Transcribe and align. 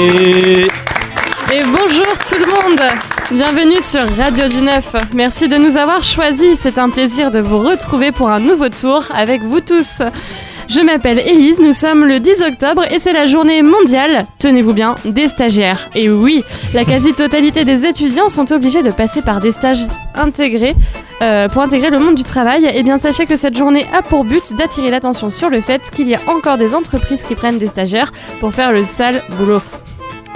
Et 0.00 1.62
bonjour 1.64 2.06
tout 2.18 2.38
le 2.38 2.46
monde 2.46 2.80
Bienvenue 3.32 3.82
sur 3.82 4.00
Radio 4.16 4.46
du 4.46 4.62
Neuf. 4.62 4.94
Merci 5.12 5.48
de 5.48 5.56
nous 5.56 5.76
avoir 5.76 6.04
choisis. 6.04 6.56
C'est 6.60 6.78
un 6.78 6.88
plaisir 6.88 7.32
de 7.32 7.40
vous 7.40 7.58
retrouver 7.58 8.12
pour 8.12 8.30
un 8.30 8.38
nouveau 8.38 8.68
tour 8.68 9.08
avec 9.12 9.42
vous 9.42 9.60
tous. 9.60 10.00
Je 10.68 10.80
m'appelle 10.80 11.18
Élise, 11.18 11.58
nous 11.58 11.72
sommes 11.72 12.04
le 12.04 12.20
10 12.20 12.42
octobre 12.42 12.84
et 12.92 13.00
c'est 13.00 13.12
la 13.12 13.26
journée 13.26 13.62
mondiale, 13.62 14.26
tenez-vous 14.38 14.72
bien, 14.72 14.94
des 15.04 15.26
stagiaires. 15.26 15.90
Et 15.96 16.08
oui, 16.10 16.44
la 16.74 16.84
quasi-totalité 16.84 17.64
des 17.64 17.84
étudiants 17.84 18.28
sont 18.28 18.52
obligés 18.52 18.84
de 18.84 18.92
passer 18.92 19.20
par 19.20 19.40
des 19.40 19.50
stages 19.50 19.86
intégrés 20.14 20.76
euh, 21.22 21.48
pour 21.48 21.62
intégrer 21.62 21.90
le 21.90 21.98
monde 21.98 22.14
du 22.14 22.24
travail. 22.24 22.70
Et 22.72 22.84
bien 22.84 22.98
sachez 22.98 23.26
que 23.26 23.36
cette 23.36 23.56
journée 23.56 23.86
a 23.92 24.02
pour 24.02 24.22
but 24.22 24.54
d'attirer 24.54 24.90
l'attention 24.90 25.28
sur 25.28 25.50
le 25.50 25.60
fait 25.60 25.90
qu'il 25.90 26.06
y 26.06 26.14
a 26.14 26.20
encore 26.28 26.56
des 26.56 26.74
entreprises 26.74 27.24
qui 27.24 27.34
prennent 27.34 27.58
des 27.58 27.68
stagiaires 27.68 28.12
pour 28.38 28.54
faire 28.54 28.70
le 28.70 28.84
sale 28.84 29.24
boulot. 29.38 29.60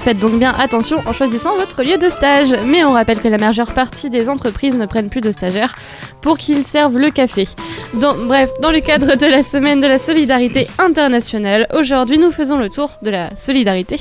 Faites 0.04 0.18
donc 0.18 0.36
bien 0.36 0.52
attention 0.58 0.98
en 1.06 1.12
choisissant 1.12 1.54
votre 1.56 1.84
lieu 1.84 1.96
de 1.96 2.10
stage. 2.10 2.48
Mais 2.66 2.82
on 2.82 2.92
rappelle 2.92 3.20
que 3.20 3.28
la 3.28 3.38
majeure 3.38 3.72
partie 3.72 4.10
des 4.10 4.28
entreprises 4.28 4.76
ne 4.76 4.86
prennent 4.86 5.08
plus 5.10 5.20
de 5.20 5.30
stagiaires 5.30 5.76
pour 6.20 6.38
qu'ils 6.38 6.64
servent 6.64 6.98
le 6.98 7.10
café. 7.10 7.46
Dans- 7.94 8.16
bref, 8.26 8.50
dans 8.60 8.72
le 8.72 8.80
cadre 8.80 9.14
de 9.16 9.26
la 9.26 9.44
semaine 9.44 9.80
de 9.80 9.86
la 9.86 10.00
solidarité 10.00 10.66
internationale, 10.78 11.68
aujourd'hui 11.78 12.18
nous 12.18 12.32
faisons 12.32 12.58
le 12.58 12.68
tour 12.68 12.90
de 13.02 13.10
la 13.10 13.30
solidarité. 13.36 14.00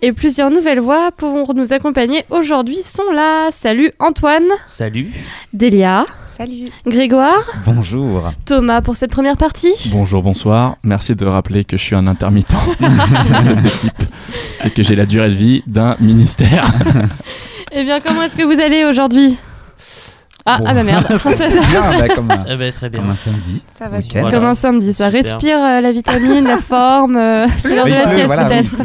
Et 0.00 0.12
plusieurs 0.12 0.50
nouvelles 0.50 0.78
voix 0.80 1.10
pour 1.16 1.54
nous 1.54 1.72
accompagner 1.72 2.24
aujourd'hui 2.30 2.82
sont 2.84 3.10
là. 3.12 3.48
Salut 3.50 3.90
Antoine, 3.98 4.46
Salut. 4.68 5.10
Delia, 5.52 6.04
Salut. 6.28 6.68
Grégoire, 6.86 7.44
Bonjour. 7.66 8.30
Thomas 8.46 8.80
pour 8.80 8.94
cette 8.96 9.10
première 9.10 9.36
partie. 9.36 9.72
Bonjour, 9.86 10.22
bonsoir. 10.22 10.76
Merci 10.84 11.14
de 11.16 11.26
rappeler 11.26 11.64
que 11.64 11.76
je 11.76 11.82
suis 11.82 11.96
un 11.96 12.06
intermittent 12.06 12.54
de 12.80 13.40
cette 13.40 13.66
équipe 13.66 14.02
et 14.64 14.70
que 14.70 14.82
j'ai 14.82 14.94
la 14.96 15.04
durée 15.04 15.28
de 15.28 15.31
vie 15.32 15.62
d'un 15.66 15.96
ministère. 16.00 16.66
Eh 17.74 17.84
bien, 17.84 18.00
comment 18.00 18.22
est-ce 18.22 18.36
que 18.36 18.42
vous 18.42 18.60
allez 18.60 18.84
aujourd'hui? 18.84 19.38
Ah, 20.44 20.58
Bon. 20.58 20.64
ah 20.66 20.74
bah 20.74 20.82
merde. 20.82 21.06
C'est 21.16 21.48
bien, 21.48 21.80
bah, 21.98 22.08
comme, 22.14 22.30
un, 22.30 22.44
Eh 22.48 22.56
ben, 22.56 22.72
très 22.72 22.88
bien. 22.88 23.00
comme 23.00 23.10
un 23.10 23.14
samedi. 23.16 23.62
Ça 23.72 23.88
va 23.88 24.00
super. 24.00 24.22
Voilà. 24.22 24.36
Comme 24.36 24.46
un 24.46 24.54
samedi, 24.54 24.92
ça 24.92 25.06
Super. 25.06 25.22
respire 25.22 25.58
euh, 25.62 25.80
la 25.80 25.92
vitamine, 25.92 26.44
la 26.44 26.58
forme, 26.58 27.16
euh, 27.16 27.46
c'est 27.58 27.74
l'heure 27.74 27.86
de 27.86 27.92
la 27.92 28.08
sieste 28.08 28.26
voilà, 28.26 28.46
peut-être. 28.46 28.76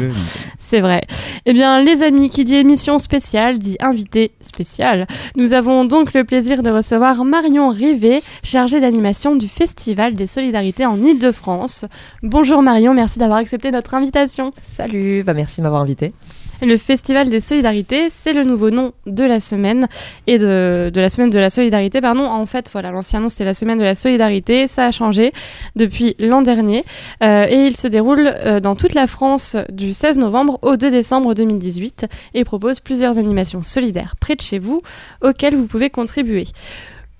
C'est 0.58 0.80
vrai. 0.80 1.00
Eh 1.46 1.54
bien, 1.54 1.82
les 1.82 2.02
amis, 2.02 2.28
qui 2.28 2.44
dit 2.44 2.56
émission 2.56 2.98
spéciale, 2.98 3.58
dit 3.58 3.76
invité 3.80 4.32
spécial. 4.42 5.06
Nous 5.34 5.54
avons 5.54 5.86
donc 5.86 6.12
le 6.12 6.24
plaisir 6.24 6.62
de 6.62 6.68
recevoir 6.70 7.24
Marion 7.24 7.70
Rivet, 7.70 8.22
chargée 8.42 8.78
d'animation 8.78 9.34
du 9.34 9.48
Festival 9.48 10.14
des 10.14 10.26
Solidarités 10.26 10.84
en 10.84 10.98
Ile-de-France. 11.02 11.86
Bonjour 12.22 12.60
Marion, 12.62 12.92
merci 12.92 13.18
d'avoir 13.18 13.38
accepté 13.38 13.70
notre 13.70 13.94
invitation. 13.94 14.52
Salut, 14.62 15.22
bah 15.22 15.32
merci 15.32 15.60
de 15.60 15.62
m'avoir 15.62 15.80
invité. 15.80 16.12
Le 16.60 16.76
Festival 16.76 17.30
des 17.30 17.40
Solidarités, 17.40 18.08
c'est 18.10 18.32
le 18.32 18.42
nouveau 18.42 18.70
nom 18.70 18.92
de 19.06 19.22
la 19.22 19.38
semaine 19.38 19.86
et 20.26 20.38
de, 20.38 20.90
la 20.92 21.08
semaine 21.08 21.30
de 21.30 21.38
la 21.38 21.50
solidarité. 21.50 22.00
Pardon. 22.00 22.24
En 22.24 22.46
fait, 22.46 22.68
voilà, 22.72 22.90
l'ancien 22.90 23.20
nom 23.20 23.28
c'était 23.28 23.44
la 23.44 23.54
semaine 23.54 23.78
de 23.78 23.84
la 23.84 23.94
solidarité. 23.94 24.66
Ça 24.66 24.86
a 24.86 24.90
changé 24.90 25.32
depuis 25.76 26.16
l'an 26.18 26.42
dernier 26.42 26.84
Euh, 27.22 27.46
et 27.48 27.66
il 27.66 27.76
se 27.76 27.88
déroule 27.88 28.26
euh, 28.26 28.60
dans 28.60 28.76
toute 28.76 28.94
la 28.94 29.06
France 29.06 29.56
du 29.70 29.92
16 29.92 30.18
novembre 30.18 30.58
au 30.62 30.76
2 30.76 30.90
décembre 30.90 31.34
2018 31.34 32.06
et 32.34 32.44
propose 32.44 32.80
plusieurs 32.80 33.18
animations 33.18 33.64
solidaires 33.64 34.14
près 34.20 34.34
de 34.34 34.42
chez 34.42 34.58
vous 34.58 34.82
auxquelles 35.22 35.56
vous 35.56 35.66
pouvez 35.66 35.90
contribuer. 35.90 36.46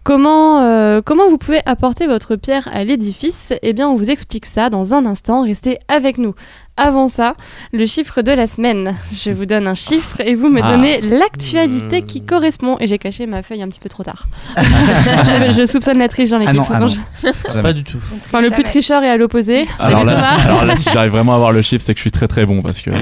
Comment, 0.04 0.62
euh, 0.62 1.02
comment 1.04 1.28
vous 1.28 1.36
pouvez 1.36 1.60
apporter 1.66 2.06
votre 2.06 2.34
pierre 2.36 2.66
à 2.72 2.82
l'édifice? 2.82 3.52
Eh 3.60 3.74
bien, 3.74 3.88
on 3.90 3.96
vous 3.96 4.08
explique 4.08 4.46
ça 4.46 4.70
dans 4.70 4.94
un 4.94 5.04
instant. 5.04 5.42
Restez 5.42 5.78
avec 5.88 6.16
nous. 6.16 6.34
Avant 6.78 7.08
ça, 7.08 7.34
le 7.74 7.84
chiffre 7.84 8.22
de 8.22 8.30
la 8.30 8.46
semaine. 8.46 8.94
Je 9.12 9.30
vous 9.32 9.44
donne 9.44 9.66
un 9.66 9.74
chiffre 9.74 10.20
et 10.20 10.34
vous 10.34 10.48
me 10.48 10.62
Ah. 10.64 10.70
donnez 10.70 11.02
l'actualité 11.02 12.00
qui 12.02 12.22
correspond. 12.22 12.76
Et 12.80 12.86
j'ai 12.86 12.96
caché 12.96 13.26
ma 13.26 13.42
feuille 13.42 13.62
un 13.62 13.68
petit 13.68 13.80
peu 13.80 13.90
trop 13.90 14.02
tard. 14.02 14.28
je, 14.56 15.52
je 15.54 15.66
soupçonne 15.66 15.98
la 15.98 16.08
triche 16.08 16.30
dans 16.30 16.38
l'équipe. 16.38 16.54
Ah 16.56 16.58
non, 16.58 16.66
ah 16.72 16.80
Non, 16.80 16.88
je-. 16.88 17.60
Pas 17.62 17.72
du 17.74 17.84
tout. 17.84 17.98
Enfin, 18.16 18.40
le 18.40 18.48
plus 18.50 18.62
tricheur 18.62 19.02
est 19.02 19.10
à 19.10 19.18
l'opposé. 19.18 19.66
Alors 19.78 20.04
là, 20.04 20.18
si- 20.38 20.46
alors 20.46 20.64
là, 20.64 20.74
si 20.74 20.88
j'arrive 20.90 21.12
vraiment 21.12 21.32
à 21.32 21.34
avoir 21.36 21.52
le 21.52 21.60
chiffre, 21.60 21.84
c'est 21.84 21.92
que 21.92 21.98
je 21.98 22.02
suis 22.04 22.12
très 22.12 22.28
très 22.28 22.46
bon 22.46 22.62
parce 22.62 22.80
que 22.80 22.92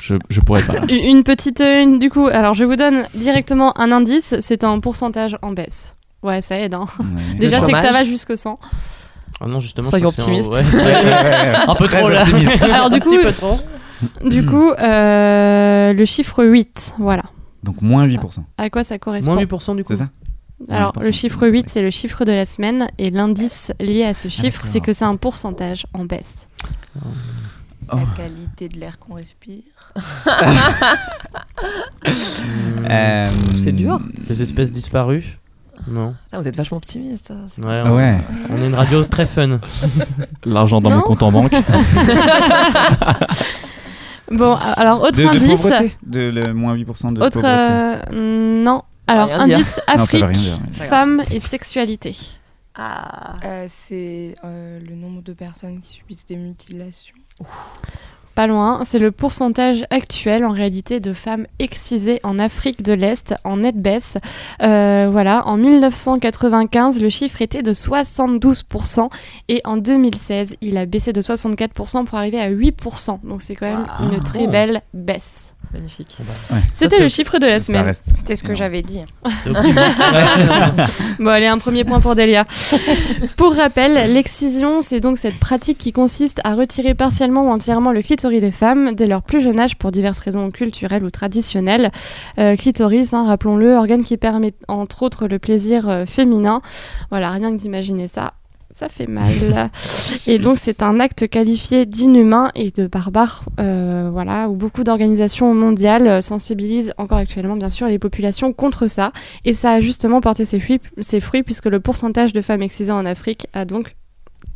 je, 0.00 0.14
je 0.28 0.40
pourrais 0.40 0.62
pas. 0.62 0.74
Une 0.88 1.16
une 1.16 1.24
petite. 1.24 1.60
euh, 1.60 1.82
une- 1.82 1.98
du 1.98 2.10
coup, 2.10 2.26
alors 2.28 2.54
je 2.54 2.62
vous 2.62 2.76
donne 2.76 3.06
directement 3.14 3.76
un 3.80 3.90
indice. 3.90 4.36
C'est 4.38 4.62
un 4.62 4.78
pourcentage 4.78 5.36
en 5.42 5.50
baisse. 5.50 5.96
Ouais, 6.22 6.40
ça 6.42 6.58
aide. 6.58 6.74
Hein. 6.74 6.86
Ouais. 7.00 7.34
Déjà, 7.38 7.60
c'est 7.60 7.72
que 7.72 7.78
ça 7.82 7.92
va 7.92 8.04
jusqu'au 8.04 8.36
100. 8.36 8.58
Ah 9.40 9.46
non, 9.46 9.60
justement. 9.60 9.88
Soyons 9.90 10.08
optimistes. 10.08 10.52
Ouais, 10.54 10.62
ouais, 10.62 11.54
Un 11.66 11.74
peu 11.74 11.88
trop, 11.88 12.08
là. 12.08 12.22
optimiste. 12.22 12.62
Alors, 12.62 12.90
du 12.90 12.96
Un 12.96 13.00
coup, 13.00 13.10
petit 13.10 13.22
peu 13.24 13.32
trop. 13.32 13.58
Du 14.28 14.44
coup, 14.44 14.70
euh, 14.70 15.92
le 15.92 16.04
chiffre 16.04 16.44
8, 16.44 16.94
voilà. 16.98 17.22
Donc 17.62 17.80
moins 17.82 18.06
8%. 18.06 18.18
À 18.58 18.70
quoi 18.70 18.82
ça 18.84 18.98
correspond? 18.98 19.34
Moins 19.34 19.42
8% 19.44 19.76
du 19.76 19.84
coup. 19.84 19.92
C'est 19.92 19.98
ça 19.98 20.08
Alors, 20.68 20.92
8%, 20.96 21.02
le 21.04 21.10
chiffre 21.12 21.38
c'est- 21.40 21.50
8, 21.50 21.68
c'est 21.68 21.82
le 21.82 21.90
chiffre 21.90 22.24
de 22.24 22.32
la 22.32 22.44
semaine. 22.44 22.88
Et 22.98 23.10
l'indice 23.10 23.70
lié 23.80 24.04
à 24.04 24.14
ce 24.14 24.26
chiffre, 24.28 24.58
d'accord. 24.62 24.66
c'est 24.72 24.80
que 24.80 24.92
c'est 24.92 25.04
un 25.04 25.14
pourcentage 25.16 25.86
en 25.94 26.04
baisse. 26.04 26.48
Oh. 26.96 27.96
La 27.96 28.00
qualité 28.16 28.68
de 28.68 28.78
l'air 28.80 28.98
qu'on 28.98 29.14
respire. 29.14 29.62
Euh, 32.88 33.26
C'est 33.56 33.72
dur. 33.72 34.00
Les 34.28 34.42
espèces 34.42 34.72
disparues. 34.72 35.38
Non. 35.88 36.14
Ah, 36.32 36.40
vous 36.40 36.48
êtes 36.48 36.56
vachement 36.56 36.76
optimiste. 36.78 37.28
ça, 37.28 37.34
c'est- 37.54 37.64
Ouais. 37.64 37.82
Ah 37.84 37.92
On, 37.92 37.96
ouais. 37.96 38.18
on 38.50 38.56
est 38.62 38.66
une 38.66 38.74
radio 38.74 39.04
très 39.04 39.26
fun. 39.26 39.58
L'argent 40.44 40.80
dans 40.80 40.90
Non. 40.90 40.96
mon 40.96 41.02
compte 41.02 41.22
en 41.22 41.32
banque. 41.32 41.52
Bon, 44.30 44.54
alors, 44.76 45.02
autre 45.02 45.18
De, 45.18 45.24
de 45.24 45.28
indice. 45.28 45.60
pauvreté 45.60 45.92
De 46.06 46.20
le 46.20 46.54
moins 46.54 46.74
8% 46.74 47.12
de 47.12 47.20
autre. 47.20 47.40
pauvreté. 47.40 47.46
euh, 48.14 48.62
non. 48.62 48.82
Alors, 49.06 49.28
Rien 49.28 49.44
dire. 49.44 49.56
indice 49.56 49.80
Non, 49.96 50.06
ça 50.06 50.16
veut 50.18 50.24
Afrique, 50.24 50.24
rien 50.24 50.56
dire. 50.56 50.58
femmes 50.88 51.22
et 51.30 51.38
sexualité. 51.38 52.16
Ah. 52.74 53.34
Euh, 53.44 53.66
c'est 53.68 54.32
euh, 54.44 54.80
le 54.80 54.94
nombre 54.94 55.20
de 55.22 55.34
personnes 55.34 55.80
qui 55.82 55.92
subissent 55.94 56.24
des 56.24 56.36
mutilations. 56.36 57.14
Pas 58.34 58.46
loin, 58.46 58.80
c'est 58.84 58.98
le 58.98 59.10
pourcentage 59.10 59.84
actuel 59.90 60.44
en 60.44 60.50
réalité 60.50 61.00
de 61.00 61.12
femmes 61.12 61.46
excisées 61.58 62.18
en 62.22 62.38
Afrique 62.38 62.82
de 62.82 62.92
l'Est 62.94 63.34
en 63.44 63.58
nette 63.58 63.76
baisse. 63.80 64.16
Euh, 64.62 65.08
voilà, 65.10 65.46
en 65.46 65.56
1995, 65.58 67.00
le 67.00 67.08
chiffre 67.10 67.42
était 67.42 67.62
de 67.62 67.72
72% 67.74 69.10
et 69.48 69.60
en 69.64 69.76
2016, 69.76 70.56
il 70.62 70.78
a 70.78 70.86
baissé 70.86 71.12
de 71.12 71.20
64% 71.20 72.04
pour 72.06 72.16
arriver 72.16 72.40
à 72.40 72.50
8%. 72.50 73.20
Donc 73.24 73.42
c'est 73.42 73.54
quand 73.54 73.66
même 73.66 73.86
Wow. 74.00 74.12
une 74.14 74.20
très 74.22 74.46
belle 74.46 74.80
baisse. 74.94 75.54
Magnifique. 75.72 76.16
C'était 76.70 76.96
c'est- 76.96 77.02
le 77.02 77.08
chiffre 77.08 77.38
de 77.38 77.46
la 77.46 77.58
semaine. 77.60 77.84
reste 77.86 78.04
C'était 78.16 78.36
ce 78.36 78.42
que 78.42 78.54
j'avais 78.54 78.82
dit. 78.82 79.00
Bon, 81.18 81.28
allez, 81.28 81.46
un 81.46 81.58
premier 81.58 81.84
point 81.84 82.00
pour 82.00 82.14
Delia. 82.14 82.44
pour 83.36 83.54
rappel, 83.54 84.12
l'excision, 84.12 84.80
c'est 84.80 85.00
donc 85.00 85.18
cette 85.18 85.38
pratique 85.38 85.78
qui 85.78 85.92
consiste 85.92 86.40
à 86.44 86.54
retirer 86.54 86.94
partiellement 86.94 87.46
ou 87.46 87.50
entièrement 87.50 87.92
le 87.92 88.02
clitoris 88.22 88.40
des 88.40 88.52
femmes 88.52 88.94
dès 88.94 89.08
leur 89.08 89.22
plus 89.22 89.40
jeune 89.40 89.58
âge 89.58 89.76
pour 89.76 89.90
diverses 89.90 90.20
raisons 90.20 90.52
culturelles 90.52 91.02
ou 91.02 91.10
traditionnelles. 91.10 91.90
Euh, 92.38 92.54
clitoris, 92.54 93.12
hein, 93.14 93.26
rappelons-le, 93.26 93.74
organe 93.74 94.04
qui 94.04 94.16
permet 94.16 94.54
entre 94.68 95.02
autres 95.02 95.26
le 95.26 95.40
plaisir 95.40 95.88
euh, 95.88 96.06
féminin. 96.06 96.62
Voilà, 97.10 97.30
rien 97.30 97.50
que 97.50 97.56
d'imaginer 97.56 98.06
ça. 98.06 98.34
Ça 98.70 98.88
fait 98.88 99.08
mal. 99.08 99.70
et 100.28 100.38
donc, 100.38 100.58
c'est 100.58 100.84
un 100.84 101.00
acte 101.00 101.26
qualifié 101.28 101.84
d'inhumain 101.84 102.52
et 102.54 102.70
de 102.70 102.86
barbare, 102.86 103.44
euh, 103.58 104.08
voilà, 104.12 104.48
où 104.48 104.54
beaucoup 104.54 104.84
d'organisations 104.84 105.52
mondiales 105.52 106.22
sensibilisent 106.22 106.94
encore 106.98 107.18
actuellement, 107.18 107.56
bien 107.56 107.70
sûr, 107.70 107.88
les 107.88 107.98
populations 107.98 108.52
contre 108.52 108.86
ça. 108.86 109.10
Et 109.44 109.52
ça 109.52 109.72
a 109.72 109.80
justement 109.80 110.20
porté 110.20 110.44
ses 110.44 110.60
fruits, 110.60 110.80
ses 111.00 111.18
fruits 111.18 111.42
puisque 111.42 111.66
le 111.66 111.80
pourcentage 111.80 112.32
de 112.32 112.40
femmes 112.40 112.62
excisées 112.62 112.92
en 112.92 113.04
Afrique 113.04 113.48
a 113.52 113.64
donc 113.64 113.96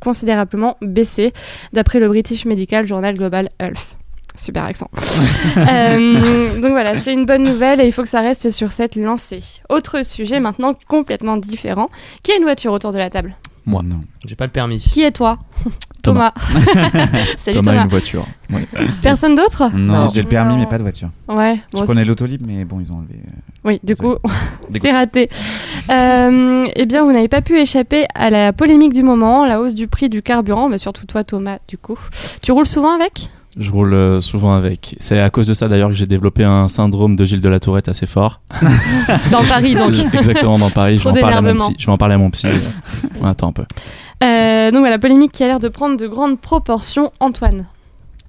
considérablement 0.00 0.76
baissé, 0.82 1.32
d'après 1.72 2.00
le 2.00 2.08
British 2.08 2.44
Medical 2.44 2.86
Journal 2.86 3.16
Global 3.16 3.48
Health. 3.58 3.96
Super 4.36 4.64
accent. 4.64 4.90
Euh, 5.56 6.60
donc 6.60 6.72
voilà, 6.72 6.98
c'est 6.98 7.12
une 7.12 7.24
bonne 7.24 7.42
nouvelle 7.42 7.80
et 7.80 7.86
il 7.86 7.92
faut 7.92 8.02
que 8.02 8.08
ça 8.08 8.20
reste 8.20 8.50
sur 8.50 8.72
cette 8.72 8.94
lancée. 8.94 9.42
Autre 9.68 10.04
sujet 10.04 10.38
maintenant 10.38 10.74
complètement 10.86 11.36
différent. 11.36 11.88
Qui 12.22 12.32
a 12.32 12.36
une 12.36 12.42
voiture 12.42 12.72
autour 12.72 12.92
de 12.92 12.98
la 12.98 13.10
table? 13.10 13.34
Moi. 13.66 13.82
Non. 13.84 14.00
J'ai 14.24 14.36
pas 14.36 14.44
le 14.46 14.52
permis. 14.52 14.78
Qui 14.78 15.02
est 15.02 15.10
toi 15.10 15.38
Thomas. 16.02 16.32
Salut 17.36 17.56
Thomas 17.58 17.70
Thomas. 17.72 17.80
a 17.80 17.82
une 17.82 17.88
voiture. 17.90 18.24
Ouais. 18.52 18.66
Personne 19.02 19.34
d'autre 19.34 19.70
Non, 19.74 20.04
Non. 20.04 20.08
j'ai 20.08 20.22
le 20.22 20.28
permis, 20.28 20.52
Non. 20.52 20.58
mais 20.60 20.66
pas 20.66 20.78
de 20.78 20.82
voiture. 20.84 21.10
Ouais, 21.28 21.58
Je 21.72 21.78
bon, 21.78 21.84
prenais 21.84 22.04
l'autolib, 22.04 22.46
mais 22.46 22.64
bon, 22.64 22.78
ils 22.80 22.92
ont 22.92 22.98
enlevé. 22.98 23.14
euh, 23.26 23.30
Oui, 23.64 23.80
du 23.82 23.96
coup, 23.96 24.14
c'est 24.80 24.92
raté. 24.92 25.28
Euh, 25.90 26.66
eh 26.76 26.86
bien, 26.86 27.02
vous 27.02 27.10
n'avez 27.12 27.26
pas 27.28 27.42
pu 27.42 27.58
échapper 27.58 28.06
à 28.14 28.30
la 28.30 28.52
polémique 28.52 28.92
du 28.92 29.02
moment, 29.02 29.44
la 29.46 29.60
hausse 29.60 29.74
du 29.74 29.88
prix 29.88 30.08
du 30.08 30.22
carburant, 30.22 30.68
mais 30.68 30.78
surtout 30.78 31.06
toi, 31.06 31.24
Thomas, 31.24 31.58
du 31.66 31.76
coup. 31.76 31.98
Tu 32.42 32.52
roules 32.52 32.66
souvent 32.66 32.94
avec? 32.94 33.28
Je 33.58 33.70
roule 33.70 33.94
euh, 33.94 34.20
souvent 34.20 34.54
avec. 34.54 34.96
C'est 35.00 35.18
à 35.18 35.30
cause 35.30 35.46
de 35.46 35.54
ça 35.54 35.68
d'ailleurs 35.68 35.88
que 35.88 35.94
j'ai 35.94 36.06
développé 36.06 36.44
un 36.44 36.68
syndrome 36.68 37.16
de 37.16 37.24
Gilles 37.24 37.40
de 37.40 37.48
la 37.48 37.58
Tourette 37.58 37.88
assez 37.88 38.06
fort. 38.06 38.40
Dans 39.30 39.44
Paris, 39.44 39.74
donc. 39.74 39.94
Exactement 40.12 40.58
dans 40.58 40.70
Paris. 40.70 40.98
Je 40.98 41.04
vais, 41.04 41.10
en 41.10 41.14
parler 41.22 41.36
à 41.36 41.42
mon 41.42 41.56
psy. 41.56 41.74
je 41.78 41.86
vais 41.86 41.92
en 41.92 41.96
parler 41.98 42.14
à 42.14 42.18
mon 42.18 42.30
psy. 42.30 42.48
On 43.20 43.26
attend 43.26 43.48
un 43.48 43.52
peu. 43.52 43.64
Euh, 44.22 44.70
donc 44.70 44.80
voilà, 44.80 44.98
polémique 44.98 45.32
qui 45.32 45.42
a 45.42 45.46
l'air 45.46 45.60
de 45.60 45.68
prendre 45.68 45.96
de 45.96 46.06
grandes 46.06 46.38
proportions. 46.38 47.12
Antoine, 47.20 47.66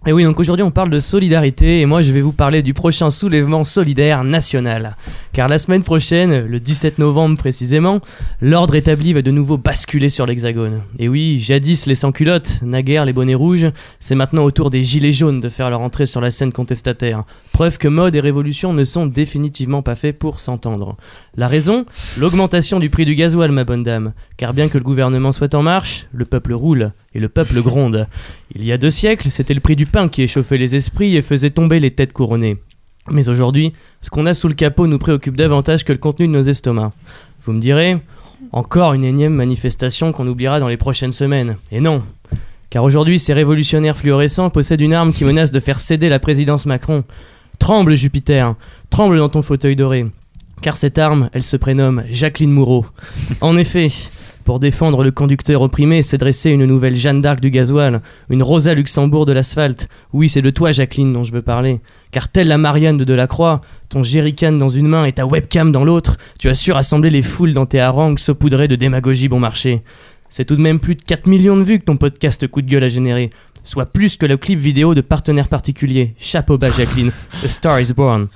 Et 0.08 0.14
oui, 0.14 0.24
donc 0.24 0.40
aujourd'hui 0.40 0.64
on 0.64 0.72
parle 0.72 0.90
de 0.90 1.02
solidarité 1.02 1.82
et 1.82 1.86
moi 1.86 2.02
je 2.02 2.14
vais 2.14 2.22
vous 2.22 2.32
parler 2.32 2.64
du 2.64 2.74
prochain 2.74 3.12
soulèvement 3.12 3.66
solidaire 3.66 4.24
national. 4.24 4.96
Car 5.34 5.50
la 5.50 5.58
semaine 5.58 5.84
prochaine, 5.84 6.46
le 6.46 6.62
17 6.62 6.98
novembre 6.98 7.38
précisément, 7.38 8.00
l'ordre 8.40 8.76
établi 8.76 9.12
va 9.12 9.22
de 9.22 9.32
nouveau 9.32 9.58
basculer 9.58 10.08
sur 10.08 10.26
l'hexagone. 10.26 10.82
Et 10.98 11.10
oui, 11.10 11.40
jadis 11.40 11.88
les 11.88 11.96
sans-culottes, 11.96 12.62
naguère 12.62 13.04
les 13.04 13.12
bonnets 13.12 13.36
rouges, 13.36 13.68
c'est 14.00 14.16
maintenant 14.16 14.46
au 14.46 14.52
tour 14.52 14.70
des 14.70 14.82
gilets 14.82 15.12
jaunes 15.12 15.42
de 15.42 15.50
faire 15.50 15.70
leur 15.70 15.82
entrée 15.82 16.06
sur 16.06 16.22
la 16.22 16.32
scène 16.32 16.54
contestataire. 16.54 17.26
Preuve 17.52 17.78
que 17.78 17.90
mode 17.90 18.16
et 18.16 18.22
révolution 18.22 18.72
ne 18.72 18.86
sont 18.86 19.08
définitivement 19.08 19.82
pas 19.82 19.96
faits 19.96 20.18
pour 20.18 20.40
s'entendre. 20.40 20.96
La 21.36 21.50
raison? 21.50 21.86
L'augmentation 22.18 22.80
du 22.80 22.90
prix 22.90 23.04
du 23.04 23.16
gasoil, 23.16 23.52
ma 23.52 23.66
bonne 23.66 23.84
dame. 23.84 24.14
Car 24.38 24.54
bien 24.54 24.70
que 24.70 24.78
le 24.78 24.86
gouvernement 24.86 25.34
soit 25.34 25.54
en 25.54 25.64
marche, 25.64 26.08
le 26.14 26.24
peuple 26.24 26.54
roule 26.54 26.94
et 27.18 27.20
le 27.20 27.30
peuple 27.30 27.62
gronde. 27.62 28.08
Il 28.56 28.64
y 28.64 28.72
a 28.72 28.78
deux 28.78 28.92
siècles, 28.92 29.32
c'était 29.32 29.56
le 29.56 29.60
prix 29.60 29.76
du 29.76 29.88
pain 29.88 30.08
qui 30.08 30.22
échauffait 30.22 30.60
les 30.60 30.76
esprits 30.76 31.18
et 31.18 31.24
faisait 31.24 31.50
tomber 31.50 31.80
les 31.80 31.90
têtes 31.92 32.14
couronnées. 32.14 32.58
Mais 33.10 33.28
aujourd'hui, 33.28 33.74
ce 34.02 34.12
qu'on 34.12 34.28
a 34.28 34.36
sous 34.36 34.48
le 34.48 34.54
capot 34.54 34.86
nous 34.86 35.00
préoccupe 35.00 35.36
davantage 35.36 35.84
que 35.84 35.92
le 35.92 35.98
contenu 35.98 36.28
de 36.28 36.32
nos 36.32 36.44
estomacs. 36.44 36.94
Vous 37.44 37.54
me 37.54 37.60
direz, 37.60 37.98
encore 38.52 38.94
une 38.94 39.04
énième 39.04 39.34
manifestation 39.34 40.12
qu'on 40.12 40.28
oubliera 40.28 40.60
dans 40.60 40.68
les 40.68 40.78
prochaines 40.78 41.12
semaines. 41.12 41.58
Et 41.72 41.80
non. 41.80 42.04
Car 42.70 42.84
aujourd'hui, 42.84 43.18
ces 43.18 43.34
révolutionnaires 43.34 43.98
fluorescents 43.98 44.52
possèdent 44.52 44.82
une 44.82 44.94
arme 44.94 45.12
qui 45.12 45.26
menace 45.26 45.52
de 45.52 45.60
faire 45.60 45.80
céder 45.80 46.10
la 46.10 46.20
présidence 46.20 46.68
Macron. 46.68 47.04
Tremble 47.58 47.96
Jupiter, 47.96 48.54
tremble 48.92 49.18
dans 49.18 49.30
ton 49.30 49.42
fauteuil 49.42 49.76
doré. 49.76 50.06
Car 50.62 50.78
cette 50.78 51.00
arme, 51.00 51.30
elle 51.34 51.44
se 51.44 51.58
prénomme 51.58 52.04
Jacqueline 52.12 52.52
Moureau. 52.52 52.86
En 53.42 53.58
effet, 53.58 53.90
pour 54.48 54.62
défendre 54.62 55.04
le 55.04 55.12
conducteur 55.12 55.62
opprimé, 55.62 56.02
s'est 56.02 56.18
dressée 56.18 56.52
une 56.52 56.64
nouvelle 56.64 56.96
Jeanne 56.96 57.20
d'Arc 57.20 57.42
du 57.42 57.52
gasoil, 57.52 58.00
une 58.30 58.42
Rosa 58.42 58.74
Luxembourg 58.74 59.26
de 59.26 59.34
l'asphalte. 59.34 59.90
Oui, 60.14 60.30
c'est 60.30 60.42
de 60.42 60.50
toi, 60.50 60.72
Jacqueline, 60.72 61.12
dont 61.12 61.26
je 61.26 61.34
veux 61.34 61.42
parler. 61.42 61.82
Car 62.12 62.30
telle 62.30 62.48
la 62.48 62.58
Marianne 62.58 62.96
de 62.96 63.04
Delacroix, 63.04 63.60
ton 63.90 64.04
jerrycan 64.04 64.54
dans 64.54 64.70
une 64.70 64.88
main 64.88 65.04
et 65.04 65.12
ta 65.12 65.26
webcam 65.26 65.74
dans 65.74 65.84
l'autre, 65.84 66.16
tu 66.40 66.48
as 66.48 66.54
su 66.54 66.72
rassembler 66.72 67.10
les 67.10 67.24
foules 67.24 67.52
dans 67.52 67.66
tes 67.66 67.82
harangues 67.82 68.20
saupoudrées 68.20 68.70
de 68.70 68.78
démagogie 68.78 69.28
bon 69.28 69.42
marché. 69.42 69.82
C'est 70.30 70.46
tout 70.46 70.56
de 70.56 70.62
même 70.62 70.80
plus 70.80 70.96
de 70.96 71.02
4 71.02 71.28
millions 71.28 71.58
de 71.58 71.64
vues 71.64 71.80
que 71.80 71.86
ton 71.86 71.98
podcast 71.98 72.48
coup 72.48 72.62
de 72.62 72.70
gueule 72.70 72.86
a 72.86 72.88
généré, 72.88 73.32
soit 73.68 73.86
plus 73.86 74.16
que 74.16 74.26
le 74.26 74.38
clip 74.38 74.58
vidéo 74.58 74.96
de 74.96 75.02
partenaires 75.02 75.50
particuliers. 75.50 76.14
Chapeau 76.18 76.58
bas, 76.58 76.70
Jacqueline. 76.70 77.12
The 77.44 77.48
Star 77.50 77.82
is 77.82 77.94
Born. 77.94 78.28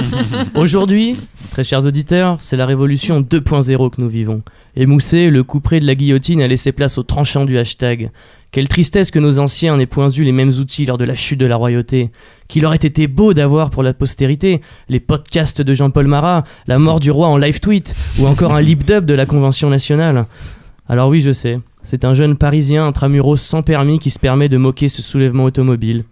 Aujourd'hui, 0.54 1.18
très 1.50 1.64
chers 1.64 1.84
auditeurs, 1.84 2.36
c'est 2.40 2.56
la 2.56 2.64
révolution 2.64 3.20
2.0 3.20 3.90
que 3.90 4.00
nous 4.00 4.08
vivons. 4.08 4.42
Émoussé, 4.76 5.30
le 5.30 5.42
couperet 5.42 5.80
de 5.80 5.86
la 5.86 5.96
guillotine 5.96 6.40
a 6.40 6.46
laissé 6.46 6.70
place 6.70 6.96
au 6.96 7.02
tranchant 7.02 7.44
du 7.44 7.58
hashtag. 7.58 8.10
Quelle 8.52 8.68
tristesse 8.68 9.10
que 9.10 9.18
nos 9.18 9.40
anciens 9.40 9.76
n'aient 9.76 9.86
point 9.86 10.08
eu 10.10 10.22
les 10.22 10.32
mêmes 10.32 10.52
outils 10.60 10.86
lors 10.86 10.96
de 10.96 11.04
la 11.04 11.16
chute 11.16 11.40
de 11.40 11.46
la 11.46 11.56
royauté. 11.56 12.10
Qu'il 12.46 12.64
aurait 12.64 12.76
été 12.76 13.08
beau 13.08 13.34
d'avoir 13.34 13.70
pour 13.70 13.82
la 13.82 13.92
postérité 13.92 14.62
les 14.88 15.00
podcasts 15.00 15.60
de 15.60 15.74
Jean-Paul 15.74 16.06
Marat, 16.06 16.44
la 16.68 16.78
mort 16.78 17.00
du 17.00 17.10
roi 17.10 17.26
en 17.26 17.36
live 17.36 17.58
tweet, 17.58 17.96
ou 18.18 18.26
encore 18.26 18.54
un 18.54 18.62
lip 18.62 18.84
dub 18.84 19.04
de 19.04 19.14
la 19.14 19.26
Convention 19.26 19.68
nationale. 19.68 20.26
Alors 20.88 21.08
oui, 21.08 21.20
je 21.20 21.32
sais, 21.32 21.58
c'est 21.90 22.04
un 22.04 22.12
jeune 22.12 22.36
parisien 22.36 22.86
intramuros 22.86 23.40
sans 23.40 23.62
permis 23.62 23.98
qui 23.98 24.10
se 24.10 24.18
permet 24.18 24.50
de 24.50 24.58
moquer 24.58 24.90
ce 24.90 25.00
soulèvement 25.00 25.44
automobile. 25.44 26.04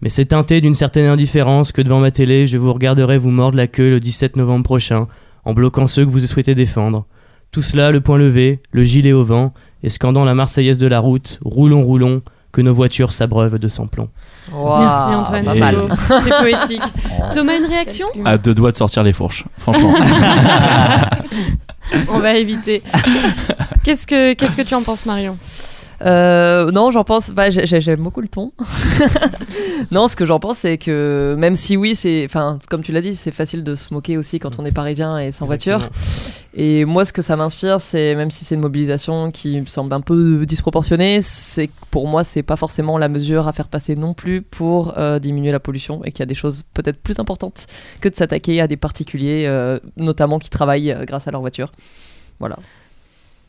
Mais 0.00 0.08
c'est 0.08 0.26
teinté 0.26 0.60
d'une 0.60 0.72
certaine 0.72 1.06
indifférence 1.06 1.72
que 1.72 1.82
devant 1.82 1.98
ma 1.98 2.12
télé, 2.12 2.46
je 2.46 2.58
vous 2.58 2.72
regarderai 2.72 3.18
vous 3.18 3.32
mordre 3.32 3.56
la 3.56 3.66
queue 3.66 3.90
le 3.90 3.98
17 3.98 4.36
novembre 4.36 4.62
prochain, 4.62 5.08
en 5.44 5.52
bloquant 5.52 5.88
ceux 5.88 6.04
que 6.04 6.10
vous 6.10 6.20
souhaitez 6.20 6.54
défendre. 6.54 7.06
Tout 7.50 7.60
cela, 7.60 7.90
le 7.90 8.00
poing 8.00 8.18
levé, 8.18 8.60
le 8.70 8.84
gilet 8.84 9.12
au 9.12 9.24
vent, 9.24 9.52
et 9.82 9.88
la 10.00 10.34
Marseillaise 10.34 10.78
de 10.78 10.86
la 10.86 11.00
route, 11.00 11.40
roulons, 11.44 11.82
roulons, 11.82 12.22
que 12.52 12.60
nos 12.60 12.72
voitures 12.72 13.12
s'abreuvent 13.12 13.58
de 13.58 13.66
sans 13.66 13.88
plomb. 13.88 14.10
Merci 14.52 15.14
Antoine, 15.14 15.44
pas 15.44 15.54
c'est 15.54 15.72
beau, 15.72 15.88
c'est 16.24 16.38
poétique. 16.40 16.82
Thomas, 17.32 17.56
une 17.56 17.66
réaction 17.66 18.06
À 18.24 18.38
deux 18.38 18.54
doigts 18.54 18.70
de 18.70 18.76
sortir 18.76 19.02
les 19.02 19.12
fourches, 19.12 19.44
franchement. 19.58 19.92
On 22.10 22.18
va 22.18 22.34
éviter. 22.34 22.82
Qu'est-ce 23.84 24.06
que, 24.06 24.34
qu'est-ce 24.34 24.56
que 24.56 24.62
tu 24.62 24.74
en 24.74 24.82
penses, 24.82 25.06
Marion? 25.06 25.38
Euh, 26.02 26.70
non, 26.72 26.90
j'en 26.90 27.04
pense. 27.04 27.30
bah, 27.30 27.50
j'ai- 27.50 27.66
j'ai- 27.66 27.80
J'aime 27.80 28.02
beaucoup 28.02 28.20
le 28.20 28.28
ton. 28.28 28.52
non, 29.92 30.08
ce 30.08 30.16
que 30.16 30.24
j'en 30.26 30.38
pense, 30.40 30.58
c'est 30.58 30.78
que 30.78 31.34
même 31.38 31.54
si 31.54 31.76
oui, 31.76 31.94
c'est, 31.94 32.24
enfin, 32.24 32.58
comme 32.68 32.82
tu 32.82 32.92
l'as 32.92 33.00
dit, 33.00 33.14
c'est 33.14 33.30
facile 33.30 33.64
de 33.64 33.74
se 33.74 33.92
moquer 33.94 34.16
aussi 34.16 34.38
quand 34.38 34.58
on 34.58 34.64
est 34.64 34.72
parisien 34.72 35.18
et 35.18 35.32
sans 35.32 35.46
voiture. 35.46 35.88
Et 36.54 36.84
moi, 36.84 37.04
ce 37.04 37.12
que 37.12 37.22
ça 37.22 37.36
m'inspire, 37.36 37.80
c'est 37.80 38.14
même 38.14 38.30
si 38.30 38.44
c'est 38.44 38.54
une 38.54 38.60
mobilisation 38.62 39.30
qui 39.30 39.60
me 39.60 39.66
semble 39.66 39.92
un 39.92 40.00
peu 40.00 40.44
disproportionnée, 40.46 41.20
c'est 41.22 41.68
que 41.68 41.72
pour 41.90 42.08
moi, 42.08 42.24
c'est 42.24 42.42
pas 42.42 42.56
forcément 42.56 42.98
la 42.98 43.08
mesure 43.08 43.46
à 43.46 43.52
faire 43.52 43.68
passer 43.68 43.94
non 43.94 44.14
plus 44.14 44.42
pour 44.42 44.94
euh, 44.98 45.18
diminuer 45.18 45.52
la 45.52 45.60
pollution 45.60 46.02
et 46.04 46.12
qu'il 46.12 46.20
y 46.20 46.22
a 46.22 46.26
des 46.26 46.34
choses 46.34 46.62
peut-être 46.74 46.98
plus 47.02 47.18
importantes 47.18 47.66
que 48.00 48.08
de 48.08 48.14
s'attaquer 48.14 48.60
à 48.60 48.66
des 48.66 48.76
particuliers, 48.76 49.44
euh, 49.46 49.78
notamment 49.96 50.38
qui 50.38 50.48
travaillent 50.50 50.96
grâce 51.06 51.28
à 51.28 51.30
leur 51.30 51.40
voiture. 51.42 51.72
Voilà. 52.40 52.56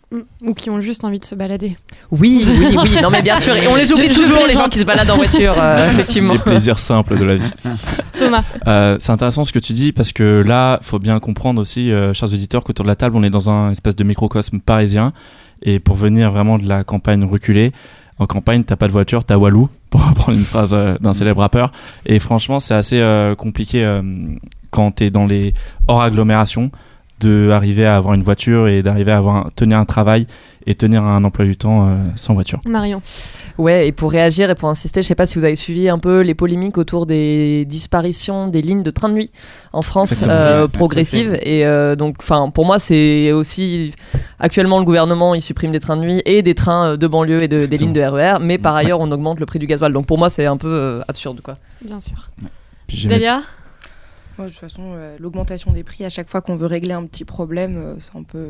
Mm, 0.09 0.19
Ou 0.47 0.53
qui 0.53 0.69
ont 0.69 0.79
juste 0.79 1.03
envie 1.03 1.19
de 1.19 1.25
se 1.25 1.35
balader. 1.35 1.75
Oui, 2.11 2.41
oui, 2.47 2.77
oui. 2.81 3.01
Non, 3.01 3.09
mais 3.09 3.21
bien 3.21 3.39
sûr. 3.41 3.53
Et 3.55 3.67
on 3.67 3.75
les 3.75 3.91
oublie 3.91 4.07
Je- 4.07 4.13
je 4.13 4.19
toujours, 4.21 4.47
les 4.47 4.53
gens 4.53 4.69
qui 4.69 4.79
se 4.79 4.85
baladent 4.85 5.09
en 5.09 5.17
voiture, 5.17 5.53
euh, 5.57 5.89
effectivement. 5.91 6.31
Les 6.33 6.39
plaisirs 6.39 6.77
simples 6.79 7.17
de 7.17 7.25
la 7.25 7.35
vie. 7.35 7.51
Thomas, 8.17 8.43
Euh, 8.67 8.95
c'est 9.01 9.11
intéressant 9.11 9.43
ce 9.43 9.51
que 9.51 9.59
tu 9.59 9.73
dis 9.73 9.91
parce 9.91 10.13
que 10.13 10.43
là, 10.47 10.79
faut 10.81 10.99
bien 10.99 11.19
comprendre 11.19 11.61
aussi, 11.61 11.91
euh, 11.91 12.13
chers 12.13 12.31
auditeurs, 12.31 12.63
qu'autour 12.63 12.83
de 12.85 12.89
la 12.89 12.95
table, 12.95 13.17
on 13.17 13.23
est 13.23 13.29
dans 13.29 13.49
un 13.49 13.71
espèce 13.71 13.95
de 13.97 14.03
microcosme 14.05 14.59
parisien. 14.61 15.11
Et 15.61 15.79
pour 15.79 15.95
venir 15.97 16.31
vraiment 16.31 16.57
de 16.57 16.67
la 16.69 16.83
campagne 16.85 17.25
reculée, 17.25 17.73
en 18.19 18.27
campagne, 18.27 18.63
t'as 18.63 18.75
pas 18.77 18.87
de 18.87 18.93
voiture, 18.93 19.25
t'as 19.25 19.35
Walou, 19.37 19.67
pour 19.89 20.07
reprendre 20.07 20.37
une 20.37 20.45
phrase 20.45 20.73
euh, 20.73 20.95
d'un 21.01 21.11
célèbre 21.13 21.41
rappeur. 21.41 21.71
Et 22.05 22.19
franchement, 22.19 22.59
c'est 22.59 22.73
assez 22.75 22.99
euh, 23.01 23.35
compliqué 23.35 23.83
euh, 23.83 24.01
quand 24.71 24.91
t'es 24.91 25.09
dans 25.09 25.25
les 25.25 25.53
hors 25.89 26.01
agglomérations 26.01 26.71
de 27.19 27.49
arriver 27.51 27.85
à 27.85 27.95
avoir 27.97 28.13
une 28.13 28.21
voiture 28.21 28.67
et 28.67 28.83
d'arriver 28.83 29.11
à 29.11 29.17
avoir 29.17 29.35
un- 29.37 29.49
tenir 29.55 29.77
un 29.79 29.85
travail 29.85 30.27
et 30.67 30.75
tenir 30.75 31.03
un 31.03 31.23
emploi 31.23 31.45
du 31.45 31.55
temps 31.55 31.87
euh, 31.87 31.95
sans 32.15 32.33
voiture. 32.33 32.59
Marion. 32.67 33.01
Ouais, 33.57 33.87
et 33.87 33.91
pour 33.91 34.11
réagir 34.11 34.49
et 34.51 34.55
pour 34.55 34.67
insister, 34.69 35.01
je 35.01 35.07
sais 35.07 35.15
pas 35.15 35.25
si 35.25 35.39
vous 35.39 35.45
avez 35.45 35.55
suivi 35.55 35.87
un 35.89 35.97
peu 35.97 36.19
les 36.21 36.35
polémiques 36.35 36.77
autour 36.77 37.05
des 37.05 37.65
disparitions 37.65 38.49
des 38.49 38.61
lignes 38.61 38.83
de 38.83 38.91
train 38.91 39.07
de 39.09 39.13
nuit 39.13 39.31
en 39.73 39.81
France 39.81 40.13
euh, 40.27 40.67
progressives. 40.67 41.39
Et 41.41 41.65
euh, 41.65 41.95
donc, 41.95 42.17
enfin, 42.19 42.49
pour 42.49 42.65
moi, 42.65 42.79
c'est 42.79 43.31
aussi 43.31 43.93
actuellement 44.39 44.77
le 44.77 44.85
gouvernement 44.85 45.33
il 45.33 45.41
supprime 45.41 45.71
des 45.71 45.79
trains 45.79 45.97
de 45.97 46.01
nuit 46.01 46.21
et 46.25 46.41
des 46.43 46.53
trains 46.53 46.91
euh, 46.91 46.97
de 46.97 47.07
banlieue 47.07 47.41
et 47.41 47.47
de, 47.47 47.65
des 47.65 47.77
lignes 47.77 47.93
de 47.93 48.01
RER, 48.01 48.37
mais 48.41 48.57
par 48.57 48.75
ailleurs 48.75 48.99
on 48.99 49.11
augmente 49.11 49.39
le 49.39 49.45
prix 49.45 49.57
du 49.59 49.65
gasoil. 49.67 49.91
Donc 49.93 50.05
pour 50.05 50.17
moi, 50.17 50.29
c'est 50.29 50.45
un 50.45 50.57
peu 50.57 50.67
euh, 50.71 51.01
absurde, 51.07 51.39
quoi. 51.41 51.57
Bien 51.83 51.99
sûr. 51.99 52.29
Moi, 52.41 52.49
de 54.45 54.49
toute 54.49 54.59
façon, 54.59 54.81
euh, 54.95 55.15
l'augmentation 55.19 55.71
des 55.71 55.83
prix, 55.83 56.05
à 56.05 56.09
chaque 56.09 56.29
fois 56.29 56.41
qu'on 56.41 56.55
veut 56.55 56.67
régler 56.67 56.93
un 56.93 57.05
petit 57.05 57.25
problème, 57.25 57.75
euh, 57.77 57.93
c'est 57.99 58.17
un 58.17 58.23
peu, 58.23 58.47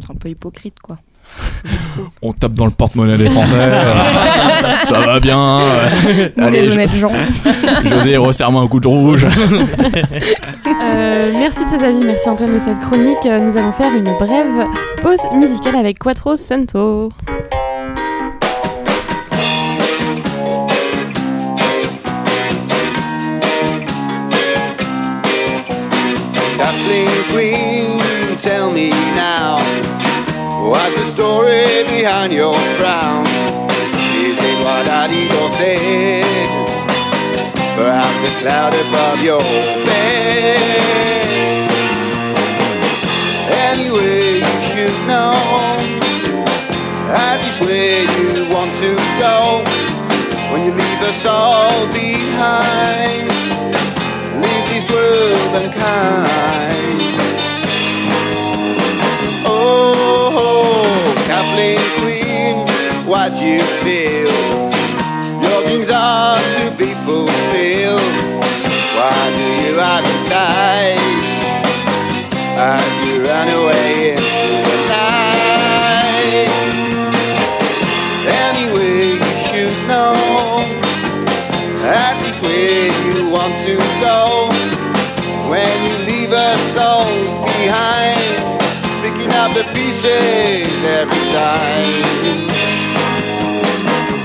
c'est 0.00 0.10
un 0.10 0.14
peu 0.16 0.28
hypocrite, 0.28 0.80
quoi. 0.80 0.98
On 2.22 2.32
tape 2.32 2.54
dans 2.54 2.64
le 2.64 2.70
porte-monnaie 2.70 3.18
des 3.18 3.28
Français. 3.28 3.54
euh, 3.58 3.82
ça 4.84 4.98
va 5.00 5.20
bien. 5.20 5.58
Allez, 6.38 6.60
les 6.62 6.64
je- 6.64 6.70
honnêtes 6.70 6.94
gens. 6.94 7.12
José, 7.84 8.16
resserre-moi 8.16 8.62
un 8.62 8.68
coup 8.68 8.80
de 8.80 8.88
rouge. 8.88 9.26
Euh, 10.80 11.32
merci 11.34 11.64
de 11.64 11.70
ces 11.70 11.82
avis, 11.84 12.00
merci 12.04 12.28
Antoine 12.28 12.54
de 12.54 12.58
cette 12.58 12.78
chronique. 12.78 13.24
Nous 13.24 13.56
allons 13.56 13.72
faire 13.72 13.92
une 13.92 14.16
brève 14.16 14.66
pause 15.02 15.18
musicale 15.34 15.74
avec 15.76 15.98
Quattro 15.98 16.36
Cento. 16.36 17.10
What's 30.70 30.94
the 30.96 31.04
story 31.04 31.84
behind 31.88 32.32
your 32.32 32.58
frown? 32.76 33.24
Is 34.26 34.38
it 34.38 34.58
what 34.64 34.86
Adidas 34.86 35.50
said? 35.56 36.48
Perhaps 37.76 38.18
the 38.24 38.30
cloud 38.40 38.74
above 38.74 39.22
your 39.22 39.42
bed. 39.86 40.98
Anyway, 43.70 44.38
you 44.44 44.56
should 44.68 44.98
know 45.06 45.34
that 47.08 47.38
is 47.48 47.58
where 47.64 48.04
you 48.18 48.28
want 48.52 48.72
to 48.84 48.92
go 49.24 49.62
when 50.52 50.60
you 50.66 50.72
leave 50.72 51.02
us 51.02 51.24
all 51.24 51.86
behind 51.92 53.28
leave 54.42 54.68
this 54.70 54.90
world 54.90 55.64
unkind. 55.64 57.27
Kathleen 61.28 61.78
Queen, 62.00 62.56
what 63.06 63.34
do 63.34 63.44
you 63.44 63.62
feel? 63.84 64.32
Your 65.44 65.60
dreams 65.68 65.90
are 65.92 66.40
to 66.56 66.70
be 66.80 66.94
fulfilled. 67.04 68.14
Why 68.96 69.20
do 69.36 69.44
you 69.62 69.76
hide 69.76 70.06
inside? 70.08 70.96
As 72.56 72.88
you 73.04 73.26
run 73.28 73.48
away 73.60 74.16
into 74.16 74.48
the 74.70 74.78
night. 74.88 76.48
Anyway, 78.46 79.20
you 79.20 79.32
should 79.44 79.76
know. 79.86 80.16
At 81.84 82.16
least 82.24 82.40
where 82.40 82.88
you 83.04 83.28
want 83.28 83.54
to 83.68 83.76
go. 84.00 84.48
When 85.50 85.76
you 85.84 85.96
leave 86.10 86.32
us 86.32 86.76
all 86.78 87.12
behind, 87.44 88.48
picking 89.02 89.32
up 89.34 89.52
the 89.52 89.64
pieces 89.74 90.68
every 90.84 91.17
time. 91.30 92.48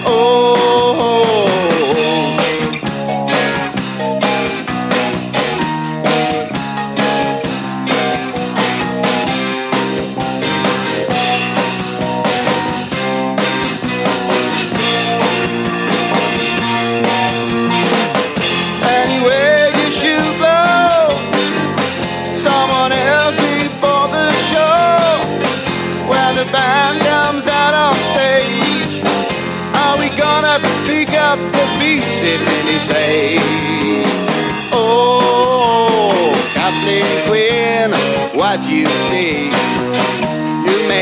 Oh. 0.06 0.83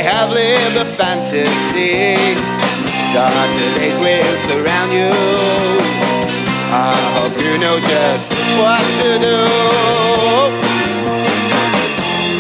Have 0.02 0.32
lived 0.32 0.78
a 0.78 0.86
fantasy. 0.98 2.18
Darker 3.14 3.70
days 3.78 3.94
will 4.02 4.36
surround 4.50 4.92
you. 4.92 5.14
I 6.74 6.98
hope 7.14 7.38
you 7.38 7.54
know 7.62 7.78
just 7.78 8.26
what 8.58 8.82
to 8.98 9.10
do. 9.22 9.38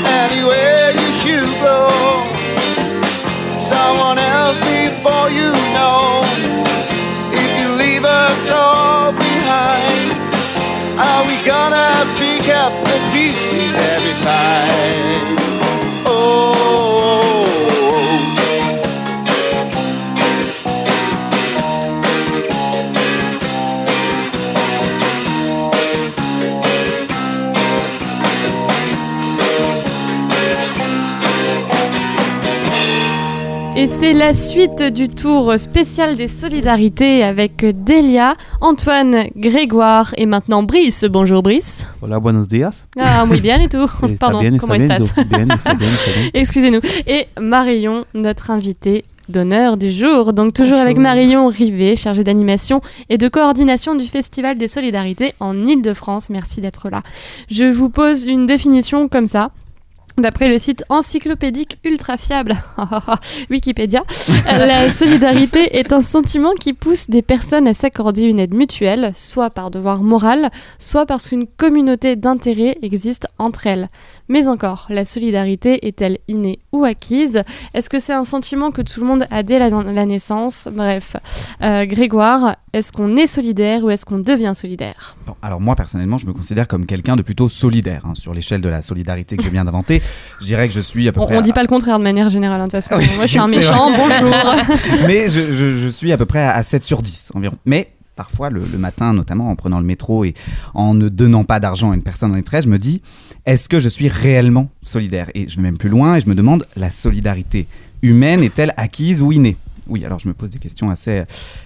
Anywhere 0.09 0.89
you 0.89 1.09
should 1.21 1.53
go, 1.61 1.85
someone 3.61 4.17
else 4.17 4.57
before 4.65 5.29
you 5.29 5.53
know. 5.77 6.25
If 7.29 7.51
you 7.61 7.69
leave 7.77 8.05
us 8.05 8.49
all 8.49 9.11
behind, 9.11 10.17
are 10.97 11.23
we 11.29 11.37
gonna 11.45 12.09
pick 12.17 12.49
up 12.49 12.73
the 12.89 12.97
pieces 13.13 13.75
every 13.77 14.17
time? 14.25 15.40
Et 33.81 33.87
c'est 33.87 34.13
la 34.13 34.35
suite 34.35 34.83
du 34.83 35.09
tour 35.09 35.57
spécial 35.57 36.15
des 36.15 36.27
solidarités 36.27 37.23
avec 37.23 37.65
Delia, 37.83 38.35
Antoine, 38.61 39.25
Grégoire 39.35 40.13
et 40.17 40.27
maintenant 40.27 40.61
Brice. 40.61 41.03
Bonjour 41.05 41.41
Brice. 41.41 41.87
Hola, 41.99 42.19
buenos 42.19 42.47
días. 42.47 42.85
Ah, 42.99 43.25
muy 43.25 43.41
bien 43.41 43.59
et 43.59 43.69
tout. 43.69 43.87
Pardon, 44.19 44.39
bien, 44.39 44.55
comment 44.59 44.75
estás 44.75 45.11
bien, 45.27 45.47
bien. 45.47 45.57
Excusez-nous. 46.35 46.81
Et 47.07 47.25
Marion, 47.39 48.05
notre 48.13 48.51
invitée 48.51 49.03
d'honneur 49.29 49.77
du 49.77 49.91
jour. 49.91 50.33
Donc 50.33 50.53
toujours 50.53 50.77
avec. 50.77 50.99
Marion 50.99 51.47
Rivet, 51.47 51.95
chargée 51.95 52.23
d'animation 52.23 52.81
et 53.09 53.17
de 53.17 53.27
coordination 53.29 53.95
du 53.95 54.05
Festival 54.05 54.59
des 54.59 54.67
Solidarités 54.67 55.33
en 55.39 55.57
Ile-de-France. 55.57 56.29
Merci 56.29 56.61
d'être 56.61 56.91
là. 56.91 57.01
Je 57.49 57.65
vous 57.65 57.89
pose 57.89 58.25
une 58.25 58.45
définition 58.45 59.07
comme 59.07 59.25
ça. 59.25 59.49
D'après 60.17 60.49
le 60.49 60.59
site 60.59 60.83
encyclopédique 60.89 61.79
ultra 61.83 62.17
fiable, 62.17 62.55
Wikipédia, 63.49 64.03
la 64.45 64.91
solidarité 64.91 65.77
est 65.77 65.93
un 65.93 66.01
sentiment 66.01 66.53
qui 66.53 66.73
pousse 66.73 67.09
des 67.09 67.21
personnes 67.21 67.67
à 67.67 67.73
s'accorder 67.73 68.23
une 68.23 68.39
aide 68.39 68.53
mutuelle, 68.53 69.13
soit 69.15 69.49
par 69.49 69.71
devoir 69.71 70.03
moral, 70.03 70.49
soit 70.79 71.05
parce 71.05 71.29
qu'une 71.29 71.47
communauté 71.47 72.15
d'intérêts 72.15 72.77
existe 72.81 73.27
entre 73.37 73.67
elles. 73.67 73.89
Mais 74.31 74.47
encore, 74.47 74.85
la 74.87 75.03
solidarité 75.03 75.85
est-elle 75.87 76.17
innée 76.29 76.59
ou 76.71 76.85
acquise? 76.85 77.43
Est-ce 77.73 77.89
que 77.89 77.99
c'est 77.99 78.13
un 78.13 78.23
sentiment 78.23 78.71
que 78.71 78.81
tout 78.81 79.01
le 79.01 79.05
monde 79.05 79.27
a 79.29 79.43
dès 79.43 79.59
la, 79.59 79.69
la 79.69 80.05
naissance? 80.05 80.69
Bref, 80.71 81.17
Euh, 81.61 81.85
Grégoire, 81.85 82.55
est-ce 82.71 82.93
qu'on 82.93 83.17
est 83.17 83.27
solidaire 83.27 83.83
ou 83.83 83.89
est-ce 83.89 84.05
qu'on 84.05 84.19
devient 84.19 84.53
solidaire? 84.55 85.17
Bon, 85.27 85.35
alors 85.41 85.59
moi 85.59 85.75
personnellement, 85.75 86.17
je 86.17 86.25
me 86.27 86.31
considère 86.33 86.67
comme 86.69 86.85
quelqu'un 86.85 87.17
de 87.17 87.21
plutôt 87.23 87.49
solidaire 87.49 88.03
hein, 88.05 88.13
sur 88.15 88.33
l'échelle 88.33 88.61
de 88.61 88.69
la 88.69 88.81
solidarité 88.81 89.35
que 89.35 89.43
je 89.43 89.49
viens 89.49 89.65
d'inventer. 89.65 90.01
Je 90.39 90.45
dirais 90.45 90.69
que 90.69 90.73
je 90.73 90.79
suis 90.81 91.09
à 91.09 91.11
peu 91.11 91.19
On, 91.19 91.25
près. 91.25 91.35
on 91.35 91.39
à- 91.39 91.43
dit 91.43 91.51
pas 91.51 91.61
le 91.61 91.67
contraire 91.67 91.99
de 91.99 92.03
manière 92.03 92.29
générale, 92.29 92.61
hein, 92.61 92.67
de 92.67 92.71
toute 92.71 92.81
façon. 92.83 92.95
Oui, 92.97 93.05
Moi, 93.17 93.25
je 93.25 93.31
suis 93.31 93.39
un 93.39 93.47
méchant, 93.49 93.91
bonjour 93.91 94.55
mais 95.07 95.27
je, 95.27 95.53
je- 95.53 95.77
je 95.77 95.87
suis 95.89 96.13
à 96.13 96.17
peu 96.17 96.25
près 96.25 96.41
à 96.43 96.63
7 96.63 96.83
sur 96.83 97.01
10 97.01 97.31
environ. 97.35 97.55
Mais 97.65 97.89
parfois, 98.15 98.49
le, 98.49 98.61
matin, 98.77 99.13
notamment 99.13 99.49
en 99.49 99.55
prenant 99.55 99.79
le 99.79 99.85
métro 99.85 100.25
et 100.25 100.33
en 100.73 100.93
ne 100.93 101.09
donnant 101.09 101.43
pas 101.43 101.59
d'argent 101.59 101.91
à 101.91 101.95
une 101.95 102.03
personne 102.03 102.31
en 102.31 102.35
détresse, 102.35 102.65
je 102.65 102.69
me 102.69 102.77
dis 102.77 103.01
est-ce 103.45 103.69
que 103.69 103.79
je 103.79 103.89
suis 103.89 104.07
réellement 104.07 104.69
solidaire? 104.83 105.29
Et 105.33 105.47
je 105.47 105.55
vais 105.57 105.63
même 105.63 105.77
plus 105.77 105.89
loin 105.89 106.15
et 106.15 106.19
je 106.19 106.29
me 106.29 106.35
demande 106.35 106.65
la 106.75 106.91
solidarité 106.91 107.67
humaine 108.01 108.43
est-elle 108.43 108.73
acquise 108.77 109.21
ou 109.21 109.31
innée? 109.31 109.57
Oui, 109.87 110.05
alors 110.05 110.19
je 110.19 110.27
me 110.27 110.33
pose 110.33 110.51
des 110.51 110.59
questions 110.59 110.89
assez 110.89 111.23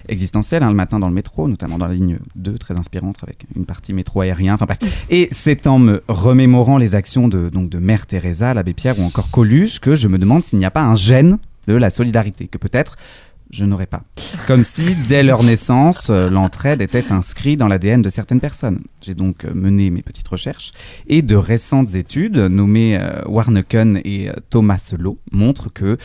existentielles 0.08 0.62
hein, 0.62 0.70
le 0.70 0.74
matin 0.74 0.98
dans 0.98 1.08
le 1.08 1.14
métro, 1.14 1.48
notamment 1.48 1.78
dans 1.78 1.86
la 1.86 1.94
ligne 1.94 2.18
2, 2.34 2.58
très 2.58 2.76
inspirante, 2.76 3.16
avec 3.22 3.44
une 3.54 3.66
partie 3.66 3.92
métro 3.92 4.20
aérien. 4.20 4.54
Enfin. 4.54 4.66
Et 5.10 5.28
c'est 5.32 5.66
en 5.66 5.78
me 5.78 6.02
remémorant 6.08 6.78
les 6.78 6.94
actions 6.94 7.28
de, 7.28 7.50
donc, 7.50 7.68
de 7.68 7.78
Mère 7.78 8.06
Teresa, 8.06 8.54
l'abbé 8.54 8.72
Pierre 8.72 8.98
ou 8.98 9.04
encore 9.04 9.30
Coluche 9.30 9.80
que 9.80 9.94
je 9.94 10.08
me 10.08 10.18
demande 10.18 10.44
s'il 10.44 10.58
n'y 10.58 10.64
a 10.64 10.70
pas 10.70 10.82
un 10.82 10.96
gène 10.96 11.38
de 11.68 11.74
la 11.74 11.90
solidarité, 11.90 12.46
que 12.46 12.58
peut-être 12.58 12.96
je 13.50 13.64
n'aurais 13.64 13.86
pas. 13.86 14.02
Comme 14.46 14.62
si, 14.62 14.94
dès 15.08 15.22
leur 15.22 15.42
naissance, 15.42 16.08
euh, 16.10 16.28
l'entraide 16.28 16.80
était 16.80 17.12
inscrite 17.12 17.58
dans 17.58 17.68
l'ADN 17.68 18.02
de 18.02 18.10
certaines 18.10 18.40
personnes. 18.40 18.80
J'ai 19.02 19.14
donc 19.14 19.44
euh, 19.44 19.52
mené 19.54 19.90
mes 19.90 20.02
petites 20.02 20.28
recherches 20.28 20.72
et 21.06 21.22
de 21.22 21.36
récentes 21.36 21.94
études 21.94 22.36
nommées 22.36 22.98
euh, 22.98 23.22
Warneken 23.26 24.00
et 24.04 24.30
Thomas 24.50 24.94
Lowe 24.98 25.18
montrent 25.30 25.72
que 25.72 25.96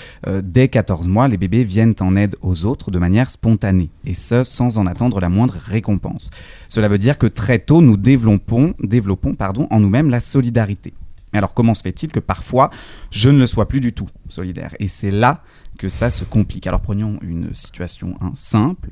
dès 0.43 0.67
14 0.67 1.07
mois, 1.07 1.27
les 1.27 1.37
bébés 1.37 1.63
viennent 1.63 1.95
en 1.99 2.15
aide 2.15 2.35
aux 2.41 2.65
autres 2.65 2.91
de 2.91 2.99
manière 2.99 3.29
spontanée, 3.29 3.89
et 4.05 4.13
ce, 4.13 4.43
sans 4.43 4.77
en 4.77 4.85
attendre 4.85 5.19
la 5.19 5.29
moindre 5.29 5.55
récompense. 5.57 6.29
Cela 6.69 6.87
veut 6.87 6.97
dire 6.97 7.17
que 7.17 7.27
très 7.27 7.59
tôt, 7.59 7.81
nous 7.81 7.97
développons, 7.97 8.73
développons 8.81 9.35
pardon, 9.35 9.67
en 9.71 9.79
nous-mêmes 9.79 10.09
la 10.09 10.19
solidarité. 10.19 10.93
Mais 11.33 11.37
alors 11.39 11.53
comment 11.53 11.73
se 11.73 11.81
fait-il 11.81 12.11
que 12.11 12.19
parfois, 12.19 12.69
je 13.09 13.29
ne 13.29 13.39
le 13.39 13.47
sois 13.47 13.67
plus 13.67 13.79
du 13.81 13.93
tout 13.93 14.09
solidaire? 14.29 14.73
Et 14.79 14.87
c'est 14.87 15.11
là 15.11 15.41
que 15.77 15.89
ça 15.89 16.09
se 16.09 16.23
complique. 16.23 16.67
Alors 16.67 16.81
prenons 16.81 17.17
une 17.21 17.53
situation 17.53 18.15
hein, 18.21 18.31
simple, 18.35 18.89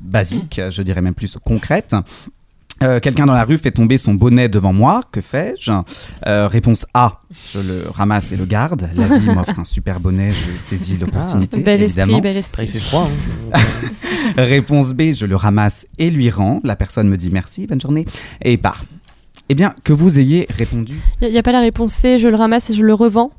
basique, 0.00 0.60
je 0.70 0.82
dirais 0.82 1.02
même 1.02 1.14
plus 1.14 1.36
concrète. 1.44 1.94
Euh, 2.82 2.98
Quelqu'un 2.98 3.26
dans 3.26 3.32
la 3.34 3.44
rue 3.44 3.58
fait 3.58 3.70
tomber 3.70 3.96
son 3.96 4.14
bonnet 4.14 4.48
devant 4.48 4.72
moi, 4.72 5.02
que 5.12 5.20
fais-je? 5.20 5.70
Euh, 6.26 6.48
Réponse 6.48 6.84
A, 6.94 7.20
je 7.52 7.60
le 7.60 7.84
ramasse 7.88 8.32
et 8.32 8.36
le 8.36 8.44
garde. 8.44 8.90
La 8.96 9.06
vie 9.18 9.26
m'offre 9.32 9.56
un 9.56 9.64
super 9.64 10.00
bonnet, 10.00 10.32
je 10.32 10.58
saisis 10.58 10.96
l'opportunité, 10.96 11.60
Bel 11.60 11.80
évidemment. 11.80 12.18
esprit, 12.18 12.20
bel 12.22 12.36
Après, 12.38 12.64
il 12.64 12.66
esprit. 12.66 12.80
fait 12.80 12.88
froid. 12.88 13.08
hein. 13.54 13.60
Réponse 14.36 14.94
B, 14.94 15.12
je 15.12 15.26
le 15.26 15.36
ramasse 15.36 15.86
et 15.98 16.10
lui 16.10 16.28
rends. 16.30 16.60
La 16.64 16.74
personne 16.74 17.08
me 17.08 17.16
dit 17.16 17.30
merci, 17.30 17.68
bonne 17.68 17.80
journée, 17.80 18.04
et 18.42 18.56
part. 18.56 18.84
Eh 19.48 19.54
bien, 19.54 19.74
que 19.84 19.92
vous 19.92 20.18
ayez 20.18 20.46
répondu. 20.56 20.94
Il 21.20 21.28
n'y 21.30 21.38
a, 21.38 21.42
pas 21.42 21.52
la 21.52 21.60
réponse 21.60 21.92
C, 21.92 22.18
je 22.18 22.28
le 22.28 22.36
ramasse 22.36 22.70
et 22.70 22.74
je 22.74 22.82
le 22.82 22.94
revends 22.94 23.30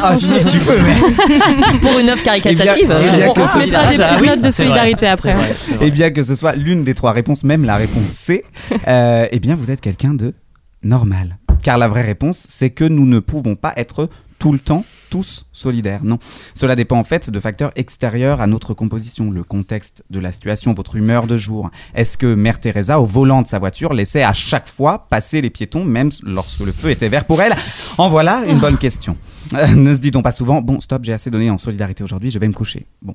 Ah, 0.00 0.14
si, 0.16 0.26
tu 0.46 0.58
peux, 0.58 0.76
mais. 0.78 1.78
Pour 1.80 1.98
une 1.98 2.10
œuvre 2.10 2.20
Eh 2.26 2.54
bien- 2.54 2.64
caritative. 2.64 2.94
eh 3.12 3.16
bien 3.16 3.28
On 3.28 3.32
que 3.32 3.40
on 3.40 3.46
ce 3.46 3.52
se 3.54 3.58
mettra 3.58 3.86
des 3.88 3.96
soit- 3.96 4.04
petites 4.04 4.20
oui, 4.20 4.26
notes 4.28 4.40
de 4.42 4.50
solidarité 4.50 5.06
après. 5.06 5.34
Et 5.80 5.90
bien 5.90 6.10
que 6.10 6.22
ce 6.22 6.34
soit 6.34 6.54
l'une 6.56 6.84
des 6.84 6.94
trois 6.94 7.12
réponses, 7.12 7.42
même 7.44 7.64
la 7.64 7.76
réponse 7.76 8.04
C, 8.06 8.44
euh, 8.88 9.26
eh 9.30 9.40
bien 9.40 9.54
vous 9.54 9.70
êtes 9.70 9.80
quelqu'un 9.80 10.14
de 10.14 10.34
normal. 10.82 11.38
Car 11.62 11.78
la 11.78 11.88
vraie 11.88 12.02
réponse, 12.02 12.44
c'est 12.48 12.70
que 12.70 12.84
nous 12.84 13.06
ne 13.06 13.20
pouvons 13.20 13.54
pas 13.54 13.72
être 13.76 14.08
tout 14.38 14.52
le 14.52 14.58
temps 14.58 14.84
tous 15.12 15.44
solidaires. 15.52 16.00
Non. 16.04 16.18
Cela 16.54 16.74
dépend 16.74 16.96
en 16.96 17.04
fait 17.04 17.28
de 17.28 17.38
facteurs 17.38 17.70
extérieurs 17.76 18.40
à 18.40 18.46
notre 18.46 18.72
composition, 18.72 19.30
le 19.30 19.44
contexte 19.44 20.04
de 20.08 20.18
la 20.18 20.32
situation, 20.32 20.72
votre 20.72 20.96
humeur 20.96 21.26
de 21.26 21.36
jour. 21.36 21.70
Est-ce 21.94 22.16
que 22.16 22.34
Mère 22.34 22.60
Teresa, 22.60 22.98
au 22.98 23.04
volant 23.04 23.42
de 23.42 23.46
sa 23.46 23.58
voiture, 23.58 23.92
laissait 23.92 24.22
à 24.22 24.32
chaque 24.32 24.66
fois 24.66 25.06
passer 25.10 25.42
les 25.42 25.50
piétons, 25.50 25.84
même 25.84 26.08
lorsque 26.22 26.60
le 26.60 26.72
feu 26.72 26.88
était 26.88 27.10
vert 27.10 27.26
pour 27.26 27.42
elle? 27.42 27.54
En 27.98 28.08
voilà 28.08 28.42
une 28.48 28.58
bonne 28.58 28.78
question. 28.78 29.18
Euh, 29.52 29.66
ne 29.74 29.92
se 29.92 29.98
dit-on 29.98 30.22
pas 30.22 30.32
souvent, 30.32 30.62
bon, 30.62 30.80
stop, 30.80 31.04
j'ai 31.04 31.12
assez 31.12 31.30
donné 31.30 31.50
en 31.50 31.58
solidarité 31.58 32.02
aujourd'hui, 32.02 32.30
je 32.30 32.38
vais 32.38 32.48
me 32.48 32.54
coucher. 32.54 32.86
Bon, 33.02 33.14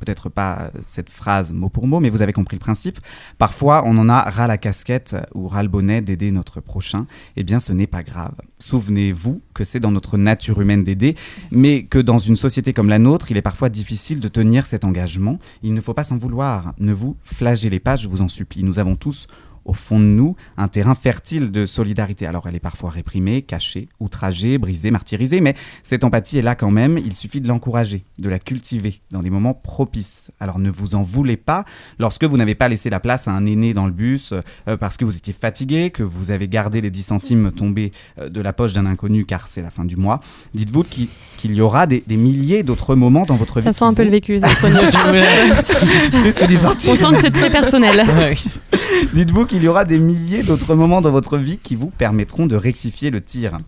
peut-être 0.00 0.28
pas 0.28 0.70
euh, 0.74 0.80
cette 0.86 1.10
phrase 1.10 1.52
mot 1.52 1.68
pour 1.68 1.86
mot, 1.86 2.00
mais 2.00 2.10
vous 2.10 2.22
avez 2.22 2.32
compris 2.32 2.56
le 2.56 2.60
principe. 2.60 2.98
Parfois, 3.38 3.82
on 3.86 3.96
en 3.98 4.08
a 4.08 4.22
ras 4.22 4.46
la 4.46 4.58
casquette 4.58 5.16
ou 5.34 5.46
ras 5.46 5.62
le 5.62 5.68
bonnet 5.68 6.02
d'aider 6.02 6.32
notre 6.32 6.60
prochain. 6.60 7.06
Eh 7.36 7.44
bien, 7.44 7.60
ce 7.60 7.72
n'est 7.72 7.86
pas 7.86 8.02
grave. 8.02 8.34
Souvenez-vous 8.58 9.40
que 9.54 9.64
c'est 9.64 9.80
dans 9.80 9.90
notre 9.90 10.18
nature 10.18 10.60
humaine 10.60 10.84
d'aider, 10.84 11.14
mais 11.50 11.84
que 11.84 11.98
dans 11.98 12.18
une 12.18 12.36
société 12.36 12.72
comme 12.72 12.88
la 12.88 12.98
nôtre, 12.98 13.30
il 13.30 13.36
est 13.36 13.42
parfois 13.42 13.68
difficile 13.68 14.20
de 14.20 14.28
tenir 14.28 14.66
cet 14.66 14.84
engagement. 14.84 15.38
Il 15.62 15.74
ne 15.74 15.80
faut 15.80 15.94
pas 15.94 16.04
s'en 16.04 16.18
vouloir. 16.18 16.74
Ne 16.78 16.92
vous 16.92 17.16
flagellez 17.24 17.80
pas, 17.80 17.96
je 17.96 18.08
vous 18.08 18.22
en 18.22 18.28
supplie. 18.28 18.64
Nous 18.64 18.78
avons 18.78 18.96
tous 18.96 19.26
au 19.64 19.72
fond 19.72 19.98
de 19.98 20.04
nous 20.04 20.36
un 20.56 20.68
terrain 20.68 20.94
fertile 20.94 21.50
de 21.50 21.66
solidarité. 21.66 22.26
Alors 22.26 22.46
elle 22.48 22.54
est 22.54 22.60
parfois 22.60 22.90
réprimée, 22.90 23.42
cachée, 23.42 23.88
outragée, 24.00 24.58
brisée, 24.58 24.90
martyrisée, 24.90 25.40
mais 25.40 25.54
cette 25.82 26.04
empathie 26.04 26.38
est 26.38 26.42
là 26.42 26.54
quand 26.54 26.70
même. 26.70 26.98
Il 26.98 27.16
suffit 27.16 27.40
de 27.40 27.48
l'encourager, 27.48 28.04
de 28.18 28.28
la 28.28 28.38
cultiver 28.38 29.00
dans 29.10 29.20
des 29.20 29.30
moments 29.30 29.54
propices. 29.54 30.30
Alors 30.40 30.58
ne 30.58 30.70
vous 30.70 30.94
en 30.94 31.02
voulez 31.02 31.36
pas 31.36 31.64
lorsque 31.98 32.24
vous 32.24 32.36
n'avez 32.36 32.54
pas 32.54 32.68
laissé 32.68 32.90
la 32.90 33.00
place 33.00 33.28
à 33.28 33.32
un 33.32 33.46
aîné 33.46 33.74
dans 33.74 33.86
le 33.86 33.92
bus 33.92 34.32
euh, 34.68 34.76
parce 34.76 34.96
que 34.96 35.04
vous 35.04 35.16
étiez 35.16 35.34
fatigué, 35.38 35.90
que 35.90 36.02
vous 36.02 36.30
avez 36.30 36.48
gardé 36.48 36.80
les 36.80 36.90
10 36.90 37.02
centimes 37.02 37.52
tombés 37.52 37.92
euh, 38.18 38.28
de 38.28 38.40
la 38.40 38.52
poche 38.52 38.72
d'un 38.72 38.86
inconnu 38.86 39.24
car 39.24 39.48
c'est 39.48 39.62
la 39.62 39.70
fin 39.70 39.84
du 39.84 39.96
mois. 39.96 40.20
Dites-vous 40.54 40.84
qu'il 40.84 41.54
y 41.54 41.60
aura 41.60 41.86
des, 41.86 42.02
des 42.06 42.16
milliers 42.16 42.62
d'autres 42.62 42.94
moments 42.94 43.24
dans 43.24 43.36
votre 43.36 43.60
vie. 43.60 43.66
Ça 43.66 43.72
sent 43.72 43.84
un 43.84 43.94
peu 43.94 44.04
le 44.04 44.10
vécu, 44.10 44.40
chronique. 44.40 44.80
Plus 46.22 46.34
que 46.34 46.46
10 46.46 46.56
centimes. 46.56 46.90
On 46.92 46.96
sent 46.96 47.12
que 47.12 47.20
c'est 47.20 47.30
très 47.30 47.50
personnel. 47.50 48.04
Dites-vous 49.14 49.46
qu'il 49.50 49.64
y 49.64 49.68
aura 49.68 49.84
des 49.84 49.98
milliers 49.98 50.44
d'autres 50.44 50.76
moments 50.76 51.00
dans 51.00 51.10
votre 51.10 51.36
vie 51.36 51.58
qui 51.58 51.74
vous 51.74 51.90
permettront 51.90 52.46
de 52.46 52.54
rectifier 52.54 53.10
le 53.10 53.20
tir. 53.20 53.58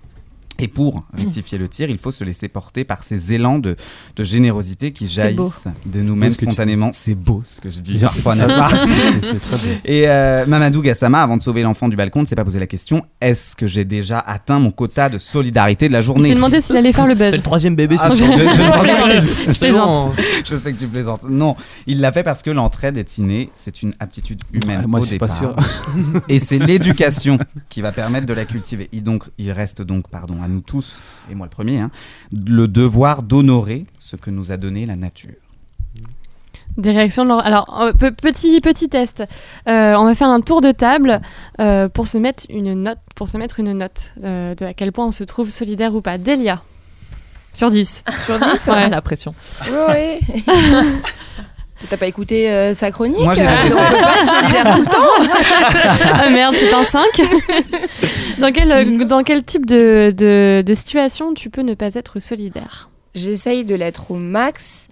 Et 0.63 0.69
pour 0.69 1.05
rectifier 1.13 1.59
le 1.59 1.67
tir, 1.67 1.91
il 1.91 1.99
faut 1.99 2.13
se 2.13 2.23
laisser 2.23 2.47
porter 2.47 2.85
par 2.85 3.03
ces 3.03 3.33
élans 3.33 3.59
de, 3.59 3.75
de 4.15 4.23
générosité 4.23 4.93
qui 4.93 5.09
C'est 5.09 5.15
jaillissent 5.15 5.67
de 5.87 6.01
nous-mêmes 6.03 6.31
tu 6.31 6.45
spontanément. 6.45 6.91
C'est 6.93 7.17
beau 7.17 7.43
ce 7.45 7.61
que 7.61 7.69
je 7.69 7.81
dis 7.81 7.95
Bien. 7.95 8.07
parfois, 8.09 8.35
n'est-ce 8.37 8.55
pas 8.55 8.69
C'est 9.21 9.41
très 9.41 9.57
bien. 9.67 9.79
Et 9.85 10.09
euh, 10.09 10.47
Mamadou 10.47 10.81
Gassama, 10.83 11.21
avant 11.21 11.37
de 11.37 11.43
sauver 11.43 11.63
l'enfant 11.63 11.89
du 11.89 11.97
balcon, 11.97 12.21
ne 12.23 12.27
s'est 12.27 12.37
pas 12.37 12.45
posé 12.45 12.61
la 12.61 12.69
question 12.69 13.05
est-ce 13.21 13.57
que 13.57 13.67
j'ai 13.67 13.85
déjà 13.85 14.21
atteint 14.21 14.61
mon 14.61 14.71
quota 14.71 15.09
de 15.09 15.19
solidarité 15.19 15.89
de 15.89 15.93
la 15.93 15.99
Il 15.99 16.05
journée? 16.05 16.29
s'est 16.29 16.35
demandé 16.37 16.61
s'il 16.61 16.77
allait 16.77 16.93
faire 16.93 17.07
le 17.09 17.17
C'est 17.17 17.25
buzz. 17.31 17.37
le 17.39 17.43
troisième 17.43 17.75
bébé. 17.75 17.97
Ah, 17.99 18.11
ce 18.11 18.17
je- 18.17 18.25
je- 18.25 18.29
je 19.49 19.53
C'est 19.53 19.67
plaisante. 19.69 20.13
sais 20.45 20.73
que 20.73 20.79
tu 20.79 20.87
plaisantes. 20.87 21.25
Non, 21.29 21.57
il 21.89 22.01
l'a 22.01 22.13
fait 22.13 22.23
parce 22.23 22.43
que 22.45 22.51
l'entraide 22.51 22.97
est 22.97 23.19
innée. 23.19 23.51
C'est 23.55 23.83
une 23.83 23.95
aptitude 23.99 24.43
humaine 24.53 24.83
Ouais, 24.83 24.87
moi, 24.87 25.01
au 25.01 25.03
je 25.03 25.09
suis 25.09 25.19
pas 25.19 25.27
départ. 25.27 25.57
Et 26.29 26.39
c'est 26.39 26.59
l'éducation 26.59 27.39
qui 27.69 27.83
va 27.83 27.91
permettre 27.91 28.27
de 28.27 28.33
la 28.35 28.45
cultiver. 28.45 28.89
Et 28.93 29.01
donc, 29.01 29.25
il 29.39 29.51
reste 29.51 29.83
donc, 29.83 30.09
pardon, 30.09 30.37
à 30.45 30.49
nous 30.53 30.61
tous, 30.61 31.01
et 31.31 31.35
moi 31.35 31.47
le 31.47 31.51
premier, 31.51 31.81
hein, 31.81 31.91
le 32.33 32.69
devoir 32.69 33.23
d'honorer 33.23 33.87
ce 33.99 34.17
que 34.17 34.31
nous 34.31 34.53
a 34.53 34.57
donné 34.57 34.87
la 34.87 34.97
nature. 34.97 35.33
Des 36.79 36.91
réactions 36.91 37.25
de 37.25 37.29
Laura. 37.29 37.43
Alors, 37.43 37.83
euh, 37.83 37.93
pe- 37.93 38.13
petit, 38.13 38.59
petit 38.63 38.89
test. 38.89 39.23
Euh, 39.69 39.95
on 39.95 40.05
va 40.05 40.15
faire 40.15 40.29
un 40.29 40.41
tour 40.41 40.63
de 40.63 40.73
table 40.73 41.21
euh, 41.61 41.87
pour, 41.89 42.09
se 42.09 42.17
mettre 42.17 42.45
une 42.49 42.73
note, 42.85 42.99
pour 43.15 43.29
se 43.29 43.37
mettre 43.37 43.61
une 43.61 43.73
note 43.75 44.15
euh, 44.25 44.55
de 44.55 44.65
à 44.65 44.73
quel 44.73 44.91
point 44.91 45.05
on 45.07 45.13
se 45.13 45.25
trouve 45.25 45.51
solidaire 45.51 45.95
ou 45.95 46.01
pas. 46.01 46.17
Delia, 46.17 46.63
sur 47.53 47.71
10. 47.71 48.05
Sur 48.25 48.39
10 48.39 48.67
Ouais. 48.69 48.89
la 48.89 49.03
pression. 49.03 49.35
Ouais. 49.89 50.21
T'as 51.91 51.97
pas 51.97 52.07
écouté 52.07 52.51
euh, 52.51 52.73
sa 52.75 52.91
chronique 52.91 53.19
Moi, 53.21 53.35
j'ai 53.35 53.43
euh, 53.43 53.47
tapé 53.47 53.69
donc 53.69 53.79
sept. 53.79 53.89
on 53.89 53.93
peut 53.97 54.03
pas 54.03 54.23
être 54.23 54.31
solidaire 54.31 54.75
tout 54.75 54.81
le 54.81 54.87
temps. 54.87 56.15
ah 56.15 56.31
merde, 56.31 56.55
c'est 56.59 56.73
un 56.73 56.85
5. 56.85 57.03
dans, 58.39 58.53
quel, 58.53 58.73
euh, 58.73 59.05
dans 59.05 59.23
quel 59.23 59.43
type 59.45 59.67
de, 59.67 60.13
de, 60.17 60.63
de 60.65 60.75
situation 60.75 61.35
tu 61.35 61.51
peux 61.51 61.63
ne 61.63 61.75
pas 61.75 61.95
être 61.95 62.19
solidaire? 62.19 62.89
J'essaye 63.15 63.65
de 63.65 63.75
l'être 63.75 64.11
au 64.11 64.15
max, 64.15 64.89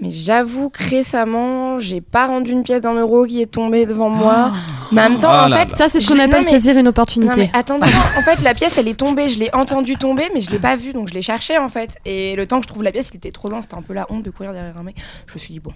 mais 0.00 0.10
j'avoue 0.10 0.68
que 0.68 0.82
récemment, 0.82 1.78
j'ai 1.78 2.00
pas 2.00 2.26
rendu 2.26 2.50
une 2.50 2.64
pièce 2.64 2.80
d'un 2.80 2.94
euro 2.94 3.24
qui 3.24 3.40
est 3.40 3.46
tombée 3.46 3.86
devant 3.86 4.08
moi. 4.08 4.52
Mais 4.90 5.00
en 5.02 5.10
même 5.10 5.20
temps, 5.20 5.30
Oh 5.32 5.44
en 5.44 5.48
là 5.48 5.58
fait, 5.58 5.70
là. 5.70 5.76
Ça, 5.76 5.88
c'est 5.88 6.00
ce 6.00 6.08
qu'on 6.08 6.18
appelle 6.18 6.30
non, 6.30 6.38
mais- 6.44 6.50
saisir 6.50 6.76
une 6.76 6.82
Non 6.84 6.90
opportunité. 6.90 7.36
mais 7.36 7.50
attendez, 7.52 7.86
non, 7.86 7.92
en 8.18 8.22
fait 8.22 8.42
la 8.42 8.52
pièce 8.54 8.78
elle 8.78 8.88
est 8.88 8.98
tombée, 8.98 9.28
je 9.28 9.38
l'ai 9.38 9.54
entendue 9.54 9.94
tomber 9.96 10.28
mais 10.34 10.40
je 10.40 10.50
l'ai 10.50 10.58
pas 10.58 10.74
vue 10.74 10.92
donc 10.92 11.08
je 11.08 11.14
l'ai 11.14 11.22
cherchée 11.22 11.56
en 11.56 11.68
fait 11.68 11.98
et 12.04 12.34
le 12.34 12.46
temps 12.48 12.56
que 12.58 12.64
je 12.64 12.68
trouve 12.68 12.82
la 12.82 12.90
pièce 12.90 13.10
il 13.12 13.18
était 13.18 13.30
trop 13.30 13.48
loin, 13.48 13.62
c'était 13.62 13.76
un 13.76 13.82
peu 13.82 13.94
la 13.94 14.06
honte 14.10 14.24
de 14.24 14.30
courir 14.30 14.52
derrière 14.52 14.76
un 14.76 14.82
mec. 14.82 14.96
Je 15.28 15.34
me 15.34 15.38
suis 15.38 15.54
dit 15.54 15.60
bon. 15.60 15.72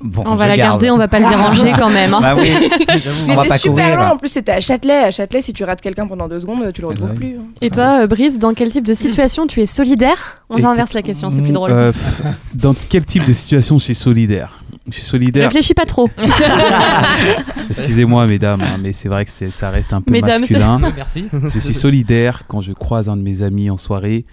Bon, 0.00 0.24
on 0.26 0.34
va 0.34 0.46
la 0.46 0.56
garde. 0.58 0.72
garder, 0.82 0.90
on 0.90 0.98
va 0.98 1.08
pas 1.08 1.18
le 1.20 1.28
déranger 1.28 1.72
quand 1.78 1.88
même. 1.88 2.12
hein. 2.12 2.18
Bah 2.20 2.34
oui, 2.38 2.50
Mais 3.26 3.32
on 3.32 3.36
va 3.36 3.44
pas 3.44 3.56
super 3.58 3.84
courir. 3.84 3.96
loin 3.96 4.10
en 4.10 4.16
plus 4.18 4.28
c'était 4.28 4.52
à 4.52 4.60
Châtelet, 4.60 5.04
à 5.04 5.10
Châtelet 5.10 5.40
si 5.40 5.52
tu 5.54 5.64
rates 5.64 5.80
quelqu'un 5.80 6.06
pendant 6.06 6.28
deux 6.28 6.38
secondes 6.40 6.70
tu 6.74 6.82
le 6.82 6.88
retrouves 6.88 7.14
plus. 7.14 7.36
hein. 7.38 7.44
Et 7.62 7.70
toi, 7.70 8.02
euh, 8.02 8.06
Brice, 8.06 8.38
dans 8.38 8.52
quel 8.52 8.68
type 8.68 8.84
de 8.84 8.92
situation 8.94 9.46
tu 9.46 9.60
es 9.62 9.66
solidaire? 9.66 10.42
On 10.50 10.62
inverse 10.62 10.92
la 10.92 11.02
question, 11.02 11.30
c'est 11.30 11.40
plus 11.40 11.52
drôle. 11.52 11.70
Euh, 11.72 11.92
pff, 11.92 12.22
dans 12.54 12.74
quel 12.88 13.04
type 13.06 13.24
de 13.24 13.32
situation 13.32 13.78
je 13.78 13.84
suis 13.84 13.94
solidaire? 13.94 14.58
Je 14.88 14.94
suis 14.94 15.02
solidaire. 15.06 15.44
Réfléchis 15.44 15.74
pas 15.74 15.84
trop. 15.86 16.08
Excusez-moi, 17.70 18.26
mesdames, 18.26 18.60
hein, 18.60 18.78
mais 18.80 18.92
c'est 18.92 19.08
vrai 19.08 19.24
que 19.24 19.30
ça 19.50 19.70
reste 19.70 19.92
un 19.92 20.00
peu 20.00 20.12
Mesdames, 20.12 20.40
masculin. 20.40 20.78
Merci. 20.96 21.24
Je 21.54 21.58
suis 21.58 21.74
solidaire 21.74 22.42
quand 22.46 22.60
je 22.60 22.72
croise 22.72 23.08
un 23.08 23.16
de 23.16 23.22
mes 23.22 23.42
amis 23.42 23.70
en 23.70 23.76
soirée 23.78 24.24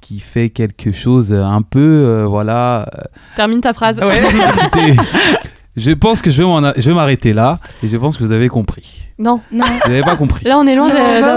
qui 0.00 0.20
fait 0.20 0.50
quelque 0.50 0.92
chose 0.92 1.32
un 1.32 1.62
peu, 1.62 1.78
euh, 1.80 2.24
voilà. 2.26 2.86
euh, 2.96 3.02
Termine 3.36 3.60
ta 3.60 3.72
phrase. 3.72 4.00
écoutez, 4.02 4.96
je 5.76 5.92
pense 5.92 6.22
que 6.22 6.30
je 6.30 6.42
vais 6.42 6.94
m'arrêter 6.94 7.32
là 7.32 7.58
et 7.82 7.86
je 7.86 7.96
pense 7.96 8.16
que 8.16 8.24
vous 8.24 8.32
avez 8.32 8.48
compris. 8.48 9.08
Non, 9.18 9.40
Non. 9.52 9.64
Vous 9.84 9.90
n'avez 9.90 10.02
pas 10.02 10.16
compris. 10.16 10.44
là 10.46 10.58
on 10.58 10.66
est 10.66 10.74
loin 10.74 10.88
Non, 10.88 10.94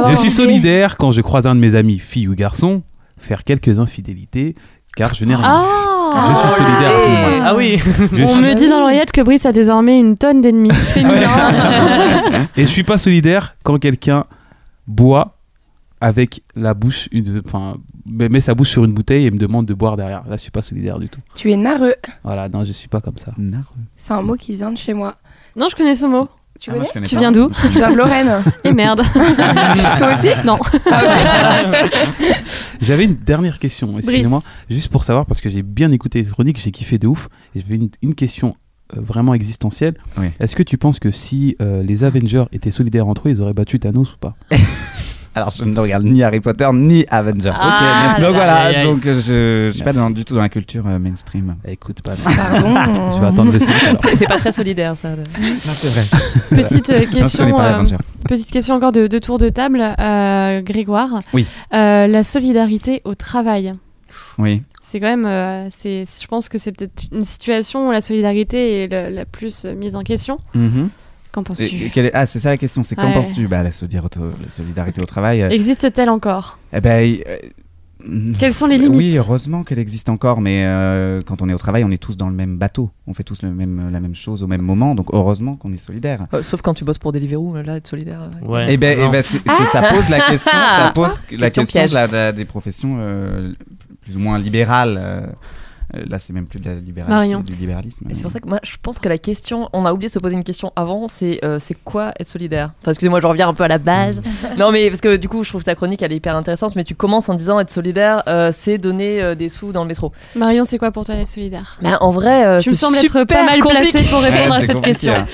de-. 0.07 0.11
Je 0.11 0.15
suis 0.15 0.31
solidaire 0.31 0.97
quand 0.97 1.11
je 1.11 1.21
croise 1.21 1.45
un 1.47 1.55
de 1.55 1.59
mes 1.59 1.75
amis, 1.75 1.99
fille 1.99 2.27
ou 2.27 2.35
garçon, 2.35 2.83
faire 3.17 3.43
quelques 3.43 3.79
infidélités 3.79 4.55
car 4.95 5.13
je 5.13 5.25
n'ai 5.25 5.35
rien. 5.35 5.43
Ah 5.45 6.29
Je 6.31 6.39
suis 6.47 6.55
solidaire 6.63 6.95
à 6.95 7.01
ce 7.01 7.07
moment-là. 7.07 7.43
Ah 7.47 7.55
oui. 7.55 7.79
Je 8.13 8.23
On 8.23 8.27
suis- 8.27 8.43
me 8.45 8.53
dit 8.53 8.69
dans 8.69 8.79
l'oreillette 8.79 9.11
que 9.11 9.21
Brice 9.21 9.45
a 9.45 9.51
désormais 9.51 9.99
une 9.99 10.17
tonne 10.17 10.39
d'ennemis 10.41 10.69
féminins. 10.73 11.51
Et 12.55 12.61
je 12.61 12.69
suis 12.69 12.83
pas 12.83 12.97
solidaire 12.97 13.55
quand 13.63 13.77
quelqu'un 13.79 14.25
boit 14.87 15.37
avec 16.03 16.43
la 16.55 16.73
bouche, 16.73 17.07
une- 17.13 17.41
enfin, 17.45 17.77
met 18.05 18.39
sa 18.41 18.53
bouche 18.55 18.69
sur 18.69 18.83
une 18.83 18.93
bouteille 18.93 19.25
et 19.25 19.31
me 19.31 19.37
demande 19.37 19.65
de 19.65 19.73
boire 19.73 19.95
derrière. 19.95 20.23
Là, 20.27 20.35
je 20.35 20.41
suis 20.41 20.51
pas 20.51 20.61
solidaire 20.61 20.99
du 20.99 21.07
tout. 21.07 21.21
Tu 21.35 21.49
es 21.51 21.55
narreux, 21.55 21.95
Voilà, 22.23 22.49
non, 22.49 22.63
je 22.65 22.73
suis 22.73 22.89
pas 22.89 22.99
comme 23.01 23.17
ça. 23.17 23.31
c'est 23.95 24.11
un 24.13 24.21
mot 24.21 24.35
qui 24.35 24.55
vient 24.55 24.71
de 24.71 24.77
chez 24.77 24.93
moi. 24.93 25.15
non, 25.55 25.67
je 25.71 25.75
connais 25.75 25.95
ce 25.95 26.05
mot. 26.05 26.27
Tu 26.59 26.69
Ah, 26.69 26.73
connais 26.75 26.87
connais 26.93 27.05
Tu 27.07 27.17
viens 27.17 27.31
d'où 27.31 27.49
Je 27.63 27.67
viens 27.69 27.89
de 27.91 27.95
Lorraine. 27.97 28.31
Et 28.63 28.71
merde. 28.73 29.01
Toi 29.97 30.13
aussi 30.13 30.27
Non. 30.45 30.59
J'avais 32.81 33.05
une 33.05 33.15
dernière 33.15 33.59
question, 33.59 33.97
excusez-moi, 33.97 34.43
juste 34.69 34.89
pour 34.91 35.03
savoir, 35.03 35.25
parce 35.25 35.39
que 35.41 35.49
j'ai 35.49 35.61
bien 35.61 35.91
écouté 35.91 36.21
les 36.21 36.29
chroniques, 36.29 36.59
j'ai 36.61 36.71
kiffé 36.71 36.97
de 36.97 37.07
ouf, 37.07 37.29
et 37.55 37.59
j'avais 37.61 37.75
une, 37.75 37.89
une 38.01 38.13
question 38.15 38.55
euh, 38.95 38.99
vraiment 39.01 39.33
existentielle. 39.33 39.95
Oui. 40.17 40.27
Est-ce 40.39 40.55
que 40.55 40.63
tu 40.63 40.77
penses 40.77 40.99
que 40.99 41.09
si 41.11 41.55
euh, 41.61 41.81
les 41.81 42.03
Avengers 42.03 42.45
étaient 42.51 42.71
solidaires 42.71 43.07
entre 43.07 43.27
eux, 43.27 43.31
ils 43.31 43.41
auraient 43.41 43.53
battu 43.53 43.79
Thanos 43.79 44.13
ou 44.13 44.17
pas? 44.17 44.35
Alors, 45.35 45.49
je 45.49 45.63
ne 45.63 45.79
regarde 45.79 46.03
ni 46.03 46.21
Harry 46.23 46.39
Potter 46.39 46.69
ni 46.73 47.05
Avenger. 47.09 47.51
Ah. 47.55 48.15
Donc 48.21 48.31
voilà, 48.33 48.55
aïe. 48.65 48.83
donc 48.83 49.05
euh, 49.05 49.19
je 49.19 49.67
ne 49.67 49.71
suis 49.73 49.83
pas 49.83 49.93
dans- 49.93 50.11
du 50.11 50.23
tout 50.25 50.35
dans 50.35 50.41
la 50.41 50.49
culture 50.49 50.83
euh, 50.87 50.99
mainstream. 50.99 51.55
Écoute, 51.67 52.01
pas. 52.03 52.13
Pardon. 52.23 52.75
tu 53.15 53.19
vas 53.21 53.27
attendre 53.27 53.51
le 53.51 53.59
5 53.59 53.83
alors. 53.83 54.01
C'est- 54.15 54.27
pas 54.27 54.37
très 54.37 54.51
solidaire 54.51 54.95
ça. 55.01 55.15
de- 55.15 55.21
Non, 55.21 55.55
c'est 55.57 55.87
vrai. 55.89 56.05
Petite 56.51 56.89
euh, 56.91 56.99
Non, 56.99 57.05
je 57.05 57.09
connais 57.09 57.21
question. 57.21 57.51
pas 57.55 57.63
euh, 57.71 57.73
Avenger. 57.75 57.97
Petite 58.29 58.51
question 58.51 58.75
encore 58.75 58.91
de, 58.91 59.07
de 59.07 59.19
tour 59.19 59.37
de 59.39 59.49
table, 59.49 59.81
euh, 59.99 60.61
Grégoire. 60.61 61.21
Oui. 61.33 61.45
Euh, 61.73 62.07
la 62.07 62.23
solidarité 62.23 63.01
au 63.03 63.15
travail. 63.15 63.73
Oui. 64.37 64.61
C'est 64.83 64.99
quand 64.99 65.07
même, 65.07 65.25
euh, 65.25 65.67
c'est, 65.71 66.03
je 66.21 66.27
pense 66.27 66.47
que 66.49 66.59
c'est 66.59 66.71
peut-être 66.71 67.05
une 67.11 67.25
situation 67.25 67.87
où 67.87 67.91
la 67.91 68.01
solidarité 68.01 68.83
est 68.83 69.09
la 69.09 69.25
plus 69.25 69.65
mise 69.65 69.95
en 69.95 70.01
question. 70.01 70.37
Mhm. 70.53 70.89
Qu'en 71.33 71.43
penses-tu 71.43 71.63
est- 71.65 72.11
Ah, 72.13 72.25
c'est 72.25 72.39
ça 72.39 72.49
la 72.49 72.57
question. 72.57 72.83
C'est 72.83 72.95
qu'en 72.95 73.07
Ouais. 73.07 73.13
penses-tu 73.13 73.47
bah, 73.47 73.61
la, 73.63 73.71
solidarité 73.71 74.19
au- 74.19 74.29
la 74.41 74.49
solidarité 74.49 75.01
au 75.01 75.05
travail. 75.05 75.41
euh, 75.41 75.49
Existe-t-elle 75.49 76.09
encore? 76.09 76.59
eh 76.71 76.79
ben, 76.79 77.17
euh, 77.27 77.37
Quelles 78.37 78.53
sont 78.53 78.67
les 78.67 78.77
limites? 78.77 78.97
Oui, 78.97 79.17
heureusement 79.17 79.63
qu'elle 79.63 79.79
existe 79.79 80.09
encore, 80.09 80.41
mais 80.41 80.63
euh, 80.65 81.21
quand 81.25 81.41
on 81.41 81.47
est 81.47 81.53
au 81.53 81.57
travail, 81.57 81.85
on 81.85 81.89
est 81.89 81.97
tous 82.01 82.17
dans 82.17 82.27
le 82.27 82.35
même 82.35 82.57
bateau. 82.57 82.91
On 83.07 83.13
fait 83.13 83.23
tous 83.23 83.41
le 83.43 83.51
même, 83.51 83.89
la 83.91 83.99
même 84.01 84.13
chose 84.13 84.43
au 84.43 84.47
même 84.47 84.61
moment, 84.61 84.93
donc 84.93 85.07
heureusement 85.13 85.55
qu'on 85.55 85.71
est 85.71 85.77
solidaire. 85.77 86.27
Euh, 86.33 86.43
sauf 86.43 86.61
quand 86.61 86.73
tu 86.73 86.83
bosses 86.83 86.97
pour 86.97 87.13
Deliveroo, 87.13 87.55
là, 87.61 87.77
être 87.77 87.87
solidaire. 87.87 88.29
Ouais. 88.41 88.65
Eh 88.69 88.77
ben, 88.77 88.99
eh 88.99 89.09
ben, 89.09 89.23
c'est- 89.23 89.39
c'est- 89.39 89.65
ça 89.71 89.81
pose 89.93 90.09
la 90.09 90.19
question, 90.19 90.51
ça 90.51 90.91
pose 90.93 91.19
la 91.31 91.49
Question 91.49 91.61
question 91.63 91.79
piège. 91.79 91.91
de 91.91 91.95
la- 91.95 92.07
de 92.07 92.13
la- 92.13 92.31
des 92.33 92.45
professions 92.45 92.97
euh, 92.99 93.53
plus 94.01 94.17
ou 94.17 94.19
moins 94.19 94.37
libérales. 94.37 94.99
Euh, 95.95 96.03
là, 96.09 96.19
c'est 96.19 96.33
même 96.33 96.47
plus 96.47 96.59
de 96.59 96.69
la 96.69 96.75
libéralité, 96.75 97.13
Marion. 97.15 97.39
du 97.41 97.53
libéralisme. 97.53 98.05
C'est 98.13 98.21
pour 98.21 98.31
ça 98.31 98.39
que 98.39 98.47
moi, 98.47 98.59
je 98.63 98.75
pense 98.81 98.99
que 98.99 99.09
la 99.09 99.17
question, 99.17 99.69
on 99.73 99.85
a 99.85 99.93
oublié 99.93 100.07
de 100.09 100.13
se 100.13 100.19
poser 100.19 100.35
une 100.35 100.43
question 100.43 100.71
avant, 100.75 101.07
c'est 101.07 101.39
euh, 101.43 101.59
c'est 101.59 101.75
quoi 101.83 102.11
être 102.19 102.27
solidaire? 102.27 102.71
Enfin, 102.81 102.91
excusez-moi, 102.91 103.19
je 103.21 103.27
reviens 103.27 103.47
un 103.47 103.53
peu 103.53 103.63
à 103.63 103.67
la 103.67 103.77
base. 103.77 104.21
non, 104.57 104.71
mais 104.71 104.89
parce 104.89 105.01
que 105.01 105.15
du 105.17 105.29
coup, 105.29 105.43
je 105.43 105.49
trouve 105.49 105.61
que 105.61 105.65
ta 105.65 105.75
chronique, 105.75 106.01
elle 106.01 106.11
est 106.11 106.15
hyper 106.17 106.35
intéressante, 106.35 106.75
mais 106.75 106.83
tu 106.83 106.95
commences 106.95 107.29
en 107.29 107.33
disant 107.35 107.59
être 107.59 107.69
solidaire, 107.71 108.23
euh, 108.27 108.51
c'est 108.55 108.77
donner 108.77 109.21
euh, 109.21 109.35
des 109.35 109.49
sous 109.49 109.71
dans 109.71 109.83
le 109.83 109.87
métro. 109.87 110.11
Marion, 110.35 110.63
c'est 110.65 110.77
quoi 110.77 110.91
pour 110.91 111.05
toi 111.05 111.15
être 111.15 111.27
solidaire? 111.27 111.77
Ben, 111.81 111.97
en 112.01 112.11
vrai, 112.11 112.45
euh, 112.45 112.59
Tu 112.59 112.69
me 112.69 112.75
sembles 112.75 112.97
être 112.97 113.23
pas 113.25 113.43
mal 113.45 113.59
compliqué. 113.59 113.91
placée 113.91 114.09
pour 114.09 114.21
répondre 114.21 114.51
Ouais, 114.51 114.63
à 114.63 114.65
cette 114.65 114.81
question. 114.81 115.13
hein. 115.13 115.25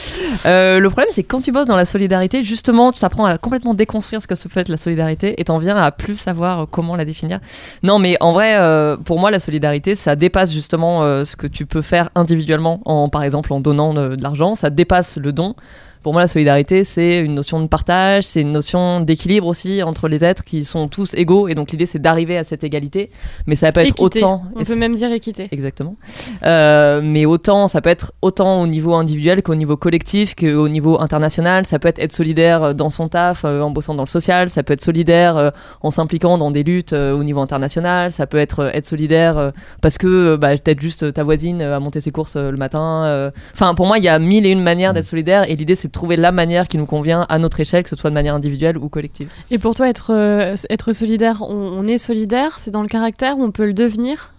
Euh, 0.45 0.79
le 0.79 0.89
problème, 0.89 1.09
c'est 1.11 1.23
que 1.23 1.27
quand 1.27 1.41
tu 1.41 1.51
bosses 1.51 1.67
dans 1.67 1.75
la 1.75 1.85
solidarité, 1.85 2.43
justement, 2.43 2.91
tu 2.91 3.03
apprends 3.05 3.25
à 3.25 3.37
complètement 3.37 3.73
déconstruire 3.73 4.21
ce 4.21 4.27
que 4.27 4.35
se 4.35 4.47
peut 4.47 4.59
être 4.59 4.69
la 4.69 4.77
solidarité 4.77 5.39
et 5.39 5.43
t'en 5.45 5.57
viens 5.57 5.77
à 5.77 5.91
plus 5.91 6.17
savoir 6.17 6.67
comment 6.69 6.95
la 6.95 7.05
définir. 7.05 7.39
Non, 7.83 7.99
mais 7.99 8.17
en 8.19 8.33
vrai, 8.33 8.55
euh, 8.57 8.97
pour 8.97 9.19
moi, 9.19 9.31
la 9.31 9.39
solidarité, 9.39 9.95
ça 9.95 10.15
dépasse 10.15 10.48
justement 10.51 11.03
euh, 11.03 11.25
ce 11.25 11.35
que 11.35 11.47
tu 11.47 11.65
peux 11.65 11.81
faire 11.81 12.09
individuellement, 12.15 12.81
en, 12.85 13.09
par 13.09 13.23
exemple 13.23 13.53
en 13.53 13.59
donnant 13.59 13.95
euh, 13.95 14.15
de 14.15 14.23
l'argent. 14.23 14.55
Ça 14.55 14.69
dépasse 14.69 15.17
le 15.17 15.31
don. 15.31 15.55
Pour 16.01 16.13
moi, 16.13 16.21
la 16.21 16.27
solidarité, 16.29 16.83
c'est 16.83 17.19
une 17.19 17.35
notion 17.35 17.59
de 17.59 17.67
partage, 17.67 18.23
c'est 18.23 18.41
une 18.41 18.53
notion 18.53 19.01
d'équilibre 19.01 19.47
aussi 19.47 19.83
entre 19.83 20.07
les 20.07 20.23
êtres 20.23 20.45
qui 20.45 20.63
sont 20.63 20.87
tous 20.87 21.13
égaux. 21.13 21.47
Et 21.49 21.55
donc, 21.55 21.71
l'idée, 21.71 21.85
c'est 21.85 21.99
d'arriver 21.99 22.37
à 22.37 22.43
cette 22.45 22.63
égalité. 22.63 23.11
Mais 23.47 23.55
ça 23.57 23.71
peut 23.71 23.81
être 23.81 23.89
Équité. 23.89 24.19
autant. 24.23 24.43
On 24.55 24.63
peut 24.63 24.75
même 24.75 24.93
dire 24.95 25.11
équité. 25.11 25.49
Exactement. 25.51 25.95
Euh, 26.43 27.01
mais 27.03 27.25
autant, 27.25 27.67
ça 27.67 27.81
peut 27.81 27.89
être 27.89 28.13
autant 28.21 28.61
au 28.61 28.67
niveau 28.67 28.93
individuel 28.95 29.43
qu'au 29.43 29.55
niveau 29.55 29.75
collectif, 29.75 30.35
qu'au 30.35 30.69
niveau 30.69 30.99
international. 31.01 31.65
Ça 31.65 31.79
peut 31.79 31.89
être 31.89 31.99
être 31.99 32.13
solidaire 32.13 32.63
euh, 32.63 32.73
dans 32.73 32.89
son 32.89 33.09
taf, 33.09 33.43
euh, 33.43 33.61
en 33.61 33.69
bossant 33.71 33.93
dans 33.93 34.03
le 34.03 34.07
social. 34.07 34.47
Ça 34.49 34.63
peut 34.63 34.73
être 34.73 34.81
solidaire 34.83 35.35
euh, 35.37 35.49
en 35.81 35.91
s'impliquant 35.91 36.37
dans 36.37 36.49
des 36.51 36.63
luttes 36.63 36.93
euh, 36.93 37.11
au 37.13 37.23
niveau 37.25 37.41
international. 37.41 38.11
Ça 38.11 38.25
peut 38.25 38.37
être 38.37 38.59
euh, 38.59 38.71
être 38.73 38.85
solidaire 38.85 39.37
euh, 39.37 39.51
parce 39.81 39.97
que 39.97 40.37
bah, 40.37 40.51
peut-être 40.55 40.79
juste 40.81 41.13
ta 41.13 41.23
voisine 41.23 41.61
euh, 41.61 41.75
a 41.75 41.79
monté 41.81 41.99
ses 41.99 42.11
courses 42.11 42.37
euh, 42.37 42.51
le 42.51 42.57
matin. 42.57 43.03
euh. 43.05 43.31
Enfin, 43.53 43.75
pour 43.75 43.85
moi, 43.85 43.97
il 43.97 44.03
y 44.05 44.07
a 44.07 44.17
mille 44.17 44.45
et 44.45 44.49
une 44.51 44.61
manières 44.63 44.93
d'être 44.93 45.05
solidaire. 45.05 45.49
Et 45.49 45.55
l'idée, 45.55 45.75
c'est 45.75 45.88
trouver 45.91 46.15
la 46.15 46.31
manière 46.31 46.67
qui 46.67 46.77
nous 46.77 46.85
convient 46.85 47.25
à 47.29 47.39
notre 47.39 47.59
échelle, 47.59 47.83
que 47.83 47.89
ce 47.89 47.95
soit 47.95 48.09
de 48.09 48.15
manière 48.15 48.35
individuelle 48.35 48.77
ou 48.77 48.89
collective. 48.89 49.29
Et 49.51 49.59
pour 49.59 49.75
toi, 49.75 49.89
être, 49.89 50.11
euh, 50.13 50.55
être 50.69 50.93
solidaire, 50.93 51.41
on, 51.41 51.55
on 51.55 51.87
est 51.87 51.97
solidaire, 51.97 52.59
c'est 52.59 52.71
dans 52.71 52.81
le 52.81 52.87
caractère, 52.87 53.37
on 53.37 53.51
peut 53.51 53.65
le 53.65 53.73
devenir 53.73 54.31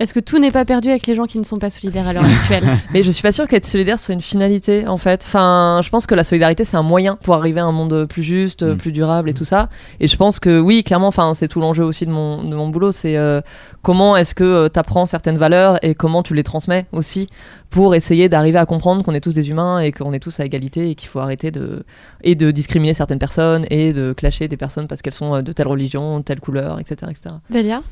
Est-ce 0.00 0.14
que 0.14 0.20
tout 0.20 0.38
n'est 0.38 0.52
pas 0.52 0.64
perdu 0.64 0.90
avec 0.90 1.06
les 1.08 1.16
gens 1.16 1.24
qui 1.26 1.38
ne 1.38 1.44
sont 1.44 1.56
pas 1.56 1.70
solidaires 1.70 2.06
à 2.06 2.12
l'heure 2.12 2.24
actuelle 2.24 2.62
Mais 2.92 3.02
je 3.02 3.10
suis 3.10 3.22
pas 3.22 3.32
sûre 3.32 3.48
qu'être 3.48 3.66
solidaire 3.66 3.98
soit 3.98 4.14
une 4.14 4.20
finalité 4.20 4.86
en 4.86 4.96
fait. 4.96 5.24
Enfin, 5.26 5.80
je 5.82 5.88
pense 5.90 6.06
que 6.06 6.14
la 6.14 6.22
solidarité 6.22 6.64
c'est 6.64 6.76
un 6.76 6.82
moyen 6.82 7.16
pour 7.22 7.34
arriver 7.34 7.58
à 7.60 7.64
un 7.64 7.72
monde 7.72 8.06
plus 8.06 8.22
juste, 8.22 8.62
Mm. 8.62 8.76
plus 8.76 8.92
durable 8.92 9.28
et 9.30 9.34
tout 9.34 9.44
ça. 9.44 9.68
Et 9.98 10.06
je 10.06 10.16
pense 10.16 10.38
que 10.38 10.60
oui, 10.60 10.84
clairement, 10.84 11.08
enfin, 11.08 11.34
c'est 11.34 11.48
tout 11.48 11.60
l'enjeu 11.60 11.82
aussi 11.84 12.06
de 12.06 12.12
mon, 12.12 12.44
de 12.44 12.54
mon 12.54 12.68
boulot, 12.68 12.92
c'est 12.92 13.16
euh, 13.16 13.40
comment 13.82 14.16
est-ce 14.16 14.34
que 14.34 14.68
tu 14.68 14.78
apprends 14.78 15.06
certaines 15.06 15.36
valeurs 15.38 15.78
et 15.82 15.94
comment 15.94 16.22
tu 16.22 16.34
les 16.34 16.44
transmets 16.44 16.86
aussi 16.92 17.28
pour 17.70 17.94
essayer 17.94 18.28
d'arriver 18.28 18.58
à 18.58 18.66
comprendre 18.66 19.02
qu'on 19.02 19.14
est 19.14 19.20
tous 19.20 19.34
des 19.34 19.50
humains 19.50 19.80
et 19.80 19.92
qu'on 19.92 20.12
est 20.12 20.20
tous 20.20 20.38
à 20.40 20.44
égalité 20.44 20.90
et 20.90 20.94
qu'il 20.94 21.08
faut 21.08 21.18
arrêter 21.18 21.50
de 21.50 21.84
et 22.22 22.34
de 22.34 22.50
discriminer 22.50 22.94
certaines 22.94 23.18
personnes 23.18 23.66
et 23.70 23.92
de 23.92 24.12
clasher 24.12 24.48
des 24.48 24.56
personnes 24.56 24.86
parce 24.86 25.02
qu'elles 25.02 25.12
sont 25.12 25.34
euh, 25.34 25.42
de 25.42 25.52
telle 25.52 25.68
religion, 25.68 26.22
telle 26.22 26.40
couleur, 26.40 26.78
etc., 26.80 27.10
etc. 27.10 27.34
Delia? 27.50 27.82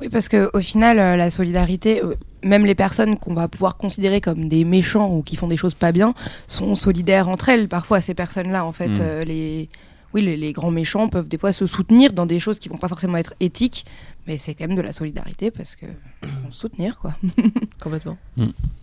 Oui, 0.00 0.08
parce 0.10 0.28
que 0.28 0.50
au 0.52 0.60
final, 0.60 0.98
euh, 0.98 1.16
la 1.16 1.30
solidarité, 1.30 2.02
euh, 2.02 2.14
même 2.42 2.66
les 2.66 2.74
personnes 2.74 3.16
qu'on 3.18 3.32
va 3.34 3.48
pouvoir 3.48 3.76
considérer 3.76 4.20
comme 4.20 4.48
des 4.48 4.64
méchants 4.64 5.10
ou 5.14 5.22
qui 5.22 5.36
font 5.36 5.48
des 5.48 5.56
choses 5.56 5.74
pas 5.74 5.90
bien, 5.92 6.14
sont 6.46 6.74
solidaires 6.74 7.28
entre 7.28 7.48
elles. 7.48 7.66
Parfois, 7.68 8.00
ces 8.02 8.14
personnes-là, 8.14 8.64
en 8.64 8.72
fait, 8.72 8.88
Mm. 8.88 8.98
euh, 9.00 9.22
les, 9.24 9.68
oui, 10.12 10.22
les, 10.22 10.36
les 10.36 10.52
grands 10.52 10.70
méchants 10.70 11.08
peuvent 11.08 11.28
des 11.28 11.38
fois 11.38 11.52
se 11.52 11.66
soutenir 11.66 12.12
dans 12.12 12.26
des 12.26 12.40
choses 12.40 12.58
qui 12.58 12.68
vont 12.68 12.76
pas 12.78 12.88
forcément 12.88 13.16
être 13.16 13.34
éthiques, 13.40 13.86
mais 14.26 14.36
c'est 14.38 14.54
quand 14.54 14.66
même 14.66 14.76
de 14.76 14.82
la 14.82 14.92
solidarité 14.92 15.50
parce 15.50 15.76
que 15.76 15.86
soutenir, 16.50 16.98
quoi. 16.98 17.12
Complètement. 17.82 18.16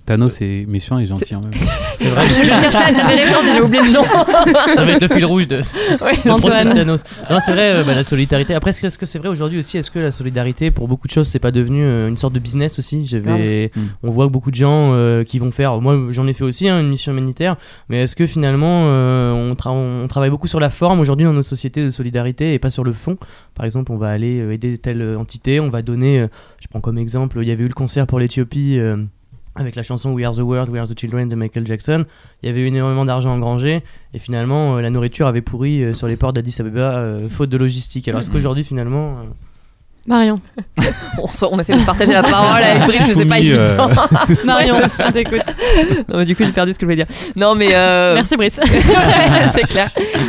Thanos 0.06 0.42
est 0.42 0.66
méchant 0.68 1.00
et 1.00 1.06
gentil 1.06 1.34
en 1.36 1.42
même 1.42 1.52
temps. 1.52 1.60
C'est 1.96 2.08
vrai. 2.08 2.28
Je 2.28 2.34
cherchais 2.44 2.78
à 2.78 2.92
dire 2.92 3.08
les 3.10 3.54
j'ai 3.54 3.62
oublié 3.62 3.84
le 3.84 3.92
nom. 3.94 4.04
Ça 4.76 4.84
va 4.84 4.92
être 4.92 5.02
le 5.02 5.08
fil 5.08 5.24
rouge 5.26 5.48
de, 5.48 5.58
Ouais. 6.02 6.14
de. 6.26 6.74
Thanos. 6.74 7.04
Non, 7.30 7.40
c'est 7.40 7.54
vrai, 7.54 7.76
euh, 7.76 7.84
bah, 7.86 7.94
la 7.96 8.04
solidarité. 8.04 8.54
Après, 8.54 8.72
est-ce 8.72 8.98
que 8.98 9.06
c'est 9.06 9.20
vrai 9.20 9.30
aujourd'hui 9.30 9.60
aussi 9.60 9.78
Est-ce 9.78 9.90
que 9.92 10.00
la 10.00 10.12
solidarité, 10.12 10.72
pour 10.72 10.90
beaucoup 10.90 11.08
de 11.08 11.14
choses, 11.14 11.28
c'est 11.30 11.40
pas 11.40 11.52
devenu 11.52 11.84
euh, 11.84 12.10
une 12.10 12.18
sorte 12.18 12.34
de 12.34 12.40
business 12.40 12.80
aussi? 12.80 13.06
J'avais, 13.06 13.72
Grave. 13.74 13.84
Mm. 13.86 13.90
on 14.04 14.12
voit 14.12 14.28
beaucoup 14.28 14.52
de 14.52 14.56
gens 14.56 14.92
euh, 14.94 15.24
qui 15.24 15.40
vont 15.40 15.52
faire. 15.52 15.80
Moi, 15.80 15.98
j'en 16.10 16.28
ai 16.28 16.34
fait 16.34 16.44
aussi 16.44 16.68
hein, 16.68 16.82
une 16.82 16.90
mission 16.90 17.14
humanitaire. 17.14 17.56
Mais 17.88 18.02
est-ce 18.04 18.18
que 18.18 18.28
finalement, 18.28 18.84
euh, 18.88 19.32
on, 19.32 19.54
tra- 19.54 19.70
on 19.72 20.06
travaille 20.08 20.30
beaucoup 20.32 20.48
sur 20.48 20.60
la 20.60 20.70
forme 20.70 21.00
aujourd'hui 21.00 21.26
dans 21.26 21.34
nos 21.34 21.42
sociétés 21.44 21.82
de 21.84 21.90
solidarité 21.92 22.54
et 22.54 22.60
pas 22.60 22.70
sur 22.72 22.84
le 22.84 22.92
fond? 22.92 23.16
Par 23.56 23.66
exemple, 23.66 23.92
on 23.94 23.98
va 23.98 24.10
aller 24.10 24.38
aider 24.54 24.78
telle 24.78 25.16
entité, 25.18 25.62
on 25.62 25.70
va 25.70 25.82
donner. 25.82 26.20
euh, 26.20 26.28
je 26.60 26.68
prends 26.68 26.82
comme 26.82 26.98
exemple, 26.98 27.33
il 27.42 27.48
y 27.48 27.52
avait 27.52 27.64
eu 27.64 27.68
le 27.68 27.74
concert 27.74 28.08
pour 28.08 28.20
l'Éthiopie. 28.20 28.78
euh, 28.80 28.98
avec 29.56 29.76
la 29.76 29.84
chanson 29.84 30.12
We 30.12 30.26
Are 30.26 30.36
the 30.36 30.40
World, 30.40 30.70
We 30.70 30.80
Are 30.80 30.88
the 30.88 30.98
Children 30.98 31.30
de 31.30 31.36
Michael 31.36 31.68
Jackson, 31.68 32.06
il 32.42 32.48
y 32.48 32.50
avait 32.50 32.62
eu 32.62 32.68
énormément 32.68 33.06
d'argent 33.06 33.32
engrangé 33.32 33.84
et 34.14 34.20
finalement 34.20 34.78
euh, 34.78 34.82
la 34.82 34.90
nourriture 34.90 35.28
avait 35.28 35.42
pourri 35.42 35.84
euh, 35.84 35.94
sur 35.94 36.08
les 36.08 36.16
ports 36.16 36.34
d'Addis 36.34 36.56
Abeba 36.60 36.98
euh, 36.98 37.30
faute 37.30 37.50
de 37.50 37.58
logistique. 37.58 38.08
Alors 38.08 38.22
est-ce 38.22 38.32
qu'aujourd'hui 38.32 38.64
finalement 38.64 39.18
Marion. 40.06 40.40
on, 41.18 41.28
on 41.52 41.60
essaie 41.60 41.74
de 41.74 41.86
partager 41.86 42.12
la 42.12 42.24
parole 42.24 42.62
avec 42.62 42.84
Brice, 42.88 43.02
mais 43.08 43.14
c'est 43.14 43.26
pas 43.26 43.36
euh, 43.36 43.38
évident. 43.38 43.90
Marion, 44.44 44.76
Ouais, 44.80 44.90
c'est 44.90 45.06
on 45.06 45.12
t'écoute. 45.12 45.42
Non, 46.10 46.18
mais 46.18 46.26
du 46.26 46.36
coup, 46.36 46.44
j'ai 46.44 46.52
perdu 46.52 46.74
ce 46.74 46.78
que 46.80 46.82
je 46.86 46.92
voulais 46.92 46.98
dire. 47.06 47.06
Non, 47.38 47.56
mais. 47.56 47.70
euh, 47.74 48.14
Merci 48.16 48.36
Brice. 48.36 48.60
c'est 49.52 49.68
clair. 49.68 49.88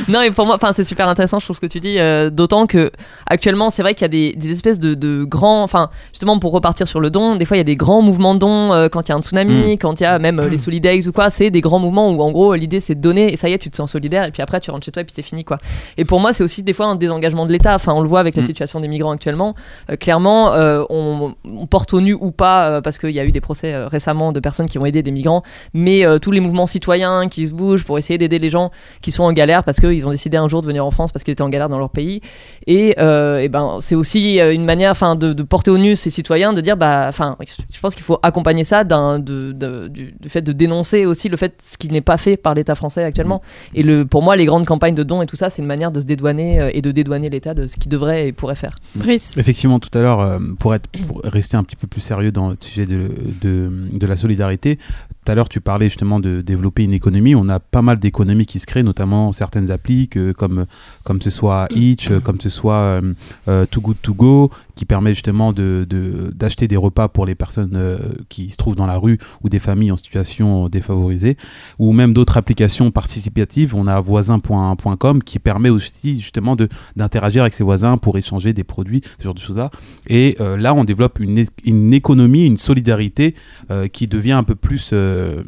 Non, 0.08 0.22
et 0.22 0.30
pour 0.30 0.46
moi, 0.46 0.54
enfin, 0.56 0.72
c'est 0.74 0.84
super 0.84 1.08
intéressant, 1.08 1.40
je 1.40 1.46
trouve 1.46 1.56
ce 1.56 1.60
que 1.60 1.66
tu 1.66 1.80
dis. 1.80 1.98
euh, 1.98 2.30
D'autant 2.30 2.66
que 2.66 2.92
actuellement, 3.26 3.70
c'est 3.70 3.82
vrai 3.82 3.94
qu'il 3.94 4.02
y 4.02 4.04
a 4.04 4.08
des, 4.08 4.34
des 4.36 4.52
espèces 4.52 4.78
de, 4.78 4.94
de 4.94 5.24
grands, 5.24 5.62
enfin, 5.64 5.90
justement 6.12 6.38
pour 6.38 6.52
repartir 6.52 6.86
sur 6.86 7.00
le 7.00 7.10
don, 7.10 7.34
des 7.36 7.44
fois 7.44 7.56
il 7.56 7.60
y 7.60 7.62
a 7.62 7.64
des 7.64 7.76
grands 7.76 8.02
mouvements 8.02 8.34
de 8.34 8.40
dons 8.40 8.72
euh, 8.72 8.88
quand 8.88 9.08
il 9.08 9.10
y 9.10 9.12
a 9.12 9.16
un 9.16 9.22
tsunami, 9.22 9.78
quand 9.78 9.98
il 10.00 10.04
y 10.04 10.06
a 10.06 10.18
même 10.18 10.38
euh, 10.40 10.48
les 10.48 10.58
Solidays 10.58 11.06
ou 11.08 11.12
quoi. 11.12 11.30
C'est 11.30 11.50
des 11.50 11.60
grands 11.60 11.78
mouvements 11.80 12.10
où 12.10 12.20
en 12.22 12.30
gros 12.30 12.54
l'idée 12.54 12.80
c'est 12.80 12.94
de 12.94 13.00
donner 13.00 13.32
et 13.32 13.36
ça 13.36 13.48
y 13.48 13.52
est, 13.54 13.58
tu 13.58 13.70
te 13.70 13.76
sens 13.76 13.90
solidaire 13.92 14.24
et 14.24 14.30
puis 14.30 14.42
après 14.42 14.60
tu 14.60 14.70
rentres 14.70 14.84
chez 14.84 14.92
toi 14.92 15.02
et 15.02 15.04
puis 15.04 15.14
c'est 15.16 15.22
fini 15.22 15.44
quoi. 15.44 15.58
Et 15.96 16.04
pour 16.04 16.20
moi, 16.20 16.32
c'est 16.32 16.44
aussi 16.44 16.62
des 16.62 16.72
fois 16.72 16.86
un 16.86 16.94
désengagement 16.96 17.46
de 17.46 17.52
l'État. 17.52 17.74
Enfin, 17.74 17.92
on 17.92 18.00
le 18.02 18.08
voit 18.08 18.20
avec 18.20 18.36
la 18.36 18.42
Mm. 18.42 18.46
situation 18.46 18.80
des 18.80 18.88
migrants 18.88 19.12
actuellement. 19.12 19.54
Euh, 19.90 19.96
clairement, 19.96 20.52
euh, 20.54 20.82
on, 20.90 21.34
on 21.44 21.66
porte 21.66 21.92
au 21.94 22.00
nu 22.00 22.14
ou 22.14 22.30
pas 22.30 22.68
euh, 22.68 22.80
parce 22.80 22.98
qu'il 22.98 23.10
y 23.10 23.20
a 23.20 23.24
eu 23.24 23.32
des 23.32 23.40
procès 23.40 23.74
euh, 23.74 23.86
récemment 23.88 24.32
de 24.32 24.40
personnes 24.40 24.66
qui 24.68 24.78
ont 24.78 24.86
aidé 24.86 25.02
des 25.02 25.10
migrants, 25.10 25.42
mais 25.72 26.04
euh, 26.06 26.18
tous 26.18 26.30
les 26.30 26.40
mouvements 26.40 26.66
citoyens 26.66 27.28
qui 27.28 27.46
se 27.46 27.52
bougent 27.52 27.84
pour 27.84 27.98
essayer 27.98 28.18
d'aider 28.18 28.38
les 28.38 28.50
gens 28.50 28.70
qui 29.02 29.10
sont 29.10 29.24
en 29.24 29.32
galère 29.32 29.64
parce 29.64 29.80
qu'ils 29.80 30.06
ont 30.06 30.10
décidé 30.10 30.36
un 30.36 30.48
jour 30.48 30.62
de 30.62 30.66
venir 30.66 30.84
en 30.86 30.90
France 30.90 31.12
parce 31.12 31.22
qu'ils 31.24 31.32
étaient 31.32 31.42
en 31.42 31.48
galère 31.48 31.68
dans 31.68 31.78
leur 31.78 31.90
pays. 31.90 32.20
Et, 32.66 32.94
euh, 32.98 33.38
et 33.38 33.48
ben, 33.48 33.78
c'est 33.80 33.94
aussi 33.94 34.38
une 34.40 34.64
manière 34.64 34.92
enfin, 34.92 35.14
de, 35.16 35.32
de 35.32 35.42
porter 35.42 35.70
au 35.70 35.78
nu 35.78 35.96
ces 35.96 36.10
citoyens, 36.10 36.52
de 36.52 36.60
dire, 36.60 36.76
bah, 36.76 37.06
enfin, 37.08 37.36
je 37.72 37.80
pense 37.80 37.94
qu'il 37.94 38.04
faut 38.04 38.18
accompagner 38.22 38.64
ça 38.64 38.84
d'un, 38.84 39.18
de, 39.18 39.52
de- 39.52 39.88
du, 39.88 40.14
du 40.18 40.28
fait 40.28 40.42
de 40.42 40.52
dénoncer 40.52 41.06
aussi 41.06 41.28
le 41.28 41.36
fait 41.36 41.54
ce 41.64 41.76
qui 41.76 41.88
n'est 41.88 42.00
pas 42.00 42.16
fait 42.16 42.36
par 42.36 42.54
l'État 42.54 42.74
français 42.74 43.04
actuellement. 43.04 43.42
Et 43.74 43.82
le, 43.82 44.04
pour 44.06 44.22
moi, 44.22 44.36
les 44.36 44.44
grandes 44.44 44.66
campagnes 44.66 44.94
de 44.94 45.02
dons 45.02 45.22
et 45.22 45.26
tout 45.26 45.36
ça, 45.36 45.50
c'est 45.50 45.62
une 45.62 45.68
manière 45.68 45.90
de 45.92 46.00
se 46.00 46.06
dédouaner 46.06 46.60
euh, 46.60 46.70
et 46.72 46.82
de 46.82 46.90
dédouaner 46.90 47.28
l'État 47.30 47.54
de 47.54 47.66
ce 47.66 47.76
qu'il 47.76 47.90
devrait 47.90 48.28
et 48.28 48.32
pourrait 48.32 48.56
faire. 48.56 48.76
Brice. 48.94 49.36
Effectivement, 49.54 49.78
tout 49.78 49.96
à 49.96 50.02
l'heure, 50.02 50.18
euh, 50.18 50.40
pour, 50.58 50.74
rester 51.22 51.56
un 51.56 51.62
petit 51.62 51.76
peu 51.76 51.86
plus 51.86 52.00
sérieux 52.00 52.32
dans 52.32 52.50
le 52.50 52.56
sujet 52.58 52.86
de 52.86 54.04
la 54.04 54.16
solidarité, 54.16 54.80
tout 55.24 55.32
à 55.32 55.34
l'heure, 55.34 55.48
tu 55.48 55.60
parlais 55.60 55.88
justement 55.88 56.20
de 56.20 56.42
développer 56.42 56.84
une 56.84 56.92
économie. 56.92 57.34
On 57.34 57.48
a 57.48 57.58
pas 57.60 57.80
mal 57.82 57.98
d'économies 57.98 58.44
qui 58.46 58.58
se 58.58 58.66
créent, 58.66 58.82
notamment 58.82 59.32
certaines 59.32 59.70
applis 59.70 60.08
que- 60.08 60.32
comme, 60.32 60.66
comme 61.04 61.22
ce 61.22 61.30
soit 61.30 61.66
Itch, 61.70 62.10
euh, 62.10 62.20
comme 62.20 62.38
ce 62.40 62.48
soit 62.50 62.74
euh, 62.74 63.14
euh, 63.48 63.64
Too 63.66 63.80
Good 63.80 63.96
To 64.02 64.14
Go, 64.14 64.50
qui 64.74 64.84
permet 64.84 65.14
justement 65.14 65.52
de, 65.52 65.86
de- 65.88 66.30
d'acheter 66.34 66.68
des 66.68 66.76
repas 66.76 67.08
pour 67.08 67.24
les 67.26 67.34
personnes 67.34 67.72
euh, 67.74 67.98
qui 68.28 68.50
se 68.50 68.56
trouvent 68.56 68.74
dans 68.74 68.86
la 68.86 68.98
rue 68.98 69.18
ou 69.42 69.48
des 69.48 69.58
familles 69.60 69.92
en 69.92 69.96
situation 69.96 70.68
défavorisée, 70.68 71.36
ou 71.78 71.92
même 71.92 72.12
d'autres 72.12 72.36
applications 72.36 72.90
participatives. 72.90 73.74
On 73.74 73.86
a 73.86 74.00
voisin.com 74.00 75.22
qui 75.22 75.38
permet 75.38 75.70
aussi 75.70 76.20
justement 76.20 76.56
de, 76.56 76.68
d'interagir 76.96 77.42
avec 77.42 77.54
ses 77.54 77.64
voisins 77.64 77.96
pour 77.96 78.18
échanger 78.18 78.52
des 78.52 78.64
produits, 78.64 79.00
ce 79.18 79.24
genre 79.24 79.34
de 79.34 79.38
choses-là. 79.40 79.70
Et 80.08 80.36
euh, 80.40 80.56
là, 80.56 80.74
on 80.74 80.84
développe 80.84 81.18
une, 81.20 81.44
une 81.64 81.94
économie, 81.94 82.44
une 82.46 82.58
solidarité 82.58 83.34
euh, 83.70 83.88
qui 83.88 84.06
devient 84.06 84.32
un 84.32 84.42
peu 84.42 84.54
plus, 84.54 84.90
euh, 85.14 85.42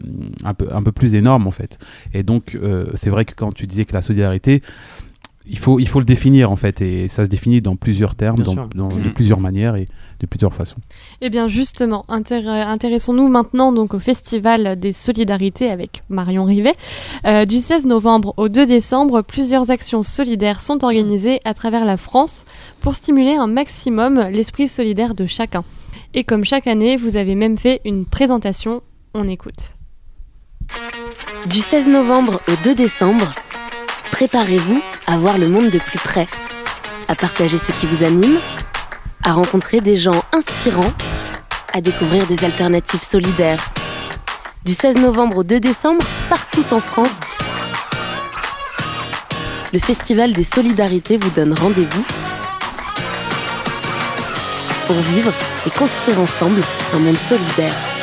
un 0.44 0.54
peu, 0.54 0.68
un 0.72 0.82
peu 0.82 0.92
plus 0.92 1.14
énorme 1.14 1.46
en 1.46 1.50
fait. 1.50 1.78
Et 2.14 2.22
donc, 2.22 2.54
euh, 2.54 2.86
c'est 2.94 3.10
vrai 3.10 3.24
que 3.24 3.34
quand 3.34 3.52
tu 3.52 3.66
disais 3.66 3.84
que 3.84 3.92
la 3.92 4.02
solidarité, 4.02 4.62
il 5.48 5.58
faut, 5.58 5.78
il 5.78 5.86
faut 5.86 6.00
le 6.00 6.04
définir 6.04 6.50
en 6.50 6.56
fait, 6.56 6.80
et 6.80 7.06
ça 7.06 7.24
se 7.24 7.30
définit 7.30 7.60
dans 7.62 7.76
plusieurs 7.76 8.16
termes, 8.16 8.36
dans, 8.38 8.54
dans- 8.74 8.88
de 8.88 9.08
plusieurs 9.10 9.38
manières 9.38 9.76
et 9.76 9.86
de 10.18 10.26
plusieurs 10.26 10.52
façons. 10.52 10.78
Eh 11.20 11.30
bien 11.30 11.46
justement, 11.46 12.04
intér- 12.08 12.48
intéressons-nous 12.48 13.28
maintenant 13.28 13.70
donc 13.72 13.94
au 13.94 14.00
Festival 14.00 14.74
des 14.76 14.90
Solidarités 14.90 15.70
avec 15.70 16.02
Marion 16.08 16.46
Rivet. 16.46 16.74
Euh, 17.26 17.44
du 17.44 17.58
16 17.60 17.86
novembre 17.86 18.34
au 18.38 18.48
2 18.48 18.66
décembre, 18.66 19.22
plusieurs 19.22 19.70
actions 19.70 20.02
solidaires 20.02 20.60
sont 20.60 20.82
organisées 20.82 21.38
à 21.44 21.54
travers 21.54 21.84
la 21.84 21.96
France 21.96 22.44
pour 22.80 22.96
stimuler 22.96 23.36
un 23.36 23.46
maximum 23.46 24.18
l'esprit 24.32 24.66
solidaire 24.66 25.14
de 25.14 25.26
chacun. 25.26 25.62
Et 26.12 26.24
comme 26.24 26.44
chaque 26.44 26.66
année, 26.66 26.96
vous 26.96 27.16
avez 27.16 27.36
même 27.36 27.56
fait 27.56 27.80
une 27.84 28.04
présentation. 28.04 28.82
On 29.18 29.28
écoute. 29.28 29.72
Du 31.46 31.60
16 31.60 31.88
novembre 31.88 32.38
au 32.48 32.52
2 32.64 32.74
décembre, 32.74 33.32
préparez-vous 34.12 34.82
à 35.06 35.16
voir 35.16 35.38
le 35.38 35.48
monde 35.48 35.70
de 35.70 35.78
plus 35.78 35.98
près, 35.98 36.28
à 37.08 37.14
partager 37.14 37.56
ce 37.56 37.72
qui 37.72 37.86
vous 37.86 38.04
anime, 38.04 38.38
à 39.22 39.32
rencontrer 39.32 39.80
des 39.80 39.96
gens 39.96 40.22
inspirants, 40.34 40.92
à 41.72 41.80
découvrir 41.80 42.26
des 42.26 42.44
alternatives 42.44 43.04
solidaires. 43.04 43.72
Du 44.66 44.74
16 44.74 44.98
novembre 44.98 45.38
au 45.38 45.44
2 45.44 45.60
décembre, 45.60 46.04
partout 46.28 46.66
en 46.70 46.80
France, 46.80 47.20
le 49.72 49.78
Festival 49.78 50.34
des 50.34 50.44
Solidarités 50.44 51.16
vous 51.16 51.30
donne 51.30 51.54
rendez-vous 51.54 52.04
pour 54.86 54.96
vivre 54.96 55.32
et 55.66 55.70
construire 55.70 56.20
ensemble 56.20 56.60
un 56.92 56.98
monde 56.98 57.16
solidaire. 57.16 57.95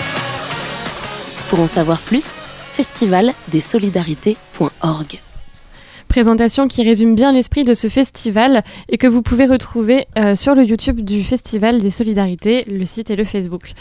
Pour 1.50 1.60
en 1.60 1.68
savoir 1.68 2.00
plus, 2.00 2.24
festivaldesolidarités.org. 2.74 5.22
Présentation 6.08 6.68
qui 6.68 6.84
résume 6.84 7.16
bien 7.16 7.32
l'esprit 7.32 7.64
de 7.64 7.74
ce 7.74 7.90
festival 7.90 8.64
et 8.90 8.98
que 8.98 9.08
vous 9.08 9.22
pouvez 9.22 9.46
retrouver 9.46 10.08
euh, 10.18 10.36
sur 10.36 10.56
le 10.56 10.64
YouTube 10.64 11.02
du 11.02 11.24
Festival 11.24 11.82
des 11.82 11.92
Solidarités, 11.92 12.64
le 12.66 12.86
site 12.86 13.10
et 13.10 13.16
le 13.16 13.24
Facebook. 13.24 13.72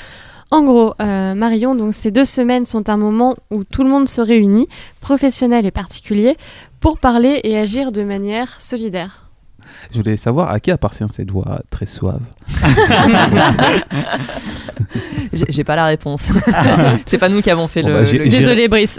En 0.51 0.62
gros, 0.62 0.94
euh, 1.01 1.35
Marion, 1.35 1.75
donc 1.75 1.94
ces 1.94 2.11
deux 2.11 2.25
semaines 2.25 2.66
sont 2.66 2.90
un 2.90 2.96
moment 2.96 3.37
où 3.51 3.64
tout 3.64 3.83
le 3.83 3.90
monde 3.90 4.09
se 4.09 4.20
réunit, 4.20 4.68
professionnels 5.01 5.66
et 5.66 5.70
particuliers, 5.70 6.37
pour 6.81 6.98
parler 6.98 7.40
et 7.44 7.59
agir 7.59 7.92
de 7.92 8.03
manière 8.03 8.61
solidaire. 8.61 9.21
Je 9.90 9.96
voulais 9.98 10.16
savoir 10.16 10.51
à 10.51 10.61
qui 10.61 10.70
appartient 10.70 11.05
cette 11.12 11.31
voix 11.31 11.61
très 11.70 11.87
suave. 11.87 12.20
J'ai 15.48 15.64
pas 15.64 15.77
la 15.77 15.87
réponse. 15.87 16.29
c'est 17.07 17.18
pas 17.18 17.29
nous 17.29 17.40
qui 17.42 17.51
avons 17.51 17.66
fait 17.66 17.83
Bon, 17.83 17.88
le. 17.88 17.94
bah, 18.03 18.12
le- 18.12 18.29
Désolée, 18.29 18.68
Brice. 18.68 18.98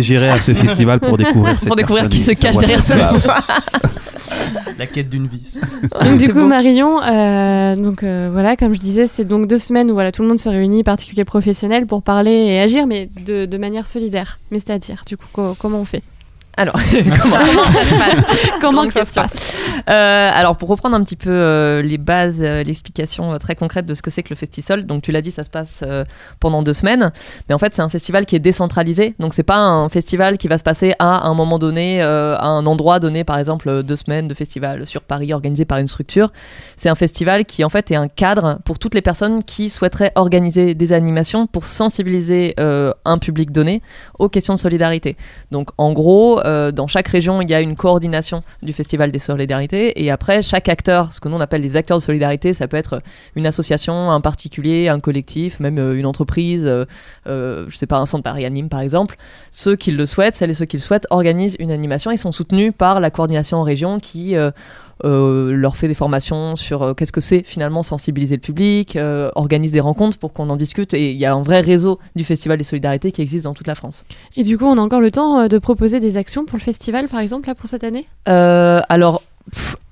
J'irai 0.00 0.28
à 0.30 0.38
ce 0.38 0.52
festival 0.54 1.00
pour 1.00 1.16
découvrir 1.16 1.58
cette 1.58 1.66
Pour 1.68 1.76
découvrir 1.76 2.08
qui 2.08 2.18
se 2.18 2.32
cache 2.32 2.56
derrière 2.58 2.84
ce. 2.84 2.94
La 4.78 4.86
quête 4.86 5.08
d'une 5.08 5.26
vie. 5.26 5.58
Donc 6.04 6.18
du 6.18 6.28
coup 6.28 6.40
beau. 6.40 6.46
Marion, 6.46 7.02
euh, 7.02 7.76
donc 7.76 8.02
euh, 8.02 8.30
voilà, 8.32 8.56
comme 8.56 8.74
je 8.74 8.78
disais, 8.80 9.06
c'est 9.06 9.24
donc 9.24 9.46
deux 9.46 9.58
semaines 9.58 9.90
où 9.90 9.94
voilà 9.94 10.10
tout 10.12 10.22
le 10.22 10.28
monde 10.28 10.38
se 10.40 10.48
réunit, 10.48 10.82
particuliers 10.82 11.24
professionnels, 11.24 11.86
pour 11.86 12.02
parler 12.02 12.30
et 12.32 12.60
agir, 12.60 12.86
mais 12.86 13.08
de, 13.26 13.44
de 13.46 13.58
manière 13.58 13.86
solidaire. 13.86 14.38
Mais 14.50 14.58
c'est-à-dire, 14.58 15.02
du 15.06 15.16
coup, 15.16 15.26
co- 15.32 15.54
comment 15.58 15.78
on 15.80 15.84
fait? 15.84 16.02
Alors, 16.56 16.74
comment, 17.22 17.64
ça 17.64 17.84
se 17.84 17.94
passe 17.94 18.26
Comment 18.60 18.86
que 18.86 18.92
ça 18.92 19.04
se 19.04 19.14
passe 19.14 19.56
Euh, 19.88 20.30
alors 20.32 20.56
pour 20.56 20.68
reprendre 20.68 20.94
un 20.94 21.02
petit 21.02 21.16
peu 21.16 21.30
euh, 21.30 21.82
les 21.82 21.98
bases, 21.98 22.40
euh, 22.40 22.62
l'explication 22.62 23.36
très 23.38 23.54
concrète 23.54 23.86
de 23.86 23.94
ce 23.94 24.02
que 24.02 24.10
c'est 24.10 24.22
que 24.22 24.30
le 24.30 24.36
Festisol. 24.36 24.86
Donc 24.86 25.02
tu 25.02 25.12
l'as 25.12 25.22
dit, 25.22 25.30
ça 25.30 25.42
se 25.42 25.50
passe 25.50 25.84
pendant 26.40 26.62
deux 26.62 26.72
semaines, 26.72 27.12
mais 27.48 27.54
en 27.54 27.58
fait 27.58 27.74
c'est 27.74 27.82
un 27.82 27.88
festival 27.88 28.26
qui 28.26 28.36
est 28.36 28.40
décentralisé. 28.40 29.14
Donc 29.18 29.34
c'est 29.34 29.42
pas 29.42 29.56
un 29.56 29.88
festival 29.88 30.38
qui 30.38 30.48
va 30.48 30.58
se 30.58 30.62
passer 30.62 30.94
à 30.98 31.26
un 31.26 31.34
moment 31.34 31.58
donné, 31.58 32.02
à 32.02 32.44
un 32.44 32.66
endroit 32.66 33.00
donné, 33.00 33.24
par 33.24 33.38
exemple 33.38 33.82
deux 33.82 33.96
semaines 33.96 34.28
de 34.28 34.34
festival 34.34 34.86
sur 34.86 35.02
Paris 35.02 35.32
organisé 35.32 35.64
par 35.64 35.78
une 35.78 35.86
structure. 35.86 36.32
C'est 36.76 36.88
un 36.88 36.94
festival 36.94 37.44
qui 37.44 37.64
en 37.64 37.68
fait 37.68 37.90
est 37.90 37.96
un 37.96 38.08
cadre 38.08 38.58
pour 38.64 38.78
toutes 38.78 38.94
les 38.94 39.02
personnes 39.02 39.42
qui 39.42 39.70
souhaiteraient 39.70 40.12
organiser 40.14 40.74
des 40.74 40.92
animations 40.92 41.46
pour 41.46 41.64
sensibiliser 41.64 42.54
un 42.58 43.18
public 43.18 43.50
donné 43.52 43.82
aux 44.18 44.28
questions 44.28 44.54
de 44.54 44.58
solidarité. 44.58 45.16
Donc 45.50 45.70
en 45.78 45.92
gros, 45.92 46.41
euh, 46.44 46.72
dans 46.72 46.86
chaque 46.86 47.08
région, 47.08 47.40
il 47.40 47.50
y 47.50 47.54
a 47.54 47.60
une 47.60 47.76
coordination 47.76 48.42
du 48.62 48.72
Festival 48.72 49.10
des 49.10 49.18
Solidarités. 49.18 50.02
Et 50.02 50.10
après, 50.10 50.42
chaque 50.42 50.68
acteur, 50.68 51.12
ce 51.12 51.20
que 51.20 51.28
nous 51.28 51.36
on 51.36 51.40
appelle 51.40 51.62
les 51.62 51.76
acteurs 51.76 51.98
de 51.98 52.02
solidarité, 52.02 52.54
ça 52.54 52.68
peut 52.68 52.76
être 52.76 53.02
une 53.36 53.46
association, 53.46 54.10
un 54.10 54.20
particulier, 54.20 54.88
un 54.88 55.00
collectif, 55.00 55.60
même 55.60 55.78
euh, 55.78 55.98
une 55.98 56.06
entreprise, 56.06 56.66
euh, 56.66 56.84
euh, 57.26 57.66
je 57.68 57.76
sais 57.76 57.86
pas, 57.86 57.98
un 57.98 58.06
centre 58.06 58.22
Paris 58.22 58.44
Anime 58.44 58.68
par 58.68 58.80
exemple. 58.80 59.16
Ceux 59.50 59.76
qui 59.76 59.90
le 59.90 60.06
souhaitent, 60.06 60.36
celles 60.36 60.50
et 60.50 60.54
ceux 60.54 60.64
qui 60.64 60.76
le 60.76 60.82
souhaitent, 60.82 61.06
organisent 61.10 61.56
une 61.58 61.70
animation 61.70 62.10
et 62.10 62.16
sont 62.16 62.32
soutenus 62.32 62.72
par 62.76 63.00
la 63.00 63.10
coordination 63.10 63.58
en 63.58 63.62
région 63.62 63.98
qui... 63.98 64.34
euh, 65.04 65.52
leur 65.52 65.76
fait 65.76 65.88
des 65.88 65.94
formations 65.94 66.56
sur 66.56 66.82
euh, 66.82 66.94
qu'est-ce 66.94 67.12
que 67.12 67.20
c'est 67.20 67.42
finalement 67.44 67.82
sensibiliser 67.82 68.36
le 68.36 68.40
public, 68.40 68.96
euh, 68.96 69.30
organise 69.34 69.72
des 69.72 69.80
rencontres 69.80 70.18
pour 70.18 70.32
qu'on 70.32 70.48
en 70.50 70.56
discute 70.56 70.94
et 70.94 71.12
il 71.12 71.18
y 71.18 71.26
a 71.26 71.34
un 71.34 71.42
vrai 71.42 71.60
réseau 71.60 71.98
du 72.16 72.24
Festival 72.24 72.58
des 72.58 72.64
Solidarités 72.64 73.12
qui 73.12 73.22
existe 73.22 73.44
dans 73.44 73.54
toute 73.54 73.66
la 73.66 73.74
France. 73.74 74.04
Et 74.36 74.42
du 74.42 74.58
coup, 74.58 74.64
on 74.64 74.78
a 74.78 74.80
encore 74.80 75.00
le 75.00 75.10
temps 75.10 75.48
de 75.48 75.58
proposer 75.58 76.00
des 76.00 76.16
actions 76.16 76.44
pour 76.44 76.58
le 76.58 76.62
festival, 76.62 77.08
par 77.08 77.20
exemple, 77.20 77.48
là 77.48 77.54
pour 77.54 77.66
cette 77.66 77.84
année? 77.84 78.06
Alors, 78.26 79.22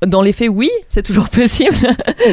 dans 0.07 0.23
les 0.23 0.33
faits, 0.33 0.49
oui, 0.49 0.71
c'est 0.89 1.03
toujours 1.03 1.29
possible. 1.29 1.77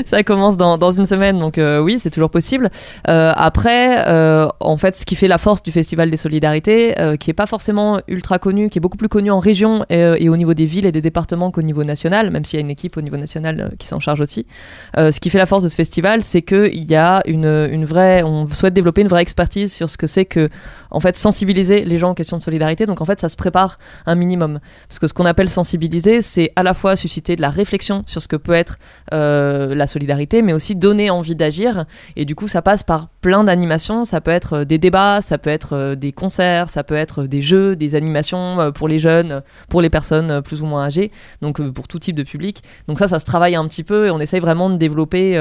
ça 0.05 0.23
commence 0.23 0.57
dans, 0.57 0.91
une 0.91 1.05
semaine, 1.05 1.37
donc 1.37 1.57
euh, 1.57 1.79
oui, 1.79 1.99
c'est 2.01 2.09
toujours 2.09 2.29
possible. 2.29 2.69
Euh, 3.09 3.33
après, 3.35 4.07
euh, 4.07 4.47
en 4.59 4.77
fait, 4.77 4.95
ce 4.95 5.05
qui 5.05 5.15
fait 5.15 5.27
la 5.27 5.37
force 5.37 5.61
du 5.63 5.71
Festival 5.71 6.09
des 6.09 6.17
Solidarités, 6.17 6.95
qui 7.19 7.29
est 7.29 7.33
pas 7.33 7.45
forcément 7.45 7.99
ultra 8.07 8.39
connu, 8.39 8.69
qui 8.69 8.79
est 8.79 8.81
beaucoup 8.81 8.97
plus 8.97 9.09
connu 9.09 9.31
en 9.31 9.39
région 9.39 9.85
et, 9.89 10.29
au 10.29 10.37
niveau 10.37 10.53
des 10.53 10.65
villes 10.65 10.85
et 10.85 10.91
des 10.91 11.01
départements 11.01 11.51
qu'au 11.51 11.61
niveau 11.61 11.83
national, 11.83 12.29
même 12.31 12.45
s'il 12.45 12.57
y 12.57 12.61
a 12.61 12.63
une 12.63 12.71
équipe 12.71 12.97
au 12.97 13.01
niveau 13.01 13.17
national 13.17 13.71
qui 13.79 13.87
s'en 13.87 13.99
charge 13.99 14.21
aussi. 14.21 14.47
Ce 14.95 15.19
qui 15.19 15.29
fait 15.29 15.37
la 15.37 15.45
force 15.45 15.63
de 15.63 15.69
ce 15.69 15.75
festival, 15.75 16.23
c'est 16.23 16.41
qu'il 16.41 16.89
y 16.89 16.95
a 16.95 17.21
une 17.25 17.85
vraie, 17.85 18.23
on 18.23 18.47
souhaite 18.47 18.73
développer 18.73 19.01
une 19.01 19.07
vraie 19.07 19.21
expertise 19.21 19.73
sur 19.73 19.89
ce 19.89 19.97
que 19.97 20.07
c'est 20.07 20.25
que, 20.25 20.49
en 20.91 20.99
fait, 20.99 21.15
sensibiliser 21.17 21.83
les 21.83 21.97
gens 21.97 22.11
en 22.11 22.13
question 22.13 22.37
de 22.37 22.43
solidarité. 22.43 22.85
Donc, 22.85 23.01
en 23.01 23.05
fait, 23.05 23.19
ça 23.19 23.29
se 23.29 23.35
prépare 23.35 23.77
un 24.05 24.15
minimum. 24.15 24.59
Parce 24.87 24.99
que 24.99 25.07
ce 25.07 25.13
qu'on 25.13 25.25
appelle 25.25 25.49
sensibiliser, 25.49 26.21
c'est 26.21 26.51
à 26.55 26.63
la 26.63 26.73
fois 26.73 26.95
de 27.07 27.41
la 27.41 27.49
réflexion 27.49 28.03
sur 28.05 28.21
ce 28.21 28.27
que 28.27 28.35
peut 28.35 28.53
être 28.53 28.77
euh, 29.13 29.75
la 29.75 29.87
solidarité, 29.87 30.41
mais 30.41 30.53
aussi 30.53 30.75
donner 30.75 31.09
envie 31.09 31.35
d'agir. 31.35 31.85
Et 32.15 32.25
du 32.25 32.35
coup, 32.35 32.47
ça 32.47 32.61
passe 32.61 32.83
par 32.83 33.09
plein 33.21 33.43
d'animations. 33.43 34.05
Ça 34.05 34.21
peut 34.21 34.31
être 34.31 34.53
euh, 34.53 34.65
des 34.65 34.77
débats, 34.77 35.21
ça 35.21 35.37
peut 35.37 35.49
être 35.49 35.73
euh, 35.73 35.95
des 35.95 36.11
concerts, 36.11 36.69
ça 36.69 36.83
peut 36.83 36.95
être 36.95 37.23
des 37.23 37.41
jeux, 37.41 37.75
des 37.75 37.95
animations 37.95 38.71
pour 38.73 38.87
les 38.87 38.99
jeunes, 38.99 39.41
pour 39.69 39.81
les 39.81 39.89
personnes 39.89 40.41
plus 40.41 40.61
ou 40.61 40.65
moins 40.65 40.85
âgées, 40.85 41.11
donc 41.41 41.61
pour 41.71 41.87
tout 41.87 41.99
type 41.99 42.15
de 42.15 42.23
public. 42.23 42.63
Donc 42.87 42.99
ça, 42.99 43.07
ça 43.07 43.19
se 43.19 43.25
travaille 43.25 43.55
un 43.55 43.67
petit 43.67 43.83
peu 43.83 44.07
et 44.07 44.11
on 44.11 44.19
essaye 44.19 44.39
vraiment 44.39 44.69
de 44.69 44.77
développer... 44.77 45.37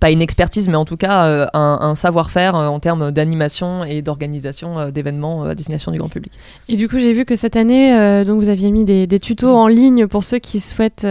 pas 0.00 0.10
une 0.10 0.22
expertise, 0.22 0.68
mais 0.68 0.76
en 0.76 0.84
tout 0.84 0.96
cas 0.96 1.26
euh, 1.26 1.46
un, 1.52 1.94
savoir-faire 1.94 2.56
euh, 2.56 2.66
en 2.66 2.80
termes 2.80 3.10
d'animation 3.10 3.84
et 3.84 4.02
d'organisation 4.02 4.78
euh, 4.78 4.90
d'événements 4.90 5.44
à 5.44 5.54
destination 5.54 5.92
du 5.92 5.98
grand 5.98 6.08
public. 6.08 6.32
Et 6.68 6.76
du 6.76 6.88
coup, 6.88 6.98
j'ai 6.98 7.12
vu 7.12 7.24
que 7.24 7.36
cette 7.36 7.56
année, 7.56 8.24
donc 8.24 8.42
vous 8.42 8.48
aviez 8.48 8.70
mis 8.70 8.84
des, 8.84 9.06
tutos 9.18 9.48
en 9.48 9.66
ligne 9.66 10.06
pour 10.06 10.24
ceux 10.24 10.38
qui 10.38 10.60
souhaitent, 10.60 11.06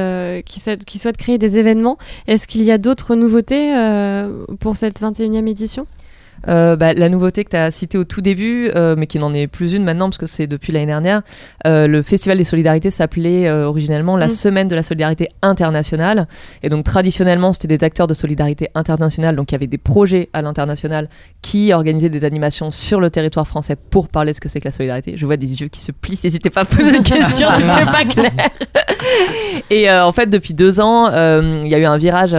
qui, 0.45 0.59
souhaitent- 0.59 0.85
qui 0.85 0.99
souhaitent 0.99 1.17
créer 1.17 1.37
des 1.37 1.57
événements. 1.57 1.97
Est-ce 2.27 2.47
qu'il 2.47 2.63
y 2.63 2.71
a 2.71 2.77
d'autres 2.77 3.15
nouveautés 3.15 3.73
pour 4.59 4.75
cette 4.75 5.01
21e 5.01 5.47
édition? 5.47 5.87
Euh, 6.47 6.75
bah, 6.75 6.93
la 6.93 7.09
nouveauté 7.09 7.43
que 7.43 7.51
tu 7.51 7.55
as 7.55 7.71
citée 7.71 7.97
au 7.97 8.03
tout 8.03 8.21
début, 8.21 8.69
euh, 8.75 8.95
mais 8.97 9.07
qui 9.07 9.19
n'en 9.19 9.33
est 9.33 9.47
plus 9.47 9.73
une 9.73 9.83
maintenant 9.83 10.09
parce 10.09 10.17
que 10.17 10.25
c'est 10.25 10.47
depuis 10.47 10.73
l'année 10.73 10.87
dernière, 10.87 11.21
euh, 11.65 11.87
le 11.87 12.01
Festival 12.01 12.37
des 12.37 12.43
Solidarités 12.43 12.89
s'appelait 12.89 13.49
originellement 13.51 14.17
la 14.17 14.27
Mm. 14.27 14.29
Semaine 14.29 14.67
de 14.67 14.75
la 14.75 14.83
Solidarité 14.83 15.29
Internationale. 15.41 16.27
Et 16.63 16.69
donc 16.69 16.85
traditionnellement, 16.85 17.53
c'était 17.53 17.67
des 17.67 17.83
acteurs 17.83 18.07
de 18.07 18.13
solidarité 18.13 18.69
internationale, 18.75 19.35
donc 19.35 19.51
il 19.51 19.55
y 19.55 19.55
avait 19.55 19.67
des 19.67 19.77
projets 19.77 20.29
à 20.33 20.41
l'international 20.41 21.07
qui 21.41 21.71
organisaient 21.73 22.09
des 22.09 22.25
animations 22.25 22.71
sur 22.71 22.99
le 22.99 23.09
territoire 23.09 23.47
français 23.47 23.75
pour 23.75 24.09
parler 24.09 24.31
de 24.31 24.35
ce 24.35 24.41
que 24.41 24.49
c'est 24.49 24.59
que 24.59 24.67
la 24.67 24.71
solidarité. 24.71 25.13
Je 25.15 25.25
vois 25.25 25.37
des 25.37 25.61
yeux 25.61 25.67
qui 25.67 25.79
se 25.79 25.91
plissent, 25.91 26.23
n'hésitez 26.23 26.49
pas 26.49 26.61
à 26.61 26.65
poser 26.65 26.91
des 26.91 27.03
questions 27.03 27.47
si 27.55 27.61
c'est 27.61 27.85
pas 27.85 28.05
clair. 28.05 28.31
Et 29.69 29.89
en 29.89 30.11
fait, 30.11 30.27
depuis 30.27 30.53
deux 30.53 30.79
ans, 30.79 31.07
il 31.09 31.67
y 31.67 31.75
a 31.75 31.79
eu 31.79 31.85
un 31.85 31.97
virage. 31.97 32.35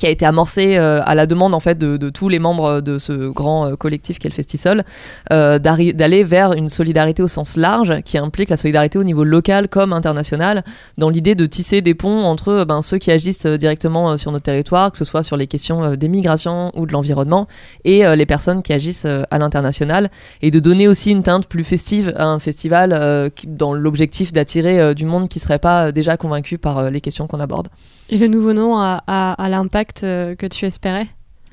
Qui 0.00 0.06
a 0.06 0.08
été 0.10 0.24
amorcé 0.24 0.78
euh, 0.78 1.02
à 1.04 1.14
la 1.14 1.26
demande 1.26 1.54
en 1.54 1.60
fait 1.60 1.76
de, 1.76 2.08
tous 2.08 2.30
les 2.30 2.38
membres 2.38 2.80
de 2.80 2.96
ce 2.96 3.28
grand 3.28 3.66
euh, 3.66 3.76
collectif 3.76 4.18
qu'est 4.18 4.30
le 4.30 4.34
Festisol, 4.34 4.82
euh, 5.30 5.58
d'aller 5.58 6.24
vers 6.24 6.54
une 6.54 6.70
solidarité 6.70 7.22
au 7.22 7.28
sens 7.28 7.58
large 7.58 8.00
qui 8.06 8.16
implique 8.16 8.48
la 8.48 8.56
solidarité 8.56 8.98
au 8.98 9.04
niveau 9.04 9.24
local 9.24 9.68
comme 9.68 9.92
international, 9.92 10.64
dans 10.96 11.10
l'idée 11.10 11.34
de 11.34 11.44
tisser 11.44 11.82
des 11.82 11.92
ponts 11.92 12.24
entre 12.24 12.48
euh, 12.48 12.64
ben, 12.64 12.80
ceux 12.80 12.96
qui 12.96 13.10
agissent 13.10 13.44
directement 13.44 14.16
sur 14.16 14.32
notre 14.32 14.44
territoire, 14.44 14.90
que 14.90 14.96
ce 14.96 15.04
soit 15.04 15.22
sur 15.22 15.36
les 15.36 15.46
questions 15.46 15.94
des 15.96 16.08
migrations 16.08 16.72
ou 16.74 16.86
de 16.86 16.92
l'environnement, 16.92 17.46
et 17.84 18.02
les 18.16 18.26
personnes 18.26 18.62
qui 18.62 18.72
agissent 18.72 19.04
à 19.30 19.38
l'international, 19.38 20.10
et 20.40 20.50
de 20.50 20.60
donner 20.60 20.88
aussi 20.88 21.10
une 21.10 21.22
teinte 21.22 21.46
plus 21.46 21.64
festive 21.64 22.14
à 22.16 22.24
un 22.24 22.38
festival 22.38 23.30
dans 23.46 23.74
l'objectif 23.74 24.32
d'attirer 24.32 24.94
du 24.94 25.04
monde 25.04 25.28
qui 25.28 25.38
serait 25.40 25.58
pas 25.58 25.92
déjà 25.92 26.16
convaincu 26.16 26.56
par 26.56 26.90
les 26.90 27.00
questions 27.02 27.26
qu'on 27.26 27.40
aborde. 27.40 27.68
Et 28.08 28.18
le 28.18 28.26
nouveau 28.26 28.52
nom 28.52 28.76
a, 28.78 29.02
a- 29.06 29.34
a 29.34 29.48
l'impact 29.48 29.89
euh, 30.02 30.34
que 30.34 30.46
tu 30.46 30.66
espérais 30.66 31.06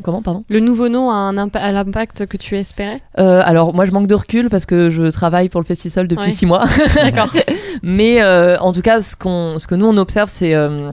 Comment, 0.04 0.22
pardon? 0.22 0.44
Le 0.48 0.60
nouveau 0.60 0.90
nom 0.90 1.10
a, 1.10 1.16
un 1.16 1.72
l'impact 1.72 2.28
que 2.28 2.38
tu 2.38 2.56
espérais? 2.56 3.02
Euh, 3.18 3.42
alors 3.44 3.74
moi 3.74 3.86
je 3.86 3.92
manque 3.92 4.06
de 4.08 4.14
recul 4.14 4.50
parce 4.50 4.68
que 4.68 4.92
je 4.92 5.04
travaille 5.10 5.50
pour 5.50 5.60
le 5.60 5.66
Festisol 5.66 6.08
depuis 6.08 6.26
Ouais. 6.28 6.32
six 6.32 6.46
mois. 6.46 6.66
D'accord. 6.96 7.34
Mais 7.82 8.22
euh, 8.22 8.60
en 8.60 8.74
tout 8.74 8.82
cas 8.82 9.02
ce, 9.02 9.16
qu'on, 9.16 9.58
ce 9.58 9.66
que 9.66 9.74
nous 9.76 9.88
on 9.88 9.98
observe 9.98 10.30
c'est 10.30 10.54
euh, 10.54 10.92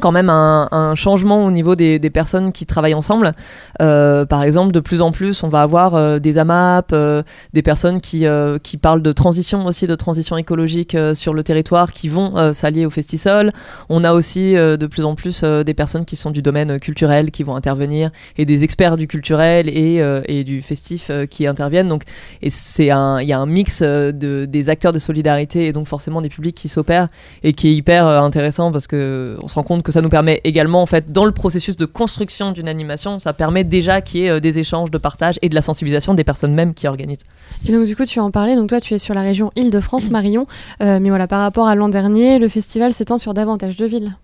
quand 0.00 0.12
même 0.12 0.28
un, 0.28 0.68
un 0.70 0.94
changement 0.94 1.44
au 1.44 1.50
niveau 1.50 1.74
des, 1.74 1.98
des 1.98 2.10
personnes 2.10 2.52
qui 2.52 2.66
travaillent 2.66 2.94
ensemble. 2.94 3.32
Euh, 3.80 4.26
par 4.26 4.42
exemple 4.42 4.72
de 4.72 4.80
plus 4.80 5.00
en 5.00 5.12
plus 5.12 5.42
on 5.42 5.48
va 5.48 5.62
avoir 5.62 5.94
euh, 5.94 6.18
des 6.18 6.36
AMAP, 6.36 6.92
euh, 6.92 7.22
des 7.54 7.62
personnes 7.62 8.00
qui, 8.00 8.26
euh, 8.26 8.58
qui 8.58 8.76
parlent 8.76 9.02
de 9.02 9.12
transition 9.12 9.64
aussi, 9.66 9.86
de 9.86 9.94
transition 9.94 10.36
écologique 10.36 10.94
euh, 10.94 11.14
sur 11.14 11.32
le 11.32 11.42
territoire 11.42 11.92
qui 11.92 12.08
vont 12.08 12.36
euh, 12.36 12.52
s'allier 12.52 12.84
au 12.84 12.90
Festisol. 12.90 13.52
On 13.88 14.04
a 14.04 14.12
aussi 14.12 14.54
de 14.54 14.86
plus 14.86 15.04
en 15.04 15.14
plus 15.14 15.42
des 15.42 15.74
personnes 15.74 16.04
qui 16.04 16.16
sont 16.16 16.30
du 16.30 16.42
domaine 16.42 16.78
culturel 16.78 17.30
qui 17.30 17.42
vont 17.42 17.56
intervenir 17.56 18.10
et 18.36 18.44
des 18.44 18.64
experts 18.64 18.96
du 18.96 19.06
culturel 19.06 19.68
et, 19.68 20.02
et 20.26 20.44
du 20.44 20.62
festif 20.62 21.10
qui 21.30 21.46
interviennent. 21.46 21.88
Donc, 21.88 22.02
et 22.42 22.50
c'est 22.50 22.84
il 22.86 23.28
y 23.28 23.32
a 23.32 23.38
un 23.38 23.46
mix 23.46 23.82
de, 23.82 24.46
des 24.46 24.68
acteurs 24.68 24.92
de 24.92 24.98
solidarité 24.98 25.66
et 25.66 25.72
donc 25.72 25.86
forcément 25.86 26.20
des 26.20 26.28
publics 26.28 26.56
qui 26.56 26.68
s'opèrent 26.68 27.08
et 27.42 27.52
qui 27.52 27.68
est 27.68 27.74
hyper 27.74 28.06
intéressant 28.06 28.72
parce 28.72 28.86
que 28.86 29.36
on 29.42 29.48
se 29.48 29.54
rend 29.54 29.62
compte 29.62 29.77
que 29.82 29.92
ça 29.92 30.00
nous 30.00 30.08
permet 30.08 30.40
également 30.44 30.82
en 30.82 30.86
fait 30.86 31.12
dans 31.12 31.24
le 31.24 31.32
processus 31.32 31.76
de 31.76 31.86
construction 31.86 32.52
d'une 32.52 32.68
animation, 32.68 33.18
ça 33.18 33.32
permet 33.32 33.64
déjà 33.64 34.00
qu'il 34.00 34.20
y 34.20 34.24
ait 34.26 34.30
euh, 34.30 34.40
des 34.40 34.58
échanges 34.58 34.90
de 34.90 34.98
partage 34.98 35.38
et 35.42 35.48
de 35.48 35.54
la 35.54 35.62
sensibilisation 35.62 36.14
des 36.14 36.24
personnes 36.24 36.54
mêmes 36.54 36.74
qui 36.74 36.86
organisent. 36.86 37.24
Et 37.66 37.72
donc 37.72 37.84
du 37.84 37.96
coup, 37.96 38.04
tu 38.04 38.20
en 38.20 38.30
parlais, 38.30 38.56
donc 38.56 38.68
toi 38.68 38.80
tu 38.80 38.94
es 38.94 38.98
sur 38.98 39.14
la 39.14 39.22
région 39.22 39.50
Île-de-France, 39.56 40.10
Marion, 40.10 40.46
Euh, 40.80 40.98
mais 41.00 41.08
voilà, 41.08 41.26
par 41.26 41.40
rapport 41.40 41.66
à 41.66 41.74
l'an 41.74 41.88
dernier, 41.88 42.38
le 42.38 42.48
festival 42.48 42.92
s'étend 42.92 43.18
sur 43.18 43.34
davantage 43.34 43.76
de 43.76 43.86
villes. 43.86 44.16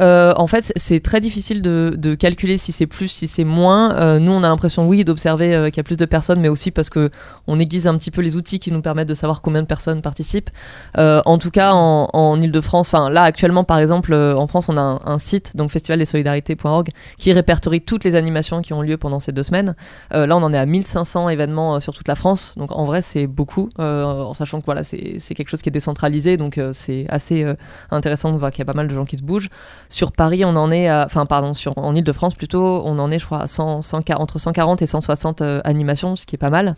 Euh, 0.00 0.34
en 0.36 0.46
fait, 0.46 0.72
c'est- 0.76 1.00
très 1.04 1.20
difficile 1.20 1.60
de, 1.62 1.94
de 1.98 2.14
calculer 2.14 2.56
si 2.56 2.72
c'est 2.72 2.86
plus, 2.86 3.08
si 3.08 3.28
c'est 3.28 3.44
moins. 3.44 3.94
Euh, 3.94 4.18
nous, 4.18 4.32
on 4.32 4.42
a 4.42 4.48
l'impression, 4.48 4.88
oui, 4.88 5.04
d'observer 5.04 5.54
euh, 5.54 5.66
qu'il 5.68 5.76
y 5.76 5.80
a 5.80 5.84
plus 5.84 5.96
de 5.96 6.04
personnes, 6.06 6.40
mais 6.40 6.48
aussi 6.48 6.70
parce 6.70 6.88
que 6.90 7.10
on 7.46 7.58
aiguise 7.58 7.86
un 7.86 7.96
petit 7.98 8.10
peu 8.10 8.22
les 8.22 8.36
outils 8.36 8.58
qui 8.58 8.72
nous 8.72 8.80
permettent 8.80 9.08
de 9.08 9.14
savoir 9.14 9.42
combien 9.42 9.60
de 9.62 9.66
personnes 9.66 10.02
participent. 10.02 10.50
Euh, 10.98 11.20
en 11.26 11.38
tout 11.38 11.50
cas, 11.50 11.72
en, 11.72 12.08
en 12.12 12.40
Ile-de-France, 12.40 12.88
enfin 12.94 13.10
là, 13.10 13.22
actuellement, 13.22 13.64
par 13.64 13.78
exemple, 13.78 14.12
euh, 14.12 14.34
en 14.36 14.46
France, 14.46 14.68
on 14.68 14.76
a 14.76 15.00
un, 15.04 15.18
site, 15.18 15.56
donc 15.56 15.70
festivaldesolidarités.org, 15.70 16.90
qui 17.18 17.32
répertorie 17.32 17.80
toutes 17.80 18.04
les 18.04 18.14
animations 18.14 18.62
qui 18.62 18.72
ont 18.72 18.82
lieu 18.82 18.96
pendant 18.96 19.20
ces 19.20 19.32
deux 19.32 19.42
semaines. 19.42 19.74
Là, 20.10 20.36
on 20.36 20.42
en 20.42 20.52
est 20.52 20.58
à 20.58 20.66
1500 20.66 21.28
événements 21.28 21.80
sur 21.80 21.94
toute 21.94 22.08
la 22.08 22.14
France. 22.14 22.54
Donc, 22.56 22.72
en 22.72 22.84
vrai, 22.84 23.02
c'est 23.02 23.26
beaucoup, 23.26 23.70
en 23.78 24.34
sachant 24.34 24.60
que 24.60 24.66
voilà, 24.66 24.84
c'est 24.84 25.34
quelque 25.34 25.48
chose 25.48 25.62
qui 25.62 25.68
est 25.68 25.72
décentralisé, 25.72 26.36
donc 26.36 26.60
c'est 26.72 27.06
assez 27.08 27.46
intéressant 27.90 28.32
de 28.32 28.38
voir 28.38 28.50
qu'il 28.50 28.60
y 28.60 28.62
a 28.62 28.66
pas 28.66 28.74
mal 28.76 28.88
de 28.88 28.94
gens 28.94 29.04
qui 29.04 29.16
se 29.16 29.22
bougent. 29.22 29.48
Sur 29.88 30.12
Paris, 30.12 30.44
on 30.44 30.56
en 30.56 30.70
est 30.70 30.88
à, 30.88 31.04
enfin, 31.06 31.26
pardon, 31.26 31.54
sur, 31.54 31.76
en 31.76 31.94
Ile-de-France 31.94 32.34
plutôt, 32.34 32.82
on 32.84 32.98
en 32.98 33.10
est, 33.10 33.18
je 33.18 33.26
crois, 33.26 33.42
à 33.42 33.46
100, 33.46 33.82
140, 33.82 34.20
entre 34.20 34.38
140 34.38 34.82
et 34.82 34.86
160 34.86 35.42
euh, 35.42 35.60
animations, 35.64 36.16
ce 36.16 36.26
qui 36.26 36.36
est 36.36 36.38
pas 36.38 36.50
mal. 36.50 36.74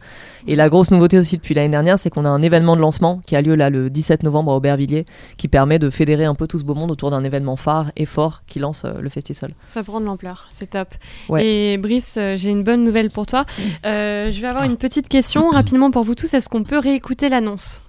Et 0.46 0.56
la 0.56 0.68
grosse 0.68 0.90
nouveauté 0.90 1.18
aussi 1.18 1.36
depuis 1.36 1.54
l'année 1.54 1.68
dernière, 1.68 1.98
c'est 1.98 2.10
qu'on 2.10 2.24
a 2.24 2.28
un 2.28 2.42
événement 2.42 2.76
de 2.76 2.80
lancement 2.80 3.20
qui 3.26 3.36
a 3.36 3.42
lieu 3.42 3.54
là 3.54 3.70
le 3.70 3.90
17 3.90 4.22
novembre 4.22 4.52
à 4.52 4.56
Aubervilliers, 4.56 5.06
qui 5.36 5.48
permet 5.48 5.78
de 5.78 5.90
fédérer 5.90 6.24
un 6.24 6.34
peu 6.34 6.46
tout 6.46 6.58
ce 6.58 6.64
beau 6.64 6.74
monde 6.74 6.90
autour 6.90 7.10
d'un 7.10 7.24
événement 7.24 7.56
phare 7.56 7.90
et 7.96 8.06
fort 8.06 8.42
qui 8.46 8.58
lance 8.58 8.84
euh, 8.84 9.00
le 9.00 9.08
festival. 9.08 9.52
Ça 9.66 9.82
prend 9.82 10.00
de 10.00 10.06
l'ampleur, 10.06 10.48
c'est 10.50 10.70
top. 10.70 10.88
Ouais. 11.28 11.46
Et 11.46 11.78
Brice, 11.78 12.16
euh, 12.18 12.36
j'ai 12.36 12.50
une 12.50 12.64
bonne 12.64 12.84
nouvelle 12.84 13.10
pour 13.10 13.26
toi. 13.26 13.44
Je 13.84 14.40
vais 14.40 14.48
avoir 14.48 14.64
une 14.64 14.76
petite 14.76 15.08
question 15.08 15.50
rapidement 15.50 15.90
pour 15.90 16.04
vous 16.04 16.14
tous. 16.14 16.32
Est-ce 16.34 16.48
qu'on 16.48 16.64
peut 16.64 16.78
réécouter 16.78 17.28
l'annonce? 17.28 17.85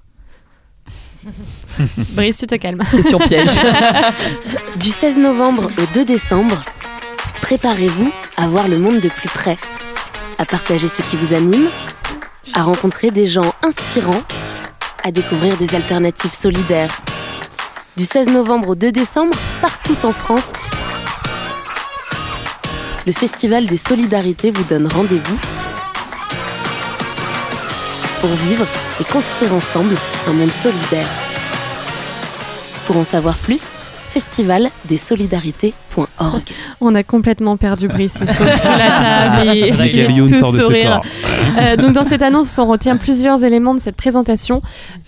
Brice, 2.10 2.38
tu 2.38 2.48
te 2.48 2.56
calmes. 2.56 2.82
Question 2.92 3.20
piège. 3.20 3.50
Du 4.78 4.92
16 4.92 5.18
novembre 5.18 5.70
au 5.78 5.94
2 5.96 6.06
décembre, 6.06 6.64
préparez-vous 7.42 8.12
à 8.38 8.48
voir 8.48 8.68
le 8.68 8.78
monde 8.78 9.00
de 9.00 9.10
plus 9.10 9.30
près, 9.30 9.58
à 10.38 10.46
partager 10.46 10.88
ce 10.88 11.02
qui 11.02 11.16
vous 11.16 11.34
anime, 11.34 11.68
à 12.54 12.62
rencontrer 12.62 13.10
des 13.10 13.26
gens 13.26 13.54
inspirants, 13.64 14.24
à 15.04 15.12
découvrir 15.12 15.58
des 15.58 15.76
alternatives 15.76 16.34
solidaires. 16.34 16.96
Du 17.98 18.06
16 18.06 18.30
novembre 18.30 18.70
au 18.70 18.76
2 18.76 18.92
décembre, 18.92 19.36
partout 19.62 19.98
en 20.04 20.14
France, 20.14 20.54
le 23.08 23.14
Festival 23.14 23.66
des 23.66 23.78
Solidarités 23.78 24.52
vous 24.52 24.64
donne 24.66 24.88
rendez-vous 24.88 25.40
pour 28.28 28.36
vivre 28.38 28.66
et 29.00 29.04
construire 29.06 29.54
ensemble 29.54 29.96
un 30.28 30.34
monde 30.34 30.52
solidaire. 30.52 31.08
Pour 32.86 32.98
en 32.98 33.06
savoir 33.06 33.38
plus, 33.38 33.62
festivaldesolidarités.org. 34.10 36.44
On 36.82 36.94
a 36.96 37.04
complètement 37.04 37.56
perdu 37.56 37.88
Brice. 37.88 38.18
Il 38.20 38.28
se 38.28 38.36
pose 38.36 38.56
sur 38.56 38.72
la 38.72 38.78
table 38.78 39.48
et 39.50 39.70
il 39.70 39.78
Michael 39.78 40.12
est 40.12 40.14
Youn 40.14 40.30
tout 40.30 40.60
sourire. 40.60 41.02
Euh, 41.58 41.78
donc 41.78 41.94
dans 41.94 42.04
cette 42.04 42.22
annonce, 42.22 42.58
on 42.58 42.68
retient 42.68 42.98
plusieurs 42.98 43.46
éléments 43.46 43.76
de 43.76 43.80
cette 43.80 43.96
présentation. 43.96 44.60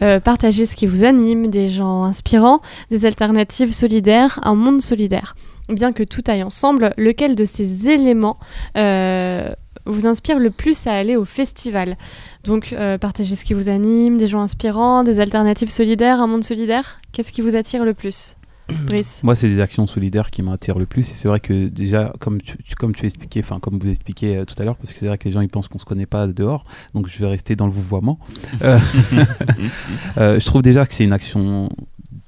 Euh, 0.01 0.21
partager 0.21 0.65
ce 0.65 0.77
qui 0.77 0.87
vous 0.87 1.03
anime, 1.03 1.47
des 1.47 1.67
gens 1.69 2.03
inspirants, 2.03 2.61
des 2.89 3.05
alternatives 3.05 3.73
solidaires, 3.73 4.39
un 4.43 4.55
monde 4.55 4.81
solidaire. 4.81 5.35
Bien 5.67 5.91
que 5.91 6.03
tout 6.03 6.23
aille 6.27 6.43
ensemble, 6.43 6.93
lequel 6.97 7.35
de 7.35 7.43
ces 7.43 7.89
éléments 7.89 8.37
euh, 8.77 9.51
vous 9.85 10.07
inspire 10.07 10.39
le 10.39 10.51
plus 10.51 10.87
à 10.87 10.93
aller 10.93 11.17
au 11.17 11.25
festival? 11.25 11.97
Donc 12.43 12.73
euh, 12.73 12.97
partager 12.97 13.35
ce 13.35 13.43
qui 13.43 13.53
vous 13.53 13.69
anime, 13.69 14.17
des 14.17 14.27
gens 14.27 14.41
inspirants, 14.41 15.03
des 15.03 15.19
alternatives 15.19 15.69
solidaires, 15.69 16.19
un 16.19 16.27
monde 16.27 16.43
solidaire. 16.43 16.99
Qu'est-ce 17.11 17.31
qui 17.31 17.41
vous 17.41 17.55
attire 17.55 17.83
le 17.85 17.93
plus 17.93 18.35
Brice 18.85 19.21
Moi, 19.23 19.35
c'est 19.35 19.49
des 19.49 19.61
actions 19.61 19.87
solidaires 19.87 20.31
qui 20.31 20.41
m'attirent 20.41 20.79
le 20.79 20.85
plus. 20.85 21.09
Et 21.11 21.13
c'est 21.13 21.27
vrai 21.27 21.39
que 21.39 21.67
déjà, 21.67 22.13
comme 22.19 22.41
tu, 22.41 22.57
comme 22.77 22.93
tu 22.95 23.05
expliquais, 23.05 23.41
enfin 23.43 23.59
comme 23.59 23.79
vous 23.79 23.89
expliquez 23.89 24.37
euh, 24.37 24.45
tout 24.45 24.55
à 24.59 24.63
l'heure, 24.63 24.77
parce 24.77 24.93
que 24.93 24.99
c'est 24.99 25.07
vrai 25.07 25.17
que 25.17 25.25
les 25.25 25.31
gens 25.31 25.41
ils 25.41 25.49
pensent 25.49 25.67
qu'on 25.67 25.79
se 25.79 25.85
connaît 25.85 26.05
pas 26.05 26.27
dehors, 26.27 26.65
donc 26.93 27.07
je 27.07 27.17
vais 27.19 27.27
rester 27.27 27.55
dans 27.55 27.65
le 27.65 27.73
vouvoiement. 27.73 28.19
Euh, 28.61 28.79
euh, 30.17 30.39
je 30.39 30.45
trouve 30.45 30.61
déjà 30.61 30.85
que 30.85 30.93
c'est 30.93 31.03
une 31.03 31.13
action 31.13 31.69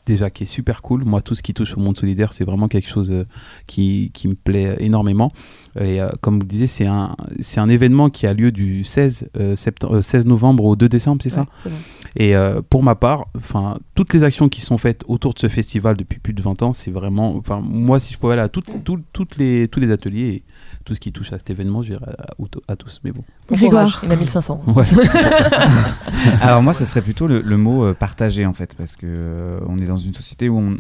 déjà 0.05 0.29
qui 0.29 0.43
est 0.43 0.45
super 0.47 0.81
cool. 0.81 1.03
Moi, 1.05 1.21
tout 1.21 1.35
ce 1.35 1.41
qui 1.41 1.53
touche 1.53 1.75
au 1.77 1.79
monde 1.79 1.95
solidaire, 1.97 2.33
c'est 2.33 2.43
vraiment 2.43 2.67
quelque 2.67 2.89
chose 2.89 3.11
euh, 3.11 3.25
qui, 3.67 4.11
qui 4.13 4.27
me 4.27 4.33
plaît 4.35 4.75
énormément. 4.79 5.31
Et 5.79 6.01
euh, 6.01 6.09
comme 6.21 6.35
vous 6.35 6.41
le 6.41 6.47
disiez, 6.47 6.67
c'est 6.67 6.85
un, 6.85 7.15
c'est 7.39 7.59
un 7.59 7.69
événement 7.69 8.09
qui 8.09 8.27
a 8.27 8.33
lieu 8.33 8.51
du 8.51 8.83
16, 8.83 9.29
euh, 9.37 9.55
septem- 9.55 9.93
euh, 9.95 10.01
16 10.01 10.25
novembre 10.25 10.65
au 10.65 10.75
2 10.75 10.89
décembre, 10.89 11.21
c'est 11.23 11.29
ça 11.29 11.41
Ouais, 11.41 11.47
c'est 11.63 11.69
bon. 11.69 11.75
et 12.17 12.35
euh, 12.35 12.61
pour 12.69 12.83
ma 12.83 12.95
part, 12.95 13.27
enfin, 13.37 13.77
toutes 13.95 14.13
les 14.13 14.23
actions 14.23 14.49
qui 14.49 14.59
sont 14.61 14.77
faites 14.77 15.03
autour 15.07 15.33
de 15.33 15.39
ce 15.39 15.47
festival 15.47 15.95
depuis 15.95 16.19
plus 16.19 16.33
de 16.33 16.41
20 16.41 16.61
ans, 16.63 16.73
c'est 16.73 16.91
vraiment, 16.91 17.35
enfin, 17.37 17.61
moi, 17.63 17.99
si 17.99 18.13
je 18.13 18.17
pouvais 18.19 18.33
aller 18.33 18.41
à 18.41 18.49
toutes, 18.49 18.83
toutes, 18.83 19.03
toutes 19.13 19.37
les, 19.37 19.67
tous 19.69 19.79
les 19.79 19.91
ateliers 19.91 20.43
tout 20.83 20.95
ce 20.95 20.99
qui 20.99 21.11
touche 21.11 21.33
à 21.33 21.37
cet 21.37 21.49
événement, 21.49 21.81
j'irais 21.83 22.05
à, 22.17 22.71
à 22.71 22.75
tous. 22.75 22.99
Mais 23.03 23.11
bon. 23.11 23.23
Grégoire. 23.49 23.85
courage, 23.85 23.99
il 24.03 24.11
a 24.11 24.15
1500. 24.15 24.63
Ouais. 24.67 24.83
Alors 26.41 26.61
moi, 26.63 26.73
ce 26.73 26.85
serait 26.85 27.01
plutôt 27.01 27.27
le, 27.27 27.41
le 27.41 27.57
mot 27.57 27.85
euh, 27.85 27.93
partager 27.93 28.45
en 28.45 28.53
fait, 28.53 28.75
parce 28.75 28.95
que 28.95 29.05
euh, 29.07 29.59
on 29.67 29.77
est 29.77 29.85
dans 29.85 29.97
une 29.97 30.13
société 30.13 30.49
où 30.49 30.57
on, 30.57 30.75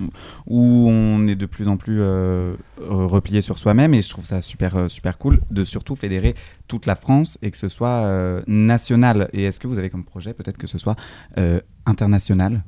où 0.47 0.87
on 0.89 1.27
est 1.27 1.35
de 1.35 1.45
plus 1.45 1.67
en 1.67 1.77
plus 1.77 1.99
euh, 2.01 2.53
replié 2.79 3.41
sur 3.41 3.57
soi-même, 3.57 3.93
et 3.93 4.01
je 4.01 4.09
trouve 4.09 4.25
ça 4.25 4.41
super 4.41 4.75
euh, 4.75 4.87
super 4.87 5.17
cool 5.17 5.41
de 5.51 5.63
surtout 5.63 5.95
fédérer 5.95 6.35
toute 6.67 6.85
la 6.85 6.95
France 6.95 7.37
et 7.41 7.51
que 7.51 7.57
ce 7.57 7.69
soit 7.69 7.87
euh, 8.05 8.41
national. 8.47 9.29
Et 9.33 9.43
est-ce 9.43 9.59
que 9.59 9.67
vous 9.67 9.77
avez 9.79 9.89
comme 9.89 10.03
projet 10.03 10.33
peut-être 10.33 10.57
que 10.57 10.67
ce 10.67 10.77
soit 10.77 10.95
euh, 11.37 11.59
international? 11.85 12.63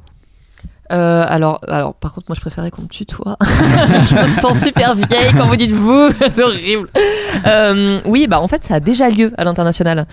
Euh, 0.93 1.25
alors, 1.27 1.59
alors, 1.67 1.93
par 1.95 2.13
contre, 2.13 2.27
moi, 2.29 2.35
je 2.35 2.41
préférais 2.41 2.71
qu'on 2.71 2.83
me 2.83 2.87
tutoie. 2.87 3.37
je 3.41 4.15
me 4.15 4.27
sens 4.27 4.59
super 4.59 4.95
vieille 4.95 5.33
quand 5.35 5.45
vous 5.45 5.55
dites 5.55 5.71
vous. 5.71 6.09
C'est 6.33 6.43
horrible. 6.43 6.87
Euh, 7.47 7.99
oui, 8.05 8.27
bah 8.27 8.39
en 8.39 8.47
fait, 8.47 8.63
ça 8.63 8.75
a 8.75 8.79
déjà 8.79 9.09
lieu 9.09 9.31
à 9.37 9.43
l'international. 9.43 10.05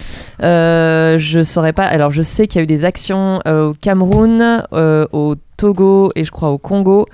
Euh, 0.43 1.19
je 1.19 1.43
saurais 1.43 1.73
pas. 1.73 1.85
Alors, 1.85 2.13
je 2.13 2.23
sais 2.23 2.47
qu'il 2.47 2.59
y 2.59 2.61
a 2.61 2.65
eu 2.65 2.67
des 2.67 2.85
actions 2.85 3.41
euh, 3.47 3.69
au 3.69 3.75
Cameroun, 3.75 4.65
au 4.73 5.35
Togo 5.57 6.13
et 6.15 6.25
je 6.25 6.31
crois 6.31 6.51
au 6.51 6.59
Congo. 6.59 7.07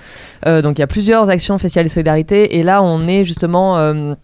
Donc, 0.44 0.78
il 0.78 0.80
y 0.80 0.84
a 0.84 0.86
plusieurs 0.86 1.28
actions 1.30 1.58
Festival 1.58 1.86
de 1.86 1.90
Solidarité. 1.90 2.58
Et 2.58 2.62
là, 2.62 2.82
on 2.82 3.06
est 3.08 3.24
justement. 3.24 4.16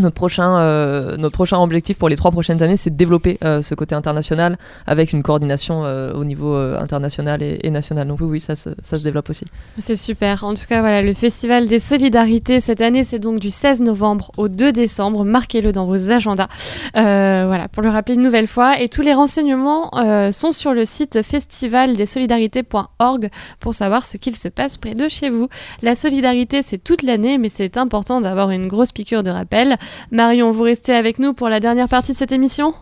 Notre 0.00 0.14
prochain, 0.14 0.58
euh, 0.58 1.16
notre 1.16 1.34
prochain 1.34 1.58
objectif 1.58 1.98
pour 1.98 2.08
les 2.08 2.16
trois 2.16 2.30
prochaines 2.30 2.62
années, 2.62 2.76
c'est 2.76 2.90
de 2.90 2.96
développer 2.96 3.38
euh, 3.44 3.62
ce 3.62 3.74
côté 3.74 3.94
international 3.94 4.56
avec 4.86 5.12
une 5.12 5.22
coordination 5.22 5.82
euh, 5.84 6.12
au 6.12 6.24
niveau 6.24 6.54
euh, 6.54 6.80
international 6.80 7.42
et, 7.42 7.70
national. 7.70 8.08
Donc 8.08 8.20
oui, 8.22 8.40
ça 8.40 8.56
se, 8.56 8.96
développe 8.96 9.30
aussi. 9.30 9.44
C'est 9.78 9.96
super. 9.96 10.44
En 10.44 10.54
tout 10.54 10.64
cas, 10.68 10.80
voilà, 10.80 11.02
le 11.02 11.12
Festival 11.12 11.68
des 11.68 11.78
Solidarités 11.78 12.60
cette 12.60 12.80
année, 12.80 13.04
c'est 13.04 13.18
donc 13.18 13.38
du 13.38 13.50
16 13.50 13.82
novembre 13.82 14.32
au 14.36 14.48
2 14.48 14.72
décembre. 14.72 15.24
Marquez-le 15.24 15.72
dans 15.72 15.86
vos 15.86 16.10
agendas. 16.10 16.48
Voilà, 16.94 17.68
pour 17.68 17.82
le 17.82 17.90
rappeler 17.90 18.14
une 18.14 18.22
nouvelle 18.22 18.46
fois. 18.46 18.80
Et 18.80 18.88
tous 18.88 19.02
les 19.02 19.14
renseignements 19.14 19.90
sont 20.32 20.52
sur 20.52 20.74
le 20.74 20.84
site 20.84 21.22
festivaldesolidarités.org 21.22 23.30
pour 23.60 23.74
savoir 23.74 24.06
ce 24.06 24.16
qu'il 24.16 24.36
se 24.36 24.48
passe 24.48 24.76
près 24.76 24.94
de 24.94 25.08
chez 25.08 25.30
vous. 25.30 25.48
La 25.82 25.94
solidarité, 25.94 26.62
c'est 26.62 26.78
toute 26.78 27.02
l'année, 27.02 27.38
mais 27.38 27.48
c'est 27.48 27.76
important 27.76 28.20
d'avoir 28.20 28.50
une 28.50 28.68
grosse 28.68 28.92
piqûre 28.92 29.22
de 29.22 29.30
rappel. 29.30 29.76
Marion, 30.10 30.50
vous 30.50 30.62
restez 30.62 30.94
avec 30.94 31.18
nous 31.18 31.32
pour 31.32 31.48
la 31.48 31.60
dernière 31.60 31.88
partie 31.88 32.12
de 32.12 32.16
cette 32.16 32.32
émission 32.32 32.74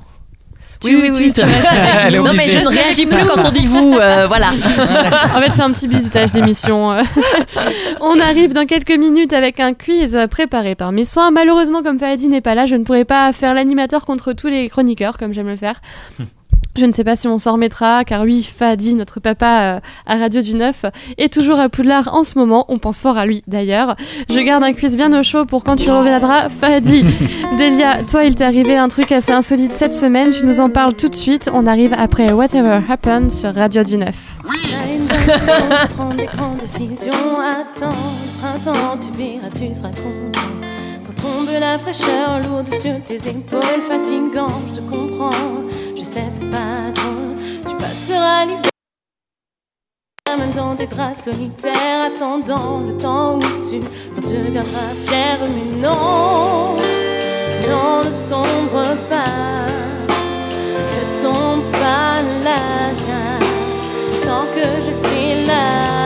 Oui, 0.85 0.97
oui, 1.01 1.11
oui. 1.14 1.33
tu 1.33 1.40
Elle 2.05 2.14
est. 2.14 2.18
Non, 2.18 2.33
mais 2.37 2.51
je 2.51 2.59
ne 2.59 2.68
réagis 2.68 3.07
plus 3.07 3.25
quand 3.27 3.44
on 3.44 3.51
dit 3.51 3.66
vous. 3.66 3.97
euh, 4.01 4.27
voilà. 4.27 4.49
En 5.37 5.40
fait, 5.40 5.51
c'est 5.55 5.62
un 5.62 5.73
petit 5.73 5.88
bisutage 5.88 6.33
d'émission. 6.33 6.97
On 8.01 8.18
arrive 8.21 8.53
dans 8.55 8.64
quelques 8.66 8.97
minutes 8.97 9.33
avec 9.33 9.61
un 9.61 9.75
quiz 9.75 10.16
préparé 10.31 10.75
par 10.75 10.92
mes 10.92 11.05
soins. 11.05 11.31
Malheureusement, 11.31 11.83
comme 11.83 11.99
Fahadi 11.99 12.29
n'est 12.29 12.40
pas 12.40 12.55
là, 12.55 12.66
je 12.66 12.77
ne 12.77 12.85
pourrai 12.85 13.05
pas 13.05 13.33
faire 13.33 13.55
l'animateur 13.55 14.05
contre 14.05 14.33
tous 14.33 14.47
les 14.49 14.68
chroniqueurs, 14.68 15.18
comme 15.18 15.33
j'aime 15.35 15.49
le 15.49 15.57
faire. 15.57 15.81
Je 16.78 16.86
ne 16.86 16.92
sais 16.92 17.02
pas 17.02 17.16
si 17.16 17.26
on 17.26 17.38
s'en 17.38 17.54
remettra, 17.54 18.04
car 18.04 18.22
oui, 18.22 18.44
Fahadi, 18.44 18.94
notre 18.94 19.18
papa 19.18 19.62
euh, 19.62 19.80
à 20.06 20.16
Radio 20.16 20.40
du 20.40 20.54
Neuf, 20.54 20.84
est 21.16 21.32
toujours 21.32 21.58
à 21.58 21.68
Poudlard 21.68 22.14
en 22.14 22.22
ce 22.22 22.38
moment. 22.38 22.66
On 22.68 22.78
pense 22.78 23.00
fort 23.00 23.18
à 23.18 23.26
lui 23.26 23.42
d'ailleurs. 23.48 23.96
Je 24.30 24.38
garde 24.38 24.62
un 24.62 24.72
quiz 24.72 24.96
bien 24.96 25.12
au 25.18 25.24
chaud 25.24 25.44
pour 25.44 25.64
quand 25.64 25.74
tu 25.74 25.90
reviendras. 25.90 26.48
Fahadi, 26.48 27.02
Delia, 27.58 28.04
toi, 28.04 28.22
il 28.22 28.36
t'est 28.36 28.44
arrivé 28.44 28.76
un 28.76 28.86
truc 28.86 29.10
assez 29.10 29.32
insolite 29.32 29.72
cette 29.72 29.92
semaine. 29.92 30.30
Tu 30.30 30.46
nous 30.46 30.60
en 30.60 30.70
parles 30.70 30.94
tout 30.94 31.08
de 31.08 31.16
suite. 31.16 31.50
On 31.52 31.66
arrive 31.66 31.96
après 31.98 32.30
Whatever 32.30 32.80
Happened 32.88 33.32
sur 33.32 33.52
Radio 33.52 33.82
du 33.82 33.96
Neuf. 33.96 34.36
prendre 35.96 36.14
des 36.14 36.26
grandes 36.26 36.58
décisions. 36.60 37.10
Attends, 37.40 37.88
printemps, 38.40 38.98
tu 39.00 39.10
verras, 39.20 39.50
tu 39.50 39.74
seras 39.74 39.88
content. 39.88 40.67
Tombe 41.18 41.50
la 41.61 41.78
fraîcheur 41.78 42.40
lourde 42.40 42.68
sur 42.68 43.02
tes 43.04 43.28
épaules, 43.28 43.83
fatigant, 43.83 44.48
je 44.68 44.74
te 44.76 44.81
comprends. 44.81 45.31
Je 45.96 46.04
sais, 46.04 46.24
c'est 46.31 46.50
pas 46.50 46.90
drôle. 46.94 47.35
Tu 47.66 47.74
passeras 47.76 48.44
l'hiver. 48.46 48.70
Même 50.38 50.52
dans 50.52 50.75
des 50.75 50.87
draps 50.87 51.25
solitaires, 51.25 52.12
attendant 52.12 52.81
le 52.81 52.96
temps 52.96 53.37
où 53.37 53.40
tu 53.69 53.81
redeviendras 54.16 54.94
fier. 55.06 55.38
Mais 55.40 55.81
non, 55.81 56.77
non, 57.69 58.04
ne 58.04 58.12
sombre 58.12 58.96
pas, 59.08 59.66
ne 60.98 61.04
sombre 61.04 61.71
pas 61.73 62.23
là 62.44 62.88
tant 64.29 64.46
que 64.54 64.66
je 64.87 64.92
suis 64.92 65.46
là, 65.46 65.98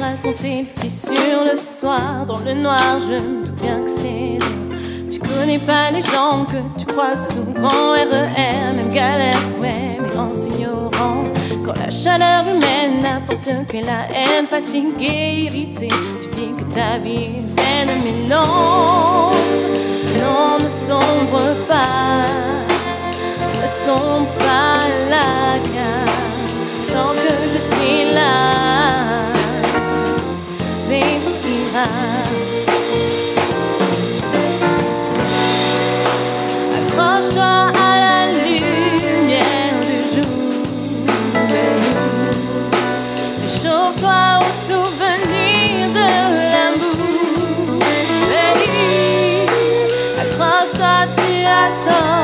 raconter 0.00 0.48
les 0.62 0.82
fissures 0.82 1.44
le 1.50 1.56
soir 1.56 2.26
dans 2.26 2.38
le 2.38 2.54
noir. 2.54 3.00
Je 3.00 3.14
me 3.14 3.44
doute 3.44 3.54
bien 3.56 3.82
que 3.82 3.90
c'est 3.90 4.38
dur. 4.38 5.08
Tu 5.10 5.18
connais 5.18 5.58
pas 5.58 5.90
les 5.90 6.02
gens 6.02 6.44
que 6.44 6.58
tu 6.78 6.86
crois 6.86 7.16
souvent. 7.16 7.92
RER, 7.92 8.74
même 8.74 8.90
galère, 8.90 9.38
ouais, 9.60 9.98
mais 10.00 10.16
en 10.16 10.32
s'ignorant. 10.34 11.24
Quand 11.64 11.78
la 11.78 11.90
chaleur 11.90 12.44
humaine 12.54 13.00
n'apporte 13.02 13.48
que 13.68 13.78
la 13.78 14.08
haine, 14.10 14.46
fatiguée, 14.48 15.44
irritée, 15.46 15.88
tu 16.20 16.28
dis 16.28 16.52
que 16.58 16.64
ta 16.64 16.98
vie 16.98 17.14
est 17.14 17.56
vaine, 17.56 17.90
mais 18.04 18.34
non, 18.34 19.30
non, 20.18 20.58
ne 20.62 20.68
sombre 20.68 21.54
pas, 21.68 22.26
ne 23.62 23.66
sombre 23.66 24.26
pas 24.38 24.88
la 25.08 25.58
gare, 25.72 26.16
tant 26.88 27.12
que 27.14 27.52
je 27.54 27.58
suis 27.58 28.12
là, 28.12 28.91
Accroche-toi 36.76 37.52
à 37.74 37.92
la 38.04 38.18
lumière 38.44 39.78
du 39.88 39.98
jour. 40.12 40.64
Réchauffe-toi 43.42 44.22
au 44.40 44.50
souvenir 44.68 45.88
de 45.98 46.08
l'amour. 46.52 47.80
Accroche-toi, 50.20 50.96
tu 51.16 51.32
attends 51.46 52.21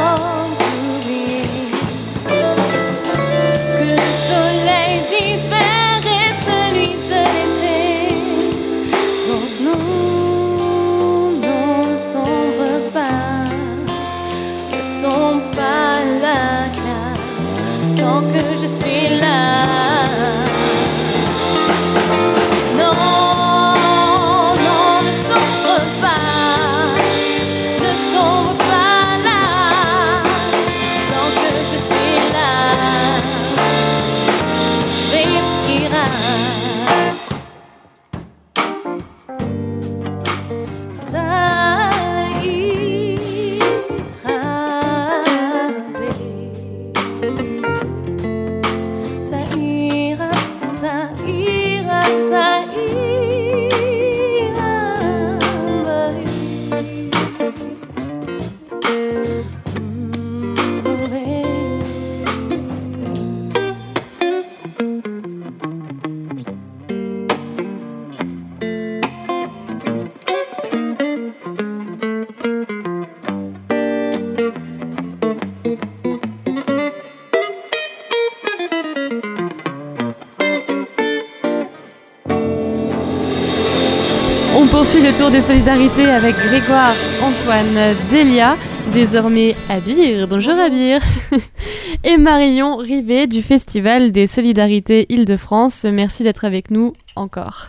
poursuit 84.70 85.00
le 85.00 85.14
tour 85.14 85.30
des 85.30 85.42
solidarités 85.42 86.10
avec 86.10 86.34
Grégoire 86.36 86.94
Antoine 87.22 87.94
Delia, 88.10 88.56
désormais 88.92 89.54
Abir. 89.68 90.28
Bonjour 90.28 90.54
Abir. 90.54 91.00
Et 92.04 92.16
Marion 92.16 92.76
Rivet 92.76 93.26
du 93.26 93.42
Festival 93.42 94.12
des 94.12 94.26
Solidarités 94.26 95.06
Île-de-France. 95.08 95.86
Merci 95.90 96.22
d'être 96.22 96.44
avec 96.44 96.70
nous 96.70 96.92
encore. 97.18 97.68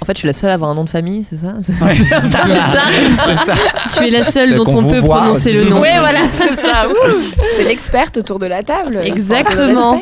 En 0.00 0.04
fait, 0.06 0.12
je 0.14 0.18
suis 0.18 0.26
la 0.26 0.32
seule 0.32 0.50
à 0.50 0.54
avoir 0.54 0.70
un 0.70 0.74
nom 0.74 0.84
de 0.84 0.90
famille, 0.90 1.24
c'est 1.28 1.36
ça 1.36 1.54
C'est 1.60 1.72
C'est 3.24 3.36
ça. 3.36 3.54
Tu 3.96 4.04
es 4.06 4.10
la 4.10 4.24
seule 4.24 4.54
dont 4.54 4.64
on 4.68 4.84
peut 4.84 5.00
prononcer 5.00 5.50
aussi. 5.50 5.52
le 5.52 5.64
nom. 5.64 5.80
Oui, 5.80 5.88
voilà, 5.98 6.20
c'est 6.30 6.54
ça. 6.56 6.84
C'est 7.56 7.64
l'experte 7.64 8.16
autour 8.16 8.38
de 8.38 8.46
la 8.46 8.62
table. 8.62 8.98
Exactement. 9.04 10.00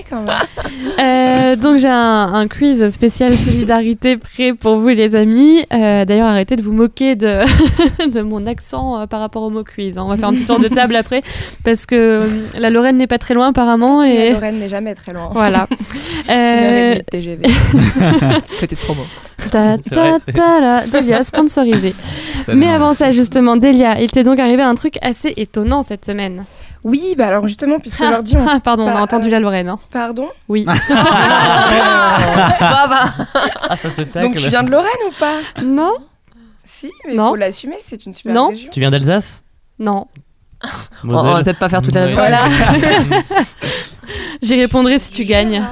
Euh, 1.00 1.56
donc 1.56 1.78
j'ai 1.78 1.88
un, 1.88 2.32
un 2.34 2.48
quiz 2.48 2.88
spécial 2.88 3.36
solidarité 3.36 4.16
prêt 4.16 4.52
pour 4.54 4.76
vous 4.78 4.88
les 4.88 5.14
amis. 5.16 5.64
Euh, 5.72 6.04
D'ailleurs 6.04 6.26
arrêtez 6.28 6.56
de 6.56 6.62
vous 6.62 6.72
moquer 6.72 7.16
de, 7.16 7.40
de 8.10 8.22
mon 8.22 8.46
accent 8.46 9.00
euh, 9.00 9.06
par 9.06 9.20
rapport 9.20 9.42
au 9.42 9.50
mot 9.50 9.64
quiz. 9.64 9.98
hein. 9.98 10.02
On 10.04 10.08
va 10.08 10.16
faire 10.16 10.28
un 10.28 10.32
petit 10.34 10.44
tour 10.46 10.58
de 10.58 10.68
table 10.68 10.96
après 10.96 11.20
parce 11.64 11.86
que 11.86 11.94
euh, 11.94 12.22
la 12.58 12.70
Lorraine 12.70 12.96
n'est 12.96 13.06
pas 13.06 13.18
très 13.18 13.34
loin 13.34 13.48
apparemment 13.48 14.02
La 14.02 14.30
Lorraine 14.30 14.58
n'est 14.58 14.68
jamais 14.68 14.94
très 14.94 15.12
loin. 15.12 15.30
voilà. 15.32 15.66
Une 16.28 16.32
heure 16.34 16.72
et 16.72 16.90
demie 16.90 16.98
de 17.00 17.04
TGV. 17.10 17.42
Petite 18.74 18.84
promo. 18.84 19.02
ta, 19.50 19.76
ta, 19.78 20.18
ta, 20.20 20.60
là, 20.60 20.86
Delia 20.86 21.24
sponsorisé. 21.24 21.94
Mais 22.48 22.68
avant 22.68 22.92
ça 22.94 23.12
justement 23.12 23.56
Delia, 23.56 24.00
il 24.00 24.10
t'est 24.10 24.22
donc 24.22 24.38
arrivé 24.38 24.62
un 24.62 24.74
truc 24.74 24.98
assez 25.02 25.32
étonnant 25.36 25.82
cette 25.82 26.04
semaine. 26.04 26.44
Oui, 26.84 27.14
bah 27.16 27.28
alors 27.28 27.46
justement, 27.46 27.78
puisqu'aujourd'hui 27.78 28.34
on... 28.36 28.46
Ah, 28.48 28.58
pardon, 28.58 28.84
on 28.84 28.88
a 28.88 28.94
Bah, 28.94 29.02
entendu 29.02 29.28
euh, 29.28 29.32
la 29.32 29.40
Lorraine. 29.40 29.68
hein. 29.68 29.78
Pardon? 29.92 30.28
Oui. 30.48 30.64
Bah, 32.60 32.86
bah. 32.88 33.12
Ah, 33.68 33.76
ça 33.76 33.90
se 33.90 34.02
tacle. 34.02 34.26
Donc 34.26 34.36
tu 34.38 34.48
viens 34.48 34.62
de 34.62 34.70
Lorraine 34.70 34.90
ou 35.08 35.12
pas? 35.18 35.38
Non 35.62 35.92
Si, 36.64 36.90
mais 37.06 37.12
il 37.12 37.16
Non. 37.16 37.28
faut 37.30 37.36
l'assumer, 37.36 37.76
c'est 37.82 38.04
une 38.06 38.12
super 38.12 38.32
Non. 38.34 38.48
région. 38.48 38.70
Tu 38.72 38.80
viens 38.80 38.90
d'Alsace? 38.90 39.42
Non. 39.78 40.06
On 41.04 41.10
on 41.14 41.22
va 41.34 41.42
peut-être 41.42 41.58
pas 41.58 41.68
faire 41.68 41.82
toute 41.82 41.94
la. 41.94 42.12
Voilà. 42.14 42.42
J'y 44.42 44.54
répondrai 44.56 44.98
si 44.98 45.10
tu 45.12 45.24
gagnes. 45.24 45.62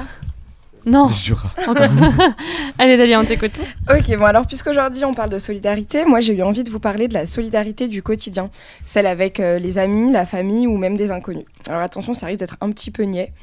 Non. 0.85 1.05
Du 1.05 1.13
Jura. 1.13 1.49
Encore. 1.67 1.85
Allez 2.79 2.97
Delia, 2.97 3.19
on 3.19 3.25
t'écoute. 3.25 3.51
Ok, 3.89 4.17
bon 4.17 4.25
alors 4.25 4.47
puisqu'aujourd'hui 4.47 5.05
on 5.05 5.13
parle 5.13 5.29
de 5.29 5.37
solidarité, 5.37 6.05
moi 6.05 6.19
j'ai 6.21 6.33
eu 6.33 6.41
envie 6.41 6.63
de 6.63 6.71
vous 6.71 6.79
parler 6.79 7.07
de 7.07 7.13
la 7.13 7.25
solidarité 7.27 7.87
du 7.87 8.01
quotidien, 8.01 8.49
celle 8.85 9.05
avec 9.05 9.39
euh, 9.39 9.59
les 9.59 9.77
amis, 9.77 10.11
la 10.11 10.25
famille 10.25 10.65
ou 10.67 10.77
même 10.77 10.97
des 10.97 11.11
inconnus. 11.11 11.45
Alors 11.69 11.81
attention, 11.81 12.13
ça 12.13 12.25
risque 12.25 12.39
d'être 12.39 12.57
un 12.61 12.71
petit 12.71 12.91
peu 12.91 13.03
niais. 13.03 13.33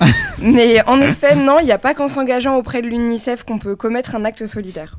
Mais 0.38 0.82
en 0.86 1.00
effet, 1.00 1.34
non, 1.34 1.58
il 1.60 1.66
n'y 1.66 1.72
a 1.72 1.78
pas 1.78 1.94
qu'en 1.94 2.08
s'engageant 2.08 2.56
auprès 2.56 2.82
de 2.82 2.88
l'UNICEF 2.88 3.44
qu'on 3.44 3.58
peut 3.58 3.76
commettre 3.76 4.14
un 4.14 4.24
acte 4.24 4.46
solidaire. 4.46 4.98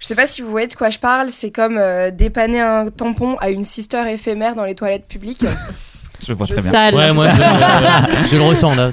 Je 0.00 0.06
sais 0.06 0.16
pas 0.16 0.26
si 0.26 0.42
vous 0.42 0.50
voyez 0.50 0.66
de 0.66 0.74
quoi 0.74 0.90
je 0.90 0.98
parle, 0.98 1.30
c'est 1.30 1.50
comme 1.50 1.78
euh, 1.78 2.10
dépanner 2.10 2.60
un 2.60 2.88
tampon 2.88 3.36
à 3.40 3.50
une 3.50 3.64
sister 3.64 4.02
éphémère 4.10 4.54
dans 4.54 4.64
les 4.64 4.74
toilettes 4.74 5.06
publiques. 5.06 5.44
Je 6.26 6.32
vois 6.32 6.46
très 6.46 6.62
bien. 6.62 6.70
Sale. 6.70 6.94
Ouais, 6.94 7.12
moi, 7.12 7.28
je, 7.28 8.28
je 8.30 8.36
le 8.36 8.42
ressens 8.42 8.74
là. 8.76 8.88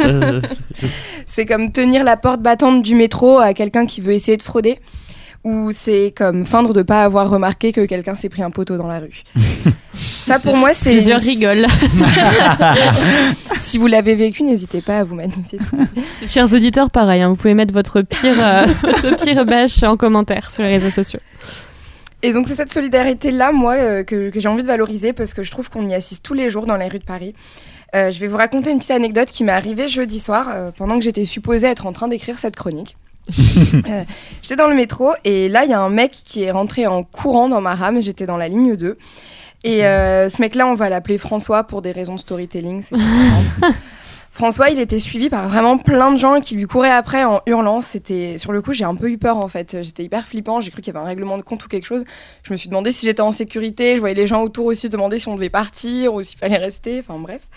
C'est 1.31 1.45
comme 1.45 1.71
tenir 1.71 2.03
la 2.03 2.17
porte 2.17 2.41
battante 2.41 2.81
du 2.81 2.93
métro 2.93 3.39
à 3.39 3.53
quelqu'un 3.53 3.85
qui 3.85 4.01
veut 4.01 4.11
essayer 4.11 4.35
de 4.35 4.43
frauder. 4.43 4.79
Ou 5.45 5.71
c'est 5.71 6.13
comme 6.13 6.45
feindre 6.45 6.73
de 6.73 6.81
pas 6.81 7.05
avoir 7.05 7.29
remarqué 7.29 7.71
que 7.71 7.85
quelqu'un 7.85 8.15
s'est 8.15 8.27
pris 8.27 8.43
un 8.43 8.49
poteau 8.49 8.75
dans 8.75 8.87
la 8.87 8.99
rue. 8.99 9.23
Ça 10.25 10.39
pour 10.39 10.57
moi 10.57 10.73
c'est... 10.73 10.91
Plusieurs 10.91 11.21
rigolent. 11.21 11.67
Si 13.55 13.77
vous 13.77 13.87
l'avez 13.87 14.15
vécu, 14.15 14.43
n'hésitez 14.43 14.81
pas 14.81 14.99
à 14.99 15.03
vous 15.05 15.15
manifester. 15.15 15.57
Chers 16.27 16.53
auditeurs, 16.53 16.91
pareil, 16.91 17.21
hein, 17.21 17.29
vous 17.29 17.37
pouvez 17.37 17.53
mettre 17.53 17.73
votre 17.73 18.01
pire, 18.01 18.35
euh, 18.37 18.65
votre 18.81 19.23
pire 19.23 19.45
bâche 19.45 19.83
en 19.83 19.95
commentaire 19.95 20.51
sur 20.51 20.63
les 20.63 20.77
réseaux 20.77 20.89
sociaux. 20.89 21.21
Et 22.23 22.33
donc 22.33 22.49
c'est 22.49 22.55
cette 22.55 22.73
solidarité-là, 22.73 23.53
moi, 23.53 23.75
euh, 23.75 24.03
que, 24.03 24.31
que 24.31 24.39
j'ai 24.41 24.49
envie 24.49 24.63
de 24.63 24.67
valoriser 24.67 25.13
parce 25.13 25.33
que 25.33 25.43
je 25.43 25.51
trouve 25.51 25.69
qu'on 25.69 25.87
y 25.87 25.93
assiste 25.93 26.25
tous 26.25 26.33
les 26.33 26.49
jours 26.49 26.65
dans 26.65 26.75
les 26.75 26.89
rues 26.89 26.99
de 26.99 27.05
Paris. 27.05 27.33
Euh, 27.95 28.11
je 28.11 28.19
vais 28.19 28.27
vous 28.27 28.37
raconter 28.37 28.71
une 28.71 28.77
petite 28.77 28.91
anecdote 28.91 29.29
qui 29.29 29.43
m'est 29.43 29.51
arrivée 29.51 29.87
jeudi 29.87 30.19
soir 30.19 30.47
euh, 30.49 30.71
pendant 30.75 30.97
que 30.97 31.03
j'étais 31.03 31.25
supposée 31.25 31.67
être 31.67 31.85
en 31.85 31.91
train 31.91 32.07
d'écrire 32.07 32.39
cette 32.39 32.55
chronique. 32.55 32.97
Euh, 33.89 34.03
j'étais 34.41 34.55
dans 34.55 34.67
le 34.67 34.75
métro 34.75 35.11
et 35.23 35.47
là 35.47 35.63
il 35.63 35.71
y 35.71 35.73
a 35.73 35.79
un 35.79 35.89
mec 35.89 36.11
qui 36.11 36.43
est 36.43 36.51
rentré 36.51 36.87
en 36.87 37.03
courant 37.03 37.49
dans 37.49 37.61
ma 37.61 37.75
rame, 37.75 38.01
j'étais 38.01 38.25
dans 38.25 38.37
la 38.37 38.47
ligne 38.47 38.75
2. 38.75 38.97
Et 39.63 39.85
euh, 39.85 40.29
ce 40.29 40.41
mec-là, 40.41 40.67
on 40.67 40.73
va 40.73 40.89
l'appeler 40.89 41.17
François 41.17 41.63
pour 41.63 41.81
des 41.81 41.91
raisons 41.91 42.15
de 42.15 42.19
storytelling. 42.19 42.81
c'est. 42.81 42.95
François, 44.31 44.69
il 44.69 44.79
était 44.79 44.97
suivi 44.97 45.27
par 45.27 45.49
vraiment 45.49 45.77
plein 45.77 46.09
de 46.09 46.17
gens 46.17 46.39
qui 46.39 46.55
lui 46.55 46.65
couraient 46.65 46.89
après 46.89 47.25
en 47.25 47.41
hurlant. 47.47 47.81
C'était 47.81 48.37
sur 48.37 48.53
le 48.53 48.61
coup, 48.61 48.71
j'ai 48.71 48.85
un 48.85 48.95
peu 48.95 49.09
eu 49.09 49.17
peur 49.17 49.37
en 49.37 49.49
fait. 49.49 49.83
J'étais 49.83 50.05
hyper 50.05 50.25
flippant. 50.25 50.61
J'ai 50.61 50.71
cru 50.71 50.81
qu'il 50.81 50.93
y 50.93 50.97
avait 50.97 51.05
un 51.05 51.07
règlement 51.07 51.37
de 51.37 51.43
compte 51.43 51.65
ou 51.65 51.67
quelque 51.67 51.85
chose. 51.85 52.05
Je 52.43 52.53
me 52.53 52.57
suis 52.57 52.69
demandé 52.69 52.91
si 52.91 53.05
j'étais 53.05 53.21
en 53.21 53.33
sécurité. 53.33 53.95
Je 53.95 53.99
voyais 53.99 54.15
les 54.15 54.27
gens 54.27 54.41
autour 54.41 54.67
aussi 54.67 54.83
se 54.83 54.87
demander 54.87 55.19
si 55.19 55.27
on 55.27 55.35
devait 55.35 55.49
partir 55.49 56.13
ou 56.13 56.23
s'il 56.23 56.39
fallait 56.39 56.57
rester. 56.57 56.99
Enfin 56.99 57.19
bref. 57.19 57.49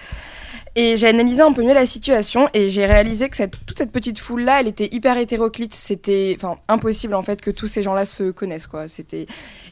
Et 0.77 0.97
j'ai 0.97 1.07
analysé 1.07 1.41
un 1.41 1.53
peu 1.53 1.63
mieux 1.63 1.73
la 1.73 1.87
situation 1.87 2.49
et 2.53 2.69
j'ai 2.69 2.85
réalisé 2.85 3.29
que 3.29 3.37
cette, 3.37 3.53
toute 3.65 3.79
cette 3.79 3.93
petite 3.93 4.19
foule-là, 4.19 4.59
elle 4.61 4.67
était 4.67 4.89
hyper 4.91 5.17
hétéroclite. 5.17 5.73
C'était 5.75 6.37
enfin, 6.37 6.59
impossible 6.69 7.15
en 7.15 7.23
fait 7.23 7.41
que 7.41 7.53
tous 7.53 7.69
ces 7.69 7.83
gens-là 7.85 8.07
se 8.07 8.33
connaissent. 8.33 8.67
Quoi. 8.67 8.89
C'était... 8.89 9.27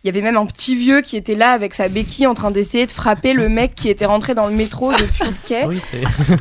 Il 0.05 0.07
y 0.07 0.09
avait 0.11 0.21
même 0.21 0.37
un 0.37 0.47
petit 0.47 0.77
vieux 0.77 1.01
qui 1.01 1.17
était 1.17 1.35
là 1.35 1.51
avec 1.51 1.75
sa 1.75 1.89
béquille 1.89 2.27
en 2.29 2.35
train 2.35 2.53
d'essayer 2.53 2.87
de 2.87 2.93
frapper 2.93 3.33
le 3.33 3.49
mec 3.49 3.75
qui 3.75 3.89
était 3.89 4.07
rentré 4.07 4.35
dans 4.35 4.47
le 4.47 4.53
métro 4.55 4.93
depuis 4.93 5.25
le 5.25 5.35
quai. 5.47 5.65
Oui, 5.67 5.81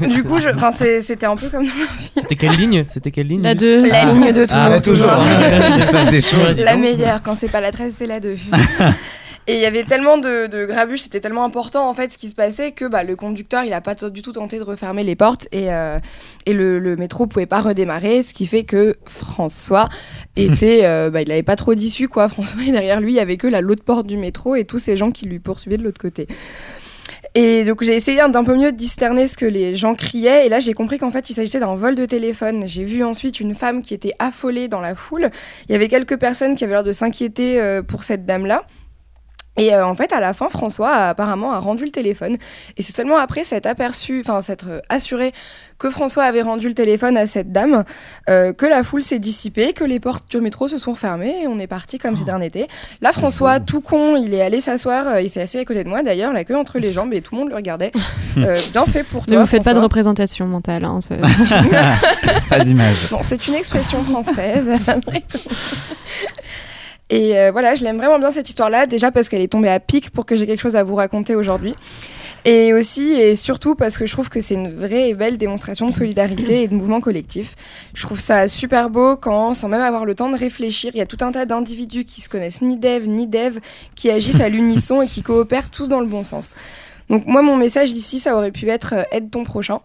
Du 0.07 0.24
coup, 0.24 0.38
je... 0.38 0.49
enfin, 0.49 0.72
c'était 0.72 1.26
un 1.26 1.36
peu 1.36 1.47
comme 1.49 1.66
C'était 2.16 2.36
quelle 2.36 2.55
ligne? 2.55 2.86
C'était 2.89 3.09
quelle 3.12 3.28
ligne? 3.28 3.41
La 3.41 3.55
2. 3.55 3.84
la 3.88 4.01
Ah. 4.01 4.05
ligne 4.14 4.32
de 4.32 4.45
toujours. 4.45 4.62
Ah, 4.64 4.70
bah, 4.70 4.82
toujours. 4.82 6.05
Des 6.12 6.22
choses. 6.22 6.57
La 6.57 6.76
meilleure, 6.76 7.24
quand 7.24 7.36
c'est 7.36 7.49
pas 7.49 7.62
la 7.62 7.72
13, 7.72 7.95
c'est 7.97 8.05
la 8.07 8.20
2. 8.20 8.36
Et 9.47 9.55
il 9.55 9.59
y 9.59 9.65
avait 9.65 9.83
tellement 9.83 10.17
de, 10.17 10.45
de 10.45 10.65
grabuge, 10.67 11.01
c'était 11.01 11.19
tellement 11.19 11.43
important 11.43 11.89
en 11.89 11.93
fait 11.95 12.11
ce 12.11 12.17
qui 12.17 12.29
se 12.29 12.35
passait 12.35 12.73
que 12.73 12.85
bah, 12.85 13.03
le 13.03 13.15
conducteur 13.15 13.63
il 13.63 13.73
a 13.73 13.81
pas 13.81 13.95
du 13.95 14.21
tout 14.21 14.33
tenté 14.33 14.59
de 14.59 14.63
refermer 14.63 15.03
les 15.03 15.15
portes 15.15 15.47
et, 15.51 15.73
euh, 15.73 15.97
et 16.45 16.53
le, 16.53 16.77
le 16.77 16.95
métro 16.95 17.25
pouvait 17.25 17.47
pas 17.47 17.59
redémarrer, 17.59 18.21
ce 18.21 18.35
qui 18.35 18.45
fait 18.45 18.63
que 18.63 18.95
François 19.05 19.89
était, 20.35 20.81
euh, 20.85 21.09
bah, 21.09 21.23
il 21.23 21.31
avait 21.31 21.41
pas 21.41 21.55
trop 21.55 21.73
d'issue 21.73 22.07
quoi. 22.07 22.27
François 22.29 22.61
et 22.63 22.71
derrière 22.71 23.01
lui 23.01 23.13
il 23.13 23.15
y 23.15 23.19
avait 23.19 23.37
que 23.37 23.47
la 23.47 23.61
l'autre 23.61 23.83
porte 23.83 24.05
du 24.05 24.15
métro 24.15 24.55
et 24.55 24.65
tous 24.65 24.79
ces 24.79 24.95
gens 24.95 25.11
qui 25.11 25.25
lui 25.25 25.39
poursuivaient 25.39 25.77
de 25.77 25.83
l'autre 25.83 26.01
côté. 26.01 26.27
Et 27.33 27.63
donc 27.63 27.81
j'ai 27.81 27.95
essayé 27.95 28.17
d'un 28.17 28.43
peu 28.43 28.55
mieux 28.55 28.71
discerner 28.71 29.27
ce 29.27 29.37
que 29.37 29.45
les 29.45 29.75
gens 29.75 29.95
criaient 29.95 30.45
et 30.45 30.49
là 30.49 30.59
j'ai 30.59 30.73
compris 30.73 30.97
qu'en 30.97 31.11
fait 31.11 31.29
il 31.29 31.33
s'agissait 31.33 31.59
d'un 31.59 31.75
vol 31.75 31.95
de 31.95 32.05
téléphone. 32.05 32.65
J'ai 32.67 32.83
vu 32.83 33.03
ensuite 33.03 33.39
une 33.39 33.55
femme 33.55 33.81
qui 33.81 33.93
était 33.93 34.13
affolée 34.19 34.67
dans 34.67 34.81
la 34.81 34.95
foule. 34.95 35.31
Il 35.67 35.71
y 35.71 35.75
avait 35.75 35.87
quelques 35.87 36.19
personnes 36.19 36.55
qui 36.55 36.63
avaient 36.63 36.73
l'air 36.73 36.83
de 36.83 36.91
s'inquiéter 36.91 37.59
euh, 37.59 37.81
pour 37.81 38.03
cette 38.03 38.25
dame-là. 38.25 38.67
Et 39.57 39.73
euh, 39.75 39.85
en 39.85 39.95
fait, 39.95 40.13
à 40.13 40.19
la 40.21 40.33
fin, 40.33 40.47
François 40.47 40.89
a, 40.89 41.09
apparemment 41.09 41.51
a 41.51 41.59
rendu 41.59 41.83
le 41.83 41.91
téléphone. 41.91 42.37
Et 42.77 42.81
c'est 42.81 42.95
seulement 42.95 43.17
après 43.17 43.43
s'être 43.43 43.65
aperçu, 43.65 44.21
enfin 44.25 44.41
s'être 44.41 44.67
euh, 44.69 44.79
assuré 44.89 45.33
que 45.77 45.89
François 45.89 46.23
avait 46.23 46.41
rendu 46.43 46.67
le 46.69 46.73
téléphone 46.73 47.17
à 47.17 47.25
cette 47.25 47.51
dame, 47.51 47.83
euh, 48.29 48.53
que 48.53 48.65
la 48.65 48.83
foule 48.83 49.01
s'est 49.03 49.19
dissipée, 49.19 49.73
que 49.73 49.83
les 49.83 49.99
portes 49.99 50.29
du 50.31 50.39
métro 50.39 50.67
se 50.67 50.77
sont 50.77 50.95
fermées 50.95 51.41
et 51.43 51.47
on 51.47 51.57
est 51.59 51.67
parti 51.67 51.97
comme 51.97 52.15
si 52.15 52.23
de 52.23 52.29
rien 52.29 52.39
n'était. 52.39 52.67
Là, 53.01 53.11
François, 53.11 53.59
tout 53.59 53.81
con, 53.81 54.15
il 54.15 54.33
est 54.33 54.41
allé 54.41 54.61
s'asseoir, 54.61 55.07
euh, 55.07 55.21
il 55.21 55.29
s'est 55.29 55.41
assis 55.41 55.57
à 55.57 55.65
côté 55.65 55.83
de 55.83 55.89
moi 55.89 56.01
d'ailleurs, 56.03 56.31
la 56.33 56.43
queue 56.45 56.55
entre 56.55 56.79
les 56.79 56.93
jambes 56.93 57.13
et 57.13 57.21
tout 57.21 57.35
le 57.35 57.41
monde 57.41 57.49
le 57.49 57.55
regardait. 57.55 57.91
Euh, 58.37 58.57
bien 58.71 58.85
fait 58.85 59.03
pour 59.03 59.23
Ne 59.23 59.27
toi. 59.33 59.41
vous 59.41 59.45
faites 59.45 59.65
pas 59.65 59.73
de 59.73 59.79
représentation 59.79 60.47
mentale. 60.47 60.85
hein, 60.85 60.99
Pas 62.49 62.59
d'image. 62.63 63.09
Bon, 63.11 63.17
c'est 63.21 63.45
une 63.49 63.55
expression 63.55 64.01
française. 64.05 64.71
Et 67.12 67.38
euh, 67.38 67.51
voilà, 67.51 67.76
je 67.76 67.84
l'aime 67.84 67.97
vraiment 67.97 68.18
bien 68.20 68.32
cette 68.32 68.47
histoire-là, 68.47 68.86
déjà 68.86 69.12
parce 69.12 69.28
qu'elle 69.28 69.41
est 69.41 69.51
tombée 69.51 69.70
à 69.70 69.82
pic 69.82 70.09
pour 70.12 70.26
que 70.26 70.38
j'ai 70.38 70.47
quelque 70.47 70.62
chose 70.62 70.78
à 70.78 70.84
vous 70.84 70.95
raconter 70.95 71.36
aujourd'hui. 71.36 71.76
Et 72.45 72.74
aussi 72.74 73.12
et 73.12 73.36
surtout 73.36 73.76
parce 73.76 73.97
que 73.97 74.07
je 74.07 74.14
trouve 74.14 74.30
que 74.30 74.41
c'est 74.41 74.55
une 74.55 74.74
vraie 74.74 75.09
et 75.09 75.14
belle 75.14 75.38
démonstration 75.38 75.88
de 75.88 75.91
solidarité 75.93 76.64
et 76.64 76.68
de 76.70 76.74
mouvement 76.74 77.01
collectif. 77.01 77.53
Je 77.93 78.01
trouve 78.03 78.20
ça 78.20 78.47
super 78.47 78.89
beau 78.89 79.18
quand, 79.18 79.53
sans 79.53 79.68
même 79.68 79.82
avoir 79.82 80.05
le 80.05 80.16
temps 80.16 80.30
de 80.30 80.38
réfléchir, 80.38 80.91
il 80.95 80.97
y 80.97 81.01
a 81.01 81.05
tout 81.05 81.18
un 81.20 81.32
tas 81.32 81.45
d'individus 81.45 82.05
qui 82.05 82.22
se 82.22 82.30
connaissent 82.30 82.62
ni 82.62 82.78
dev 82.78 83.07
ni 83.07 83.28
dev, 83.28 83.59
qui 83.93 84.09
agissent 84.09 84.41
à 84.41 84.49
l'unisson 84.49 85.01
et 85.03 85.07
qui 85.07 85.22
coopèrent 85.22 85.70
tous 85.70 85.88
dans 85.88 85.99
le 85.99 86.07
bon 86.07 86.24
sens. 86.24 86.55
Donc 87.12 87.26
moi, 87.26 87.41
mon 87.41 87.57
message 87.57 87.91
ici, 87.91 88.20
ça 88.20 88.38
aurait 88.38 88.51
pu 88.51 88.70
être 88.70 88.93
euh, 88.93 89.03
aide 89.12 89.30
ton 89.30 89.43
prochain. 89.43 89.82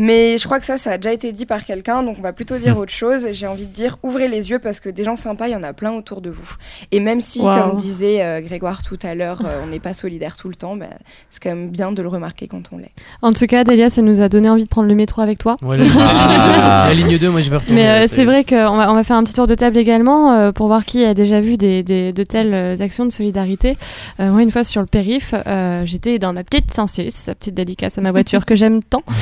Mais 0.00 0.38
je 0.38 0.44
crois 0.44 0.60
que 0.60 0.66
ça, 0.66 0.76
ça 0.78 0.92
a 0.92 0.96
déjà 0.98 1.12
été 1.12 1.32
dit 1.32 1.44
par 1.44 1.64
quelqu'un, 1.64 2.04
donc 2.04 2.16
on 2.18 2.22
va 2.22 2.32
plutôt 2.32 2.56
dire 2.56 2.78
autre 2.78 2.92
chose. 2.92 3.26
J'ai 3.32 3.48
envie 3.48 3.66
de 3.66 3.72
dire, 3.72 3.98
ouvrez 4.04 4.28
les 4.28 4.50
yeux 4.50 4.60
parce 4.60 4.78
que 4.78 4.88
des 4.88 5.02
gens 5.02 5.16
sympas, 5.16 5.48
il 5.48 5.52
y 5.52 5.56
en 5.56 5.62
a 5.64 5.72
plein 5.72 5.92
autour 5.92 6.20
de 6.20 6.30
vous. 6.30 6.54
Et 6.92 7.00
même 7.00 7.20
si, 7.20 7.40
Wow. 7.40 7.50
comme 7.50 7.76
disait 7.76 8.22
euh, 8.22 8.40
Grégoire 8.40 8.82
tout 8.84 8.98
à 9.02 9.14
l'heure, 9.16 9.42
euh, 9.44 9.60
on 9.64 9.66
n'est 9.66 9.80
pas 9.80 9.92
solidaire 9.94 10.36
tout 10.36 10.48
le 10.48 10.54
temps, 10.54 10.76
bah, 10.76 10.86
c'est 11.30 11.42
quand 11.42 11.50
même 11.50 11.68
bien 11.70 11.90
de 11.90 12.00
le 12.00 12.08
remarquer 12.08 12.46
quand 12.46 12.62
on 12.70 12.78
l'est. 12.78 12.92
En 13.22 13.32
tout 13.32 13.46
cas, 13.46 13.64
Delia, 13.64 13.90
ça 13.90 14.00
nous 14.02 14.20
a 14.20 14.28
donné 14.28 14.48
envie 14.48 14.62
de 14.64 14.68
prendre 14.68 14.86
le 14.88 14.94
métro 14.94 15.20
avec 15.20 15.38
toi. 15.38 15.56
Ouais, 15.62 15.76
la, 15.76 15.82
ligne- 15.84 15.92
Ah. 15.98 16.86
la 16.88 16.94
ligne 16.94 17.18
2, 17.18 17.30
moi 17.30 17.40
je 17.40 17.50
vais 17.50 17.56
retourner. 17.56 17.82
Mais 17.82 18.04
euh, 18.04 18.06
c'est 18.08 18.24
vrai 18.24 18.44
qu'on 18.44 18.76
va, 18.76 18.90
on 18.90 18.94
va 18.94 19.02
faire 19.02 19.16
un 19.16 19.24
petit 19.24 19.34
tour 19.34 19.48
de 19.48 19.54
table 19.56 19.76
également 19.78 20.32
euh, 20.32 20.52
pour 20.52 20.68
voir 20.68 20.84
qui 20.84 21.04
a 21.04 21.12
déjà 21.14 21.40
vu 21.40 21.56
des, 21.56 21.82
des- 21.82 22.12
de 22.12 22.22
telles 22.22 22.80
actions 22.80 23.04
de 23.04 23.10
solidarité. 23.10 23.76
Euh, 24.20 24.30
moi, 24.30 24.42
une 24.42 24.50
fois 24.52 24.62
sur 24.64 24.80
le 24.80 24.86
périph, 24.86 25.34
euh, 25.46 25.82
j'étais 25.86 26.18
dans 26.20 26.32
ma 26.32 26.44
petite 26.44 26.72
106, 26.72 27.10
sa 27.14 27.34
petite 27.34 27.54
dédicace 27.54 27.98
à 27.98 28.00
ma 28.00 28.12
voiture 28.12 28.44
que 28.46 28.54
j'aime 28.54 28.80
tant. 28.82 29.02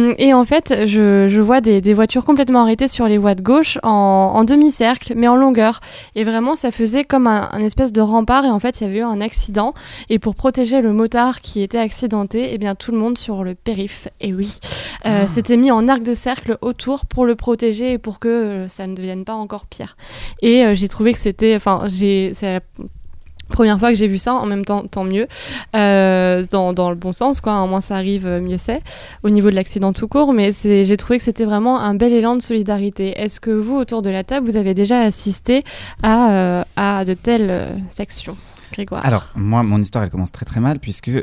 Euh, 0.00 0.14
et 0.18 0.34
en 0.34 0.44
fait, 0.44 0.86
je, 0.86 1.26
je 1.28 1.40
vois 1.40 1.60
des, 1.60 1.80
des 1.80 1.94
voitures 1.94 2.24
complètement 2.24 2.62
arrêtées 2.62 2.88
sur 2.88 3.06
les 3.06 3.18
voies 3.18 3.34
de 3.34 3.42
gauche 3.42 3.78
en, 3.82 4.32
en 4.34 4.44
demi-cercle, 4.44 5.14
mais 5.16 5.28
en 5.28 5.36
longueur. 5.36 5.80
Et 6.14 6.24
vraiment, 6.24 6.54
ça 6.54 6.70
faisait 6.70 7.04
comme 7.04 7.26
un, 7.26 7.48
un 7.52 7.60
espèce 7.60 7.92
de 7.92 8.00
rempart. 8.00 8.44
Et 8.44 8.50
en 8.50 8.58
fait, 8.58 8.80
il 8.80 8.84
y 8.84 8.90
avait 8.90 8.98
eu 8.98 9.02
un 9.02 9.20
accident. 9.20 9.74
Et 10.08 10.18
pour 10.18 10.34
protéger 10.34 10.80
le 10.80 10.92
motard 10.92 11.40
qui 11.40 11.62
était 11.62 11.78
accidenté, 11.78 12.50
eh 12.52 12.58
bien, 12.58 12.74
tout 12.74 12.92
le 12.92 12.98
monde 12.98 13.18
sur 13.18 13.44
le 13.44 13.54
périph. 13.54 14.08
Et 14.20 14.32
oui, 14.32 14.58
euh, 15.06 15.26
s'était 15.26 15.56
mis 15.56 15.70
en 15.70 15.88
arc 15.88 16.02
de 16.02 16.14
cercle 16.14 16.58
autour 16.60 17.06
pour 17.06 17.26
le 17.26 17.34
protéger 17.34 17.92
et 17.92 17.98
pour 17.98 18.18
que 18.18 18.28
euh, 18.28 18.68
ça 18.68 18.86
ne 18.86 18.94
devienne 18.94 19.24
pas 19.24 19.34
encore 19.34 19.66
pire. 19.66 19.96
Et 20.42 20.64
euh, 20.64 20.74
j'ai 20.74 20.88
trouvé 20.88 21.12
que 21.12 21.18
c'était, 21.18 21.54
enfin, 21.56 21.84
j'ai, 21.86 22.32
c'est 22.34 22.54
la 22.54 22.60
première 23.50 23.78
fois 23.78 23.90
que 23.90 23.96
j'ai 23.96 24.08
vu 24.08 24.18
ça. 24.18 24.34
En 24.34 24.46
même 24.46 24.64
temps, 24.64 24.84
tant 24.86 25.04
mieux, 25.04 25.26
euh, 25.76 26.42
dans, 26.50 26.72
dans 26.72 26.90
le 26.90 26.96
bon 26.96 27.12
sens, 27.12 27.40
quoi. 27.40 27.60
Au 27.62 27.66
moins 27.66 27.80
ça 27.80 27.96
arrive, 27.96 28.26
euh, 28.26 28.40
mieux 28.40 28.58
c'est. 28.58 28.80
Au 29.22 29.30
niveau 29.30 29.50
de 29.50 29.54
l'accident 29.54 29.92
tout 29.92 30.08
court, 30.08 30.32
mais 30.32 30.50
j'ai 30.52 30.96
trouvé 30.96 31.18
que 31.18 31.24
c'était 31.24 31.44
vraiment 31.44 31.80
un 31.80 31.94
bel 31.94 32.12
élan 32.12 32.36
de 32.36 32.42
solidarité. 32.42 33.20
Est-ce 33.20 33.40
que 33.40 33.50
vous, 33.50 33.76
autour 33.76 34.02
de 34.02 34.10
la 34.10 34.24
table, 34.24 34.46
vous 34.48 34.56
avez 34.56 34.74
déjà 34.74 35.00
assisté 35.00 35.64
à, 36.02 36.32
euh, 36.32 36.64
à 36.76 37.04
de 37.04 37.14
telles 37.14 37.74
actions, 37.98 38.36
Grégoire? 38.72 39.04
Alors, 39.04 39.28
moi, 39.34 39.62
mon 39.62 39.80
histoire, 39.80 40.04
elle 40.04 40.10
commence 40.10 40.32
très 40.32 40.46
très 40.46 40.60
mal 40.60 40.78
puisque 40.78 41.10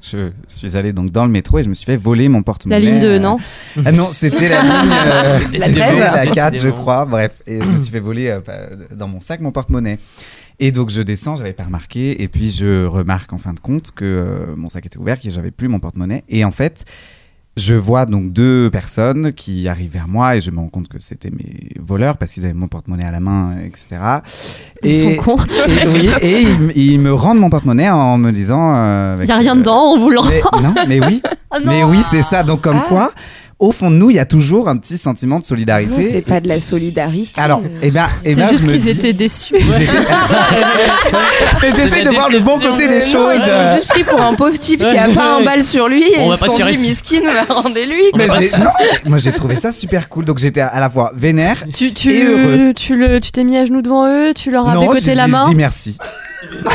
je 0.00 0.30
suis 0.46 0.76
allé 0.76 0.92
donc 0.92 1.10
dans 1.10 1.24
le 1.24 1.30
métro 1.30 1.58
et 1.58 1.62
je 1.62 1.68
me 1.68 1.74
suis 1.74 1.84
fait 1.86 1.96
voler 1.96 2.28
mon 2.28 2.42
porte-monnaie. 2.42 2.80
La 2.80 2.90
ligne 2.90 3.00
2, 3.00 3.06
euh, 3.06 3.18
non 3.18 3.38
Ah 3.84 3.92
non, 3.92 4.08
c'était 4.12 4.48
la 4.48 4.62
ligne 4.62 4.92
euh, 4.92 5.38
Décidément. 5.52 5.86
c'était 5.86 6.00
la 6.00 6.26
4, 6.26 6.56
je 6.56 6.68
crois. 6.68 7.04
Bref, 7.04 7.42
et 7.46 7.60
je 7.60 7.64
me 7.64 7.76
suis 7.76 7.90
fait 7.92 8.00
voler 8.00 8.28
euh, 8.28 8.40
bah, 8.46 8.58
dans 8.94 9.08
mon 9.08 9.20
sac 9.20 9.40
mon 9.40 9.50
porte-monnaie. 9.52 9.98
Et 10.60 10.72
donc 10.72 10.90
je 10.90 11.02
descends, 11.02 11.36
j'avais 11.36 11.52
pas 11.52 11.64
remarqué, 11.64 12.22
et 12.22 12.28
puis 12.28 12.50
je 12.50 12.84
remarque 12.84 13.32
en 13.32 13.38
fin 13.38 13.52
de 13.54 13.60
compte 13.60 13.92
que 13.94 14.04
euh, 14.04 14.56
mon 14.56 14.68
sac 14.68 14.86
était 14.86 14.98
ouvert, 14.98 15.20
que 15.20 15.30
j'avais 15.30 15.52
plus 15.52 15.68
mon 15.68 15.78
porte-monnaie. 15.78 16.24
Et 16.28 16.44
en 16.44 16.50
fait, 16.50 16.84
je 17.56 17.74
vois 17.74 18.06
donc 18.06 18.32
deux 18.32 18.68
personnes 18.70 19.32
qui 19.32 19.68
arrivent 19.68 19.92
vers 19.92 20.08
moi 20.08 20.36
et 20.36 20.40
je 20.40 20.50
me 20.50 20.58
rends 20.58 20.68
compte 20.68 20.88
que 20.88 20.98
c'était 21.00 21.30
mes 21.30 21.70
voleurs 21.78 22.16
parce 22.16 22.32
qu'ils 22.32 22.44
avaient 22.44 22.54
mon 22.54 22.66
porte-monnaie 22.68 23.04
à 23.04 23.10
la 23.12 23.20
main, 23.20 23.56
etc. 23.64 23.96
Ils 24.82 24.90
et, 24.90 25.02
sont 25.16 25.22
cons. 25.22 25.36
et, 25.38 25.86
oui, 25.88 26.10
et 26.22 26.42
ils, 26.76 27.00
me 27.00 27.12
rendent 27.12 27.38
mon 27.38 27.50
porte-monnaie 27.50 27.90
en 27.90 28.18
me 28.18 28.32
disant. 28.32 28.74
euh, 28.76 29.12
Il 29.18 29.22
avec, 29.22 29.26
n'y 29.28 29.32
a 29.34 29.38
rien 29.38 29.54
euh, 29.56 29.58
dedans, 29.60 29.92
on 29.94 29.98
vous 30.00 30.10
le 30.10 30.18
rend. 30.18 30.28
mais, 30.28 30.62
non, 30.62 30.74
mais 30.88 31.06
oui. 31.06 31.22
Ah 31.50 31.60
non. 31.60 31.72
Mais 31.72 31.82
oui, 31.82 32.02
c'est 32.10 32.20
ça. 32.20 32.42
Donc, 32.42 32.60
comme 32.60 32.76
Ah. 32.76 32.86
quoi, 32.88 33.12
au 33.58 33.72
fond 33.72 33.90
de 33.90 33.96
nous, 33.96 34.10
il 34.10 34.16
y 34.16 34.18
a 34.20 34.24
toujours 34.24 34.68
un 34.68 34.76
petit 34.76 34.96
sentiment 34.98 35.36
de 35.36 35.40
Non, 35.40 35.46
solidarité. 35.46 36.04
c'est 36.04 36.22
pas 36.22 36.40
de 36.40 36.46
la 36.48 36.60
solidarité. 36.60 37.40
Alors, 37.40 37.60
eh 37.82 37.90
ben, 37.90 38.06
eh 38.24 38.34
C'est 38.34 38.40
ben, 38.40 38.48
juste 38.50 38.62
je 38.62 38.66
me 38.68 38.72
qu'ils 38.72 38.82
dis- 38.82 38.90
étaient 38.90 39.12
déçus. 39.12 39.54
ils 39.58 39.82
étaient- 39.82 39.86
j'essaie 41.76 42.02
de 42.04 42.10
voir 42.10 42.28
le 42.30 42.40
bon 42.40 42.58
côté 42.58 42.86
des 42.88 43.00
Non, 43.00 43.04
choses. 43.04 43.34
ils 43.44 43.50
l'ont 43.50 43.74
juste 43.74 43.88
pris 43.88 44.04
pour 44.04 44.20
un 44.20 44.34
pauvre 44.34 44.58
type 44.58 44.78
qui 44.80 44.96
a 44.96 45.08
pas 45.08 45.36
un 45.36 45.42
bal 45.42 45.64
sur 45.64 45.88
lui 45.88 46.02
et 46.04 46.18
On 46.18 46.28
va 46.28 46.34
ils 46.36 46.38
pas 46.38 46.38
se 46.38 46.44
sont 46.46 46.52
tirer 46.52 46.70
dit 46.72 46.78
sur- 46.78 46.88
miskin, 46.88 47.20
rendez-lui. 47.48 48.02
Moi 49.06 49.18
j'ai 49.18 49.32
trouvé 49.32 49.56
ça 49.56 49.72
super 49.72 50.08
cool. 50.08 50.24
Donc 50.24 50.38
j'étais 50.38 50.60
à 50.60 50.78
la 50.80 50.88
fois 50.90 51.12
vénère. 51.14 51.64
Tu, 51.74 51.92
tu, 51.92 52.12
Et 52.12 52.24
heureux. 52.24 52.72
tu, 52.74 52.96
le, 52.96 53.18
tu 53.20 53.32
t'es 53.32 53.44
mis 53.44 53.56
à 53.56 53.64
genoux 53.66 53.82
devant 53.82 54.06
eux, 54.06 54.32
tu 54.34 54.50
leur 54.50 54.68
as 54.68 54.76
j'ai 55.00 55.14
la 55.14 55.26
main. 55.28 55.42
je 55.44 55.50
dis 55.50 55.54
merci. 55.56 55.96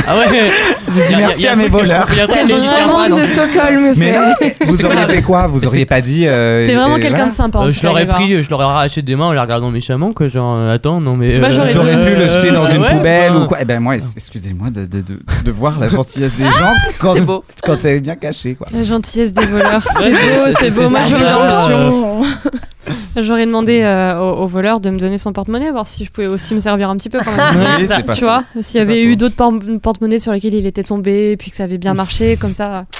Ah 0.08 0.18
ouais 0.18 0.52
J'ai 0.94 1.04
dit 1.04 1.16
merci 1.16 1.42
y 1.44 1.48
a 1.48 1.54
à 1.54 1.56
mes 1.56 1.70
voleurs. 1.70 2.06
que 2.06 2.16
le 2.52 2.60
syndrome 2.60 3.18
de 3.20 3.26
Stockholm, 3.26 3.82
Mais 3.84 3.94
c'est. 3.94 4.12
non, 4.12 4.34
vous 4.68 4.86
auriez 4.86 5.06
pas 5.06 5.14
dit 5.16 5.22
quoi? 5.24 5.48
Vous 5.48 5.66
auriez 5.66 5.86
pas 5.86 6.02
dit. 6.02 6.26
euh, 6.28 6.66
T'es 6.66 6.76
vraiment 6.76 6.96
euh, 6.96 7.00
quelqu'un 7.00 7.10
voilà. 7.16 7.26
de 7.28 7.34
sympa. 7.34 7.60
Euh, 7.60 7.72
je 7.72 7.86
l'aurais 7.86 8.06
pris, 8.06 8.44
je 8.44 8.50
l'aurais 8.50 8.66
arraché 8.66 9.02
des 9.02 9.16
mains 9.16 9.28
en 9.28 9.32
les 9.32 9.40
regardant 9.40 9.72
méchamment, 9.72 10.12
quoi. 10.12 10.28
Genre, 10.28 10.58
euh, 10.58 10.76
attends, 10.76 11.00
non 11.00 11.16
mais. 11.16 11.40
Bah, 11.40 11.52
j'aurais 11.52 11.72
Vous 11.72 11.78
auriez 11.80 11.96
pu 11.96 12.16
le 12.16 12.28
jeter 12.28 12.52
dans 12.52 12.66
une 12.66 12.82
ouais, 12.82 12.94
poubelle 12.94 13.36
ou 13.36 13.46
quoi? 13.46 13.58
Eh 13.62 13.66
ben 13.66 13.80
moi, 13.80 13.96
excusez-moi 13.96 14.70
de, 14.70 14.82
de, 14.86 15.00
de, 15.02 15.20
de 15.46 15.52
voir 15.52 15.80
la 15.80 15.88
gentillesse 15.88 16.34
des 16.38 16.44
gens 16.60 16.74
quand, 17.00 17.20
beau. 17.22 17.44
quand 17.64 17.78
elle 17.86 17.96
est 17.96 18.00
bien 18.02 18.16
cachée. 18.16 18.56
Quoi. 18.56 18.68
La 18.74 18.84
gentillesse 18.84 19.32
des 19.34 19.46
voleurs, 19.46 19.82
c'est 19.98 20.10
beau, 20.12 20.18
c'est- 20.18 20.54
c'est 20.60 20.72
c'est- 20.72 20.82
beau. 20.82 20.90
c'est 20.90 20.90
Moi. 20.90 22.26
j'aurais 23.18 23.46
demandé 23.46 23.82
euh, 23.82 24.20
au, 24.20 24.44
au 24.44 24.48
voleur 24.48 24.80
de 24.80 24.90
me 24.90 24.98
donner 25.00 25.18
son 25.18 25.34
porte-monnaie, 25.34 25.72
voir 25.72 25.88
si 25.88 26.06
je 26.06 26.12
pouvais 26.12 26.28
aussi 26.28 26.54
me 26.54 26.60
servir 26.60 26.90
un 26.90 26.98
petit 26.98 27.10
peu 27.10 27.20
quand 27.20 27.32
même. 27.36 27.44
Oui, 27.60 27.66
c'est 27.80 27.86
ça. 27.88 27.98
c'est 28.06 28.14
tu 28.14 28.24
vois, 28.24 28.44
s'il 28.54 28.60
y 28.60 28.64
C'est 28.64 28.80
avait 28.80 29.04
eu 29.04 29.16
d'autres 29.16 29.36
por- 29.36 29.54
porte-monnaies 29.82 30.20
sur 30.20 30.32
lesquels 30.32 30.54
il 30.54 30.66
était 30.66 30.84
tombé, 30.84 31.32
et 31.32 31.38
puis 31.38 31.50
que 31.52 31.56
ça 31.58 31.64
avait 31.64 31.78
bien 31.78 31.94
marché, 31.94 32.38
comme 32.38 32.54
ça. 32.54 32.86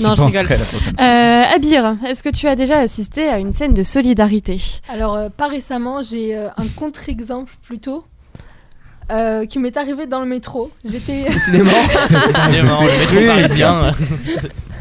Non, 0.00 0.14
je 0.14 0.22
penserai 0.22 0.40
rigole. 0.42 0.56
Euh, 1.00 1.42
Abir, 1.54 1.96
est-ce 2.08 2.22
que 2.22 2.28
tu 2.28 2.46
as 2.46 2.54
déjà 2.56 2.78
assisté 2.78 3.28
à 3.28 3.38
une 3.38 3.52
scène 3.52 3.74
de 3.74 3.82
solidarité? 3.82 4.58
Alors, 4.88 5.16
euh, 5.16 5.28
pas 5.34 5.48
récemment, 5.48 6.02
j'ai 6.02 6.36
euh, 6.36 6.48
un 6.56 6.66
contre-exemple 6.76 7.52
plutôt 7.62 8.04
euh, 9.10 9.44
qui 9.44 9.58
m'est 9.58 9.76
arrivé 9.76 10.06
dans 10.06 10.20
le 10.20 10.26
métro. 10.26 10.70
J'étais. 10.88 11.24
Décidément. 11.28 11.70
Décidément, 11.88 12.80
le 12.80 12.86
métro 12.88 13.04
trucs. 13.06 13.26
parisien. 13.26 13.92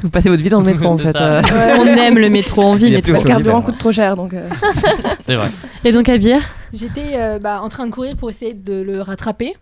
Vous 0.05 0.11
passez 0.11 0.29
votre 0.29 0.43
vie 0.43 0.49
dans 0.49 0.59
le 0.59 0.67
métro 0.67 0.85
en 0.85 0.97
fait. 0.99 1.11
ça. 1.13 1.37
euh. 1.39 1.41
On 1.79 1.85
aime 1.87 2.19
le 2.19 2.29
métro, 2.29 2.61
on 2.61 2.75
vit 2.75 2.85
Il 2.85 2.89
y 2.91 2.93
a 2.93 2.97
métro. 2.97 3.13
tout 3.15 3.21
Le 3.23 3.27
carburant 3.27 3.63
coûte 3.63 3.79
trop 3.79 3.91
cher 3.91 4.15
donc. 4.15 4.35
euh, 4.35 4.47
C'est 5.19 5.33
vrai. 5.35 5.49
Et 5.83 5.91
donc 5.91 6.07
Abir 6.09 6.39
J'étais 6.71 7.13
euh, 7.15 7.39
bah, 7.39 7.61
en 7.63 7.69
train 7.69 7.87
de 7.87 7.91
courir 7.91 8.15
pour 8.15 8.29
essayer 8.29 8.53
de 8.53 8.83
le 8.83 9.01
rattraper. 9.01 9.55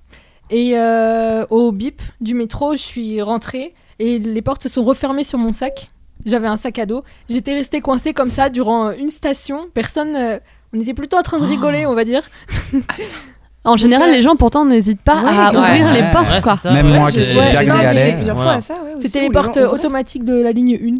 Et 0.49 0.73
euh, 0.77 1.45
au 1.49 1.71
bip 1.71 2.01
du 2.19 2.33
métro, 2.33 2.73
je 2.73 2.81
suis 2.81 3.21
rentrée 3.21 3.73
et 3.99 4.19
les 4.19 4.41
portes 4.41 4.63
se 4.63 4.67
sont 4.69 4.83
refermées 4.83 5.23
sur 5.23 5.39
mon 5.39 5.53
sac. 5.53 5.89
J'avais 6.25 6.47
un 6.47 6.57
sac 6.57 6.77
à 6.77 6.85
dos. 6.85 7.03
J'étais 7.29 7.53
restée 7.55 7.79
coincée 7.79 8.11
comme 8.13 8.29
ça 8.29 8.49
durant 8.49 8.91
une 8.91 9.09
station. 9.11 9.67
Personne. 9.73 10.13
euh, 10.17 10.39
on 10.75 10.81
était 10.81 10.93
plutôt 10.93 11.15
en 11.17 11.21
train 11.23 11.39
de 11.39 11.45
rigoler, 11.45 11.85
on 11.85 11.93
va 11.95 12.03
dire. 12.03 12.23
En 13.65 13.77
général, 13.77 14.11
les 14.11 14.21
gens 14.21 14.35
pourtant 14.35 14.65
n'hésitent 14.65 15.01
pas 15.01 15.21
Ouais, 15.21 15.29
à 15.29 15.51
ouais. 15.51 15.57
ouvrir 15.57 15.85
Ouais, 15.87 15.93
les 15.93 16.01
ouais, 16.01 16.11
portes, 16.11 16.31
ouais, 16.31 16.41
quoi. 16.41 16.55
ça, 16.57 16.71
Même 16.71 16.91
ouais, 16.91 16.99
moi 16.99 17.09
j'ai- 17.09 17.19
qui 17.19 17.23
suis 17.25 17.39
bien 17.39 17.63
galère. 17.63 18.17
Voilà. 18.21 18.33
fois 18.35 18.51
à 18.53 18.61
ça, 18.61 18.73
ouais, 18.73 18.95
aussi, 18.97 19.07
C'était 19.07 19.21
les 19.21 19.29
portes 19.29 19.55
euh, 19.57 19.69
automatiques 19.69 20.25
de 20.25 20.41
la 20.43 20.51
ligne 20.51 20.77
1. 20.83 20.97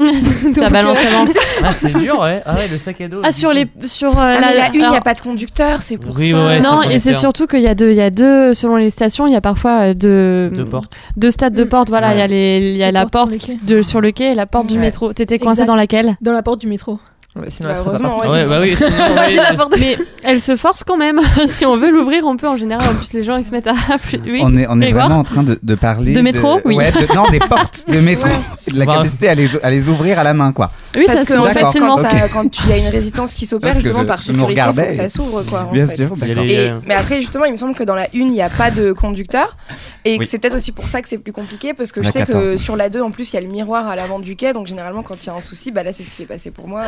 ça 0.54 0.70
balance, 0.70 0.96
ça 0.96 1.04
balance. 1.10 1.34
Ah, 1.62 1.72
c'est 1.74 1.92
dur, 1.92 2.18
ouais. 2.20 2.42
Ah, 2.46 2.54
ouais, 2.56 2.68
le 2.68 2.78
sac 2.78 3.00
à 3.02 3.06
dos. 3.08 3.20
Ah, 3.22 3.32
sur 3.32 3.52
les, 3.52 3.66
sur 3.84 4.10
euh, 4.18 4.34
Ah, 4.36 4.40
la, 4.40 4.54
la 4.54 4.66
une, 4.68 4.80
il 4.80 4.88
n'y 4.90 4.96
a 4.96 5.00
pas 5.02 5.12
de 5.14 5.20
conducteur, 5.20 5.82
c'est 5.82 5.98
pour 5.98 6.16
Oui, 6.16 6.30
ça. 6.30 6.36
ouais, 6.38 6.42
ouais, 6.46 6.60
non, 6.60 6.82
et 6.82 6.98
c'est 6.98 7.12
surtout 7.14 7.46
qu'il 7.46 7.60
y 7.60 7.68
a 7.68 7.74
deux, 7.74 7.90
il 7.90 7.96
y 7.96 8.00
a 8.00 8.10
deux, 8.10 8.54
selon 8.54 8.76
les 8.76 8.88
stations, 8.90 9.26
il 9.26 9.32
y 9.34 9.36
a 9.36 9.42
parfois 9.42 9.90
euh, 9.90 9.94
deux, 9.94 10.48
Deux 10.56 10.64
portes. 10.64 10.96
deux 11.18 11.30
stades 11.30 11.54
de 11.54 11.64
Mm. 11.64 11.68
porte. 11.68 11.90
Voilà, 11.90 12.14
il 12.14 12.18
y 12.18 12.22
a 12.22 12.26
les, 12.26 12.70
il 12.72 12.76
y 12.78 12.82
a 12.82 12.86
Les 12.86 12.92
la 12.92 13.00
portes 13.06 13.12
porte 13.12 13.30
sur 13.32 13.40
le 13.40 13.44
qui- 13.54 13.58
quai. 13.58 13.74
de, 13.76 13.82
sur 13.82 14.00
le 14.00 14.10
quai 14.10 14.32
et 14.32 14.34
la 14.34 14.46
porte 14.46 14.66
du 14.68 14.78
métro. 14.78 15.12
T'étais 15.12 15.38
coincée 15.38 15.60
Exact. 15.60 15.66
dans 15.66 15.76
laquelle? 15.76 16.16
Dans 16.22 16.32
la 16.32 16.42
porte 16.42 16.60
du 16.62 16.66
métro. 16.66 16.98
Ouais, 17.36 17.44
sinon, 17.48 17.68
Bah, 17.68 17.74
elle 17.78 17.84
pas 17.84 17.90
heureusement, 17.90 18.16
ouais, 18.18 18.44
bah 18.44 18.58
oui, 18.60 18.74
sinon, 18.76 18.90
oui, 18.90 19.36
de- 19.36 19.80
Mais 19.80 19.96
elle 20.24 20.40
se 20.40 20.56
force 20.56 20.82
quand 20.82 20.96
même. 20.96 21.20
si 21.46 21.64
on 21.64 21.76
veut 21.76 21.90
l'ouvrir, 21.92 22.26
on 22.26 22.36
peut 22.36 22.48
en 22.48 22.56
général. 22.56 22.88
En 22.88 22.94
plus, 22.96 23.12
les 23.12 23.22
gens 23.22 23.36
ils 23.36 23.44
se 23.44 23.52
mettent 23.52 23.68
à. 23.68 23.74
Oui. 24.24 24.40
On 24.42 24.56
est, 24.56 24.66
on 24.68 24.80
est 24.80 24.86
Grégoire 24.86 25.06
vraiment 25.06 25.20
en 25.20 25.24
train 25.24 25.44
de, 25.44 25.56
de 25.62 25.74
parler. 25.76 26.12
De 26.12 26.22
métro, 26.22 26.58
oui. 26.64 26.74
ouais, 26.76 26.90
de- 26.90 27.14
non, 27.14 27.28
des 27.30 27.38
portes 27.38 27.84
de 27.88 28.00
métro. 28.00 28.28
De 28.66 28.76
la 28.78 28.84
Bah. 28.84 28.94
capacité 28.96 29.28
à 29.28 29.34
les, 29.36 29.48
à 29.62 29.70
les 29.70 29.88
ouvrir 29.88 30.18
à 30.18 30.24
la 30.24 30.34
main, 30.34 30.50
quoi. 30.52 30.72
Oui, 30.96 31.04
Parce 31.06 31.18
ça 31.20 31.24
que 31.24 31.32
se 31.32 31.38
en 31.38 31.44
fait 31.44 31.52
fait, 31.54 31.60
facilement. 31.60 31.94
quand, 31.96 32.02
Ok. 32.02 32.10
ça- 32.10 32.28
quand 32.32 32.64
il 32.64 32.70
y 32.70 32.72
a 32.72 32.76
une 32.78 32.88
résistance 32.88 33.34
qui 33.34 33.46
s'opère, 33.46 33.74
justement 33.76 34.00
je- 34.00 34.04
par 34.06 34.22
sécurité, 34.22 34.60
faut 34.62 34.72
que 34.72 34.94
ça 34.96 35.08
s'ouvre. 35.08 35.42
Quoi, 35.44 35.68
en 35.68 35.72
Bien 35.72 35.86
fait. 35.86 35.94
sûr, 36.04 36.16
Et, 36.48 36.72
mais 36.86 36.94
après, 36.94 37.20
justement, 37.20 37.44
il 37.44 37.52
me 37.52 37.56
semble 37.58 37.74
que 37.76 37.84
dans 37.84 37.94
la 37.94 38.04
1, 38.06 38.08
il 38.12 38.30
n'y 38.32 38.42
a 38.42 38.50
pas 38.50 38.72
de 38.72 38.92
conducteur. 38.92 39.56
Et 40.04 40.16
que 40.16 40.22
Oui. 40.22 40.26
c'est 40.28 40.38
peut-être 40.40 40.56
aussi 40.56 40.72
pour 40.72 40.88
ça 40.88 41.00
que 41.00 41.08
c'est 41.08 41.18
plus 41.18 41.32
compliqué. 41.32 41.74
Parce 41.74 41.92
que 41.92 42.02
je 42.02 42.08
sais 42.10 42.20
14. 42.20 42.42
que 42.44 42.56
sur 42.56 42.74
la 42.76 42.88
2, 42.90 43.00
en 43.02 43.12
plus, 43.12 43.32
il 43.32 43.34
y 43.34 43.38
a 43.38 43.42
le 43.42 43.46
miroir 43.48 43.86
à 43.86 43.94
l'avant 43.94 44.18
du 44.18 44.34
quai. 44.34 44.52
Donc 44.52 44.66
généralement, 44.66 45.02
quand 45.04 45.22
il 45.22 45.26
y 45.28 45.30
a 45.30 45.34
un 45.34 45.40
souci, 45.40 45.70
bah 45.70 45.84
là, 45.84 45.92
c'est 45.92 46.02
ce 46.02 46.10
qui 46.10 46.16
s'est 46.16 46.26
passé 46.26 46.50
pour 46.50 46.66
moi. 46.66 46.82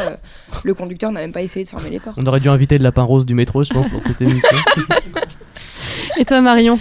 Le 0.65 0.75
conducteur 0.75 1.13
n'a 1.13 1.21
même 1.21 1.33
pas 1.33 1.43
essayé 1.43 1.65
de 1.65 1.71
fermer 1.71 1.91
les 1.91 2.01
portes. 2.01 2.19
On 2.21 2.27
aurait 2.27 2.41
dû 2.41 2.49
inviter 2.49 2.79
le 2.79 2.85
lapin 2.85 3.03
rose 3.03 3.27
du 3.27 3.35
métro, 3.35 3.63
je 3.63 3.73
pense, 3.73 3.91
dans 3.91 4.01
cette 4.01 4.21
émission. 4.21 4.57
Et 6.19 6.25
toi, 6.25 6.41
Marion? 6.41 6.79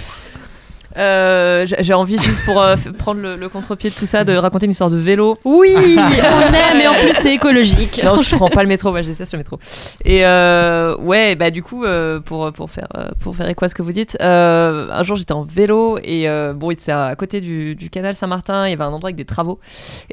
Euh, 0.98 1.66
j'ai 1.80 1.94
envie 1.94 2.18
juste 2.18 2.44
pour 2.46 2.62
euh, 2.62 2.76
prendre 2.98 3.22
le, 3.22 3.36
le 3.36 3.50
contre-pied 3.50 3.89
de 3.89 3.96
tout 3.96 4.06
ça 4.06 4.24
de 4.24 4.36
raconter 4.36 4.66
une 4.66 4.72
histoire 4.72 4.89
de 4.89 4.98
vélo. 4.98 5.38
Oui, 5.46 5.76
on 5.78 6.54
aime 6.54 6.82
et 6.82 6.88
en 6.88 6.94
plus 6.94 7.14
c'est 7.14 7.34
écologique. 7.34 8.02
Non, 8.04 8.22
je 8.22 8.36
prends 8.36 8.50
pas 8.50 8.64
le 8.64 8.70
métro, 8.70 8.92
moi 8.92 9.02
je 9.02 9.10
déteste 9.10 9.34
le 9.34 9.38
métro. 9.38 9.60
Et 10.06 10.26
euh, 10.26 10.98
ouais, 10.98 11.36
bah 11.36 11.52
du 11.52 11.64
coup, 11.64 11.86
pour, 12.26 12.52
pour, 12.52 12.70
faire, 12.70 12.88
pour 13.20 13.36
faire 13.36 13.48
écho 13.48 13.66
à 13.66 13.70
ce 13.70 13.76
que 13.76 13.82
vous 13.82 13.92
dites, 13.92 14.18
un 14.22 15.04
jour 15.04 15.16
j'étais 15.16 15.34
en 15.34 15.44
vélo 15.44 16.00
et 16.04 16.28
bon, 16.56 16.70
c'était 16.72 16.92
à 16.92 17.16
côté 17.16 17.42
du, 17.42 17.76
du 17.76 17.89
canal 17.89 18.16
Saint-Martin, 18.16 18.68
il 18.68 18.72
y 18.72 18.74
avait 18.74 18.84
un 18.84 18.92
endroit 18.92 19.08
avec 19.08 19.16
des 19.16 19.26
travaux. 19.26 19.60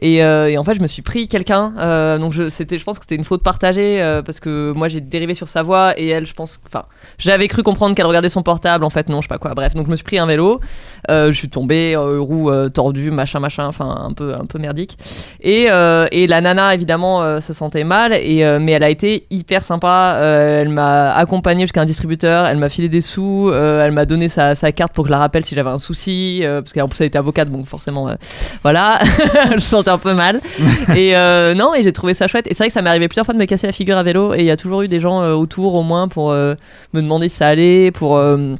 Et, 0.00 0.16
et 0.16 0.58
en 0.58 0.64
fait, 0.64 0.74
je 0.74 0.80
me 0.80 0.86
suis 0.86 1.02
pris 1.02 1.28
quelqu'un, 1.28 2.18
donc 2.18 2.32
je, 2.32 2.48
c'était, 2.48 2.78
je 2.78 2.84
pense 2.84 2.98
que 2.98 3.04
c'était 3.04 3.16
une 3.16 3.24
faute 3.24 3.42
partagée 3.42 4.20
parce 4.24 4.40
que 4.40 4.72
moi 4.74 4.88
j'ai 4.88 5.00
dérivé 5.00 5.34
sur 5.34 5.48
sa 5.48 5.62
voie 5.62 5.98
et 5.98 6.08
elle, 6.08 6.26
je 6.26 6.34
pense, 6.34 6.60
enfin, 6.66 6.84
j'avais 7.18 7.48
cru 7.48 7.62
comprendre 7.62 7.94
qu'elle 7.94 8.06
regardait 8.06 8.28
son 8.28 8.42
portable, 8.42 8.84
en 8.84 8.90
fait, 8.90 9.08
non, 9.08 9.20
je 9.20 9.22
sais 9.22 9.28
pas 9.28 9.38
quoi. 9.38 9.54
Bref, 9.54 9.74
donc 9.74 9.86
je 9.86 9.90
me 9.90 9.96
suis 9.96 10.04
pris 10.04 10.18
un 10.18 10.26
vélo, 10.26 10.60
je 11.08 11.32
suis 11.32 11.48
tombé, 11.48 11.94
euh, 11.94 12.20
roue 12.20 12.50
euh, 12.50 12.68
tordue, 12.68 13.10
machin, 13.10 13.40
machin, 13.40 13.66
enfin, 13.66 14.04
un 14.04 14.12
peu, 14.12 14.34
un 14.34 14.44
peu 14.44 14.58
merdique. 14.58 14.96
Et, 15.40 15.66
euh, 15.70 16.06
et 16.12 16.26
la 16.26 16.40
nana, 16.40 16.74
évidemment, 16.74 17.22
euh, 17.22 17.40
se 17.40 17.52
sentait 17.52 17.84
mal, 17.84 18.12
et, 18.12 18.44
euh, 18.44 18.58
mais 18.60 18.72
elle 18.72 18.82
a 18.84 18.90
été 18.90 19.26
hyper 19.30 19.62
sympa. 19.62 20.14
Euh, 20.16 20.60
elle 20.60 20.68
m'a 20.68 21.12
accompagné 21.14 21.62
jusqu'à 21.62 21.80
un 21.82 21.84
distributeur, 21.86 22.46
elle 22.46 22.58
m'a 22.58 22.68
filé 22.68 22.88
des 22.88 23.00
sous, 23.00 23.48
euh, 23.50 23.84
elle 23.84 23.92
m'a 23.92 24.04
donné 24.04 24.28
sa, 24.28 24.54
sa 24.54 24.72
carte 24.72 24.92
pour 24.92 25.04
que 25.04 25.08
je 25.08 25.12
la 25.12 25.18
rappelle 25.18 25.44
si 25.44 25.54
j'avais 25.54 25.70
un 25.70 25.78
souci, 25.78 26.40
euh, 26.42 26.62
parce 26.62 26.72
qu'en 26.72 26.88
plus 26.88 27.00
elle 27.00 27.06
était 27.06 27.18
avocate, 27.18 27.50
donc 27.50 27.66
forcément, 27.66 28.08
euh, 28.08 28.14
voilà, 28.62 28.98
je 29.54 29.58
se 29.58 29.68
sentais 29.68 29.90
un 29.90 29.98
peu 29.98 30.14
mal. 30.14 30.40
et 30.96 31.16
euh, 31.16 31.54
non, 31.54 31.74
et 31.74 31.82
j'ai 31.82 31.92
trouvé 31.92 32.14
ça 32.14 32.26
chouette. 32.26 32.46
Et 32.48 32.54
c'est 32.54 32.64
vrai 32.64 32.68
que 32.68 32.74
ça 32.74 32.82
m'est 32.82 32.90
arrivé 32.90 33.08
plusieurs 33.08 33.24
fois 33.24 33.34
de 33.34 33.38
me 33.38 33.46
casser 33.46 33.66
la 33.66 33.72
figure 33.72 33.96
à 33.96 34.02
vélo, 34.02 34.34
et 34.34 34.40
il 34.40 34.46
y 34.46 34.50
a 34.50 34.56
toujours 34.56 34.82
eu 34.82 34.88
des 34.88 35.00
gens 35.00 35.22
euh, 35.22 35.32
autour 35.34 35.74
au 35.74 35.82
moins 35.82 36.08
pour 36.08 36.30
euh, 36.32 36.54
me 36.92 37.00
demander 37.00 37.28
si 37.28 37.36
ça 37.36 37.48
allait, 37.48 37.90
pour. 37.92 38.16
euh, 38.16 38.54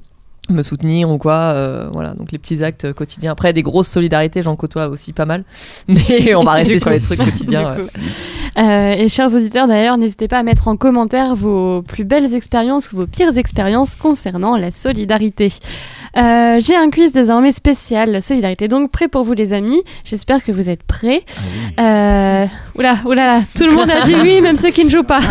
me 0.50 0.62
soutenir 0.62 1.10
ou 1.10 1.18
quoi 1.18 1.34
euh, 1.34 1.88
voilà. 1.92 2.14
Donc 2.14 2.32
les 2.32 2.38
petits 2.38 2.62
actes 2.64 2.92
quotidiens. 2.92 3.32
Après 3.32 3.52
des 3.52 3.62
grosses 3.62 3.88
solidarités 3.88 4.42
j'en 4.42 4.56
côtoie 4.56 4.88
aussi 4.88 5.12
pas 5.12 5.26
mal. 5.26 5.44
Mais 5.88 6.34
on 6.34 6.42
va 6.42 6.52
rester 6.52 6.78
sur 6.78 6.90
les 6.90 7.00
trucs 7.00 7.18
quotidiens 7.18 7.74
ouais. 7.74 7.86
Euh, 8.58 8.92
et 8.92 9.08
chers 9.08 9.32
auditeurs, 9.34 9.68
d'ailleurs, 9.68 9.98
n'hésitez 9.98 10.26
pas 10.26 10.38
à 10.38 10.42
mettre 10.42 10.66
en 10.66 10.76
commentaire 10.76 11.36
vos 11.36 11.82
plus 11.82 12.04
belles 12.04 12.34
expériences 12.34 12.92
ou 12.92 12.96
vos 12.96 13.06
pires 13.06 13.36
expériences 13.36 13.94
concernant 13.94 14.56
la 14.56 14.70
solidarité. 14.72 15.52
Euh, 16.16 16.60
J'ai 16.60 16.76
un 16.76 16.90
quiz 16.90 17.12
désormais 17.12 17.52
spécial 17.52 18.22
solidarité, 18.22 18.68
donc 18.68 18.90
prêt 18.90 19.08
pour 19.08 19.24
vous 19.24 19.34
les 19.34 19.52
amis. 19.52 19.82
J'espère 20.04 20.42
que 20.42 20.52
vous 20.52 20.68
êtes 20.68 20.82
prêts. 20.82 21.22
Euh, 21.78 22.46
oula, 22.76 22.96
oula, 23.04 23.40
tout 23.54 23.64
le 23.64 23.72
monde 23.72 23.90
a 23.90 24.02
dit 24.02 24.14
oui, 24.22 24.40
même 24.40 24.56
ceux 24.56 24.70
qui 24.70 24.84
ne 24.84 24.90
jouent 24.90 25.02
pas. 25.02 25.20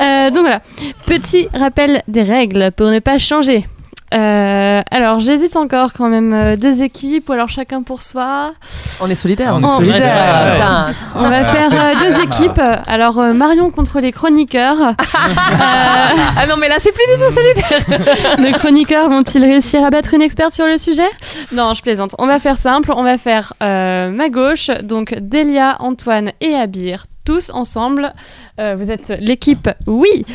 Euh, 0.00 0.30
donc 0.30 0.40
voilà, 0.40 0.62
petit 1.06 1.48
rappel 1.52 2.02
des 2.08 2.22
règles 2.22 2.70
pour 2.74 2.86
ne 2.86 2.98
pas 2.98 3.18
changer. 3.18 3.66
Euh, 4.12 4.80
alors 4.90 5.18
j'hésite 5.20 5.56
encore 5.56 5.92
quand 5.92 6.08
même 6.08 6.32
euh, 6.34 6.56
deux 6.56 6.82
équipes 6.82 7.28
ou 7.28 7.32
alors 7.32 7.48
chacun 7.48 7.82
pour 7.82 8.02
soi. 8.02 8.52
on 9.00 9.08
est 9.08 9.14
solidaires 9.14 9.54
On 9.54 9.62
est 9.62 9.66
Oh, 9.66 9.76
solidaires. 9.76 10.00
ouais, 10.00 10.50
ouais. 10.50 10.52
Putain. 10.52 10.94
On 11.16 11.28
va 11.30 11.44
faire 11.44 11.70
euh, 11.72 11.94
deux 12.10 12.20
équipes. 12.22 12.60
Alors 12.86 13.18
euh, 13.18 13.32
Marion 13.32 13.70
contre 13.70 14.00
les 14.00 14.12
chroniqueurs. 14.12 14.94
Euh, 15.52 16.16
ah 16.36 16.46
non 16.48 16.56
mais 16.56 16.68
là 16.68 16.76
c'est 16.78 16.90
plus 16.92 17.04
du 17.06 17.22
tout 17.22 17.30
solidaire 17.32 18.38
nos 18.38 18.52
chroniqueurs 18.58 19.08
vont-ils 19.08 19.42
réussir 19.44 19.84
à 19.84 19.90
battre 19.90 20.14
une 20.14 20.22
experte 20.22 20.52
sur 20.52 20.66
le 20.66 20.78
sujet? 20.78 21.08
Non, 21.52 21.74
je 21.74 21.82
plaisante. 21.82 22.14
On 22.18 22.26
va 22.26 22.38
faire 22.38 22.58
simple. 22.58 22.92
On 22.96 23.02
va 23.02 23.18
faire 23.18 23.52
euh, 23.62 24.10
ma 24.10 24.28
gauche, 24.28 24.70
donc 24.82 25.14
Delia, 25.20 25.76
Antoine 25.80 26.32
et 26.40 26.54
Abir. 26.54 27.04
Tous 27.24 27.50
ensemble, 27.54 28.12
Euh, 28.58 28.74
vous 28.76 28.90
êtes 28.90 29.14
l'équipe 29.20 29.68
oui. 29.86 30.26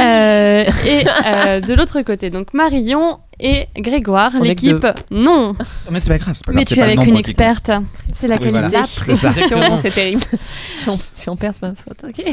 Euh, 0.00 0.64
et 0.86 1.04
euh, 1.26 1.60
de 1.60 1.74
l'autre 1.74 2.02
côté, 2.02 2.30
donc 2.30 2.52
Marion 2.54 3.18
et 3.40 3.66
Grégoire, 3.76 4.32
l'équipe 4.40 4.86
non. 5.10 5.56
Mais 5.90 5.98
c'est 6.00 6.08
pas 6.10 6.18
grave. 6.18 6.34
c'est 6.36 6.44
pas 6.44 6.52
grave, 6.52 6.60
Mais 6.60 6.64
tu 6.66 6.78
es 6.78 6.82
avec 6.82 7.04
une 7.06 7.16
experte, 7.16 7.70
c'est 8.12 8.28
la 8.28 8.36
Oui, 8.36 8.50
voilà. 8.50 8.68
qualité. 8.70 9.12
la 9.22 9.32
C'est 9.82 9.90
terrible 9.90 10.22
si 10.76 10.88
on, 10.88 10.98
si 11.14 11.28
on 11.30 11.36
perd 11.36 11.54
c'est 11.58 11.66
ma 11.66 11.74
faute 11.74 12.04
ok 12.08 12.24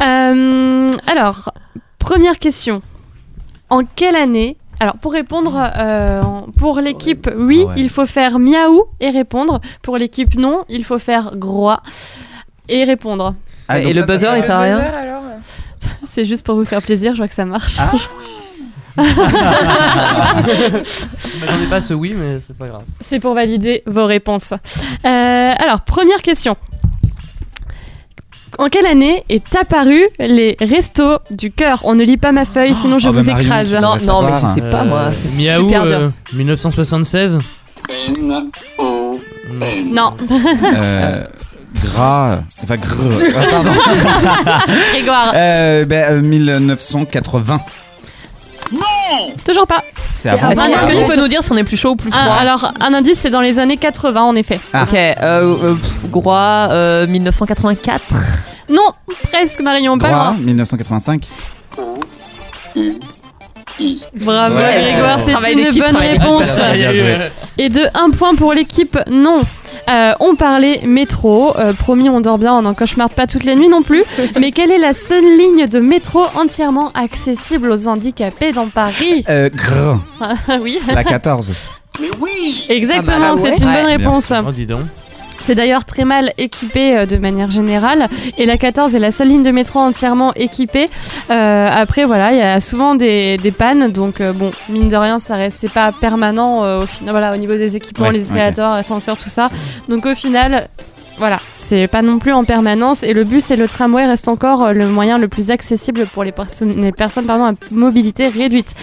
Ah, 0.00 0.32
alors, 1.06 1.50
première 1.98 2.38
question. 2.38 2.82
En 3.70 3.82
quelle 3.82 4.16
année 4.16 4.56
alors 4.80 4.96
pour 4.96 5.12
répondre, 5.12 5.56
euh, 5.76 6.22
pour 6.58 6.80
l'équipe 6.80 7.30
oui, 7.36 7.62
Ah 7.64 7.68
ouais. 7.68 7.74
il 7.78 7.90
faut 7.90 8.06
faire 8.06 8.38
miaou 8.38 8.84
et 9.00 9.10
répondre. 9.10 9.60
Pour 9.82 9.98
l'équipe 9.98 10.36
non, 10.36 10.64
il 10.68 10.84
faut 10.84 10.98
faire 10.98 11.36
groix 11.36 11.82
et 12.68 12.84
répondre. 12.84 13.34
Ah, 13.68 13.78
Et 13.78 13.92
le 13.92 14.00
ça, 14.02 14.06
ça 14.06 14.12
buzzer, 14.12 14.36
il 14.36 14.42
sert 14.42 14.56
à 14.56 14.60
rien 14.62 14.80
C'est 16.10 16.24
juste 16.24 16.44
pour 16.44 16.56
vous 16.56 16.64
faire 16.64 16.82
plaisir, 16.82 17.12
je 17.12 17.18
vois 17.18 17.28
que 17.28 17.34
ça 17.34 17.44
marche. 17.44 17.76
Ah. 17.78 17.92
Pas 21.68 21.76
à 21.76 21.80
ce 21.80 21.94
oui, 21.94 22.14
mais 22.16 22.38
c'est 22.38 22.56
pas 22.56 22.68
grave. 22.68 22.84
C'est 23.00 23.18
pour 23.18 23.34
valider 23.34 23.82
vos 23.86 24.06
réponses. 24.06 24.52
Euh, 24.52 24.56
alors, 25.04 25.80
première 25.80 26.22
question. 26.22 26.56
En 28.58 28.68
quelle 28.68 28.86
année 28.86 29.24
est 29.28 29.54
apparu 29.56 30.00
les 30.18 30.56
restos 30.60 31.18
du 31.30 31.50
cœur? 31.50 31.80
On 31.84 31.94
ne 31.94 32.04
lit 32.04 32.16
pas 32.16 32.32
ma 32.32 32.44
feuille, 32.44 32.74
sinon 32.74 32.98
je 32.98 33.08
Oh, 33.08 33.12
bah, 33.12 33.20
vous 33.20 33.26
Marion, 33.26 33.44
écrase. 33.46 33.72
non 33.74 33.96
non 34.06 34.22
mais 34.22 34.32
je 34.40 34.60
sais 34.60 34.70
pas 34.70 34.84
moi 34.84 34.98
Euh, 35.08 35.10
c'est 35.14 35.36
Miaou, 35.36 35.64
super 35.68 35.86
dur 35.86 35.98
euh, 35.98 36.08
1976 36.32 37.38
Non, 39.90 40.14
Euh, 40.76 41.24
gras. 41.82 42.38
Enfin, 42.62 42.76
gr. 42.76 42.86
Ah, 43.36 43.40
pardon. 43.50 43.70
Grégoire, 44.92 45.32
Euh, 45.34 45.84
ben, 45.84 46.22
1980. 46.22 47.60
toujours 49.44 49.66
pas. 49.66 49.82
C'est 50.16 50.30
avant. 50.30 50.50
est-ce 50.50 50.60
que- 50.60 50.64
Ah, 50.66 50.70
est-ce 50.70 50.86
que 50.86 50.92
non, 50.94 51.00
tu 51.02 51.06
peux 51.06 51.20
nous 51.20 51.28
dire 51.28 51.42
si 51.44 51.52
on 51.52 51.56
est 51.58 51.64
plus 51.64 51.76
chaud 51.76 51.90
ou 51.90 51.96
plus 51.96 52.10
Ah, 52.14 52.22
froid? 52.24 52.34
alors, 52.36 52.72
un 52.80 52.94
indice, 52.94 53.18
c'est 53.18 53.28
dans 53.30 53.42
les 53.42 53.58
années 53.58 53.76
80, 53.76 54.22
en 54.22 54.34
effet. 54.36 54.58
Ah. 54.72 54.84
ok 54.84 54.94
euh, 54.94 55.14
euh, 55.22 55.74
pff, 55.74 56.10
Groix 56.10 56.68
euh, 56.70 57.06
1984 57.06 58.02
Non, 58.68 58.90
presque, 59.30 59.60
Marion, 59.60 59.98
pas 59.98 60.08
Gras, 60.08 60.30
loin. 60.32 60.38
1985. 60.40 61.28
Bravo, 64.14 64.56
Ouais. 64.56 64.80
Grégoire, 64.82 65.18
c'est 65.24 65.32
Travail 65.32 65.52
une 65.54 65.62
d'équipe, 65.64 65.82
bonne 65.82 65.90
travail 65.90 66.18
réponse. 66.18 66.46
Bien 66.74 66.92
joué. 66.92 67.16
Et 67.58 67.68
de 67.68 67.82
un 67.94 68.10
point 68.10 68.34
pour 68.36 68.52
l'équipe, 68.54 68.96
non. 69.10 69.40
Euh, 69.88 70.12
on 70.20 70.36
parlait 70.36 70.82
métro. 70.86 71.56
Euh, 71.58 71.72
promis, 71.72 72.08
on 72.08 72.20
dort 72.20 72.38
bien, 72.38 72.54
on 72.54 72.62
n'en 72.62 72.74
cauchemarde 72.74 73.12
pas 73.12 73.26
toutes 73.26 73.42
les 73.44 73.56
nuits 73.56 73.68
non 73.68 73.82
plus. 73.82 74.04
Mais 74.40 74.52
quelle 74.52 74.70
est 74.70 74.78
la 74.78 74.92
seule 74.94 75.24
ligne 75.24 75.66
de 75.66 75.80
métro 75.80 76.24
entièrement 76.36 76.92
accessible 76.94 77.70
aux 77.70 77.88
handicapés 77.88 78.52
dans 78.52 78.68
Paris 78.68 79.24
Euh, 79.28 79.50
gr. 79.50 79.98
Ah 80.20 80.34
oui, 80.60 80.78
La 80.86 81.02
14. 81.02 81.50
exactement, 82.68 83.16
Ah 83.20 83.34
bah 83.34 83.40
ouais. 83.42 83.52
c'est 83.56 83.62
une 83.62 83.72
bonne 83.72 83.86
réponse. 83.86 84.32
Oh, 84.46 84.52
dis 84.52 84.66
donc. 84.66 84.80
C'est 85.40 85.54
d'ailleurs 85.54 85.84
très 85.84 86.04
mal 86.04 86.32
équipé 86.38 86.96
euh, 86.96 87.06
de 87.06 87.16
manière 87.16 87.50
générale 87.50 88.08
et 88.38 88.46
la 88.46 88.56
14 88.56 88.94
est 88.94 88.98
la 88.98 89.12
seule 89.12 89.28
ligne 89.28 89.42
de 89.42 89.50
métro 89.50 89.78
entièrement 89.78 90.32
équipée. 90.34 90.88
Euh, 91.30 91.68
après 91.70 92.04
voilà, 92.04 92.32
il 92.32 92.38
y 92.38 92.42
a 92.42 92.60
souvent 92.60 92.94
des, 92.94 93.36
des 93.38 93.50
pannes 93.50 93.90
donc 93.90 94.20
euh, 94.20 94.32
bon, 94.32 94.52
mine 94.68 94.88
de 94.88 94.96
rien 94.96 95.18
ça 95.18 95.36
reste 95.36 95.58
c'est 95.58 95.72
pas 95.72 95.92
permanent 95.92 96.64
euh, 96.64 96.82
au 96.82 96.86
final 96.86 97.12
voilà 97.12 97.34
au 97.34 97.36
niveau 97.36 97.56
des 97.56 97.76
équipements, 97.76 98.06
Ouais, 98.06 98.12
les 98.12 98.22
escalators, 98.22 98.72
ascenseurs 98.72 99.16
tout 99.16 99.28
ça. 99.28 99.50
Donc 99.88 100.06
au 100.06 100.14
final 100.14 100.68
voilà, 101.16 101.40
c'est 101.52 101.86
pas 101.86 102.02
non 102.02 102.18
plus 102.18 102.32
en 102.32 102.44
permanence 102.44 103.02
et 103.04 103.12
le 103.12 103.24
bus 103.24 103.50
et 103.50 103.56
le 103.56 103.68
tramway 103.68 104.04
restent 104.04 104.28
encore 104.28 104.72
le 104.72 104.88
moyen 104.88 105.16
le 105.18 105.28
plus 105.28 105.50
accessible 105.50 106.06
pour 106.06 106.24
les, 106.24 106.32
personnes 106.32 106.80
les 106.82 106.90
personnes 106.90 107.26
pardon, 107.26 107.44
à 107.44 107.52
mobilité 107.70 108.28
réduite. 108.28 108.74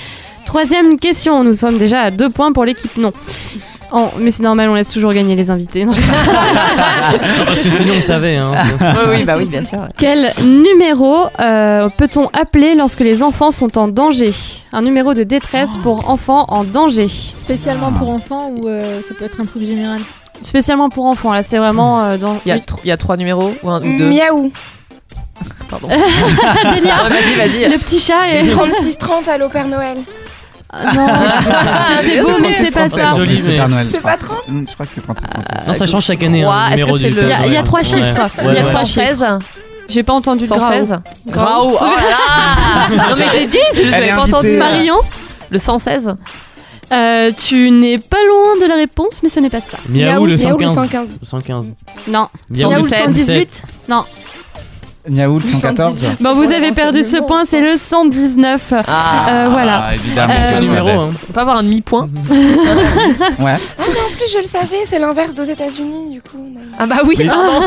Troisième 0.46 0.98
question, 0.98 1.44
nous 1.44 1.54
sommes 1.54 1.78
déjà 1.78 2.02
à 2.02 2.12
deux 2.12 2.30
points 2.30 2.52
pour 2.52 2.66
l'équipe 2.66 2.96
non. 2.98 3.12
Oh, 3.94 4.08
mais 4.20 4.32
c'est 4.32 4.44
normal, 4.44 4.70
on 4.70 4.74
laisse 4.76 4.90
toujours 4.90 5.12
gagner 5.12 5.36
les 5.36 5.50
invités. 5.50 5.84
Non, 5.84 5.92
je- 5.92 6.02
Parce 7.46 7.62
que 7.62 7.70
sinon 7.70 7.96
on 7.98 8.02
savait. 8.02 8.38
Hein. 8.38 8.52
Oui, 8.82 9.16
oui, 9.18 9.24
bah 9.26 9.36
oui, 9.38 9.46
bien 9.46 9.64
sûr. 9.66 9.80
Quel 9.98 10.32
numéro 10.46 11.26
euh, 11.40 11.90
peut-on 11.98 12.28
appeler 12.34 12.76
lorsque 12.76 13.02
les 13.02 13.22
enfants 13.22 13.52
sont 13.52 13.78
en 13.78 13.88
danger? 13.90 14.34
Un 14.72 14.82
numéro 14.82 15.14
de 15.14 15.24
détresse 15.24 15.76
pour 15.84 16.10
enfants 16.10 16.46
en 16.48 16.64
danger. 16.64 17.08
Spécialement 17.10 17.92
pour 17.92 18.10
enfants 18.10 18.52
ou 18.56 18.68
euh, 18.70 19.02
ça 19.08 19.14
peut 19.14 19.26
être 19.26 19.42
un 19.42 19.46
truc 19.46 19.64
général? 19.66 20.02
Spécialement 20.42 20.90
pour 20.90 21.06
enfants, 21.06 21.34
là 21.34 21.44
c'est 21.44 21.58
vraiment 21.58 22.02
euh, 22.04 22.18
dans... 22.18 22.40
Il 22.46 22.50
y, 22.50 22.52
a 22.52 22.56
Oui. 22.56 22.62
tr- 22.66 22.80
il 22.84 22.88
y 22.88 22.92
a 22.92 22.98
trois 22.98 23.18
numéros 23.18 23.54
ou, 23.62 23.70
un, 23.70 23.82
ou 23.84 23.98
deux? 23.98 24.10
Miaou. 24.10 24.52
Pardon. 25.70 25.88
Ah, 26.64 27.10
vas-y, 27.10 27.36
vas-y. 27.36 27.70
le 27.72 27.78
petit 27.78 28.00
chat 28.00 28.14
C'est 28.32 28.46
est... 28.46 28.56
36-30 28.56 29.30
à 29.30 29.50
Père 29.50 29.68
Noël. 29.68 29.98
Ah, 30.74 30.94
non, 30.94 31.08
c'était 32.04 32.22
beau 32.22 32.30
mais 32.42 32.54
c'est 32.54 32.72
pas 32.72 32.88
ça. 32.88 33.10
je 33.18 33.84
C'est 33.90 34.02
pas 34.02 34.16
30 34.18 34.38
Hum, 34.48 34.66
Je 34.68 34.74
crois 34.74 34.86
que 34.86 34.92
c'est 34.96 35.02
36 35.02 35.26
37. 35.28 35.68
Non, 35.68 35.74
ça 35.74 35.86
change 35.86 36.06
chaque 36.06 36.24
année. 36.24 36.44
Hein, 36.44 36.70
Il 36.72 36.80
y 36.80 36.82
a- 37.58 37.64
trois 37.64 37.84
chiffres. 37.84 38.30
Il 38.40 38.46
y 38.46 38.48
a 38.48 38.52
ouais. 38.52 38.62
trois 38.62 38.86
116 38.86 39.26
J'ai 39.90 40.04
pas 40.04 40.14
entendu 40.14 40.42
le 40.44 40.48
116 40.48 41.00
grau. 41.28 41.78
Oh 41.82 41.84
là 41.84 42.90
Non 43.10 43.16
mais 43.18 43.26
j'ai 43.34 43.48
dit, 43.48 43.58
je 43.76 43.82
Elle 43.82 43.90
l'avais 43.92 44.08
est 44.08 44.16
pas 44.16 44.22
entendu. 44.22 44.52
Marion, 44.58 44.96
Le 45.50 45.60
116 45.60 46.16
euh, 46.94 47.32
tu 47.38 47.72
n'es 47.72 48.00
pas 48.00 48.18
loin 48.28 48.58
de 48.62 48.68
la 48.68 48.76
réponse 48.76 49.24
mais 49.24 49.30
ce 49.30 49.40
n'est 49.40 49.50
pas 49.50 49.62
ça. 49.62 49.78
Miaou 49.88 50.26
le 50.26 50.36
Miaou, 50.36 50.58
le 50.58 50.68
115. 50.68 50.74
115. 50.76 51.16
Le 51.22 51.26
115. 51.26 51.74
Non. 52.10 52.28
Miaou 52.50 52.70
Miaou 52.70 52.84
le 52.84 52.90
le 52.90 52.96
118. 52.98 53.64
Miaou, 53.88 54.04
le 55.08 55.24
114. 55.44 56.00
118. 56.00 56.24
Bon, 56.24 56.36
vous 56.36 56.52
avez 56.52 56.72
perdu 56.72 57.04
ce 57.04 57.18
point, 57.18 57.44
c'est 57.46 57.62
le 57.62 57.78
119. 57.78 58.74
Ah, 58.88 59.28
Euh, 59.30 59.48
voilà. 59.50 59.86
Ah, 59.90 59.96
évidemment, 59.96 60.34
Euh, 60.38 60.60
numéro. 60.60 60.88
hein. 60.90 61.10
On 61.30 61.34
peut 61.34 61.40
avoir 61.40 61.58
un 61.58 61.64
demi-point 61.64 62.08
Ouais. 63.40 63.56
Ah, 63.56 63.84
mais 63.92 64.00
en 64.00 64.16
plus, 64.16 64.32
je 64.34 64.38
le 64.40 64.44
savais, 64.44 64.78
c'est 64.86 65.00
l'inverse 65.00 65.32
aux 65.40 65.44
États-Unis, 65.44 66.12
du 66.12 66.22
coup. 66.22 66.38
Ah 66.80 66.86
bah 66.86 66.98
oui, 67.04 67.10
Oui. 67.18 67.22
Évidemment. 67.22 67.62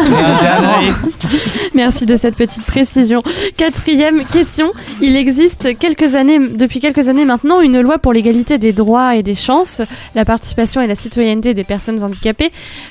Merci 1.74 2.06
de 2.06 2.16
cette 2.16 2.36
petite 2.36 2.64
précision. 2.64 3.22
Quatrième 3.56 4.24
question. 4.24 4.72
Il 5.00 5.16
existe 5.16 5.76
quelques 5.78 6.14
années, 6.14 6.38
depuis 6.38 6.80
quelques 6.80 7.08
années 7.08 7.24
maintenant 7.24 7.60
une 7.60 7.80
loi 7.80 7.98
pour 7.98 8.12
l'égalité 8.12 8.58
des 8.58 8.72
droits 8.72 9.16
et 9.16 9.22
des 9.22 9.34
chances, 9.34 9.82
la 10.14 10.24
participation 10.24 10.80
et 10.80 10.86
la 10.86 10.94
citoyenneté 10.94 11.52
des 11.54 11.64
personnes 11.64 12.02
handicapées. 12.02 12.50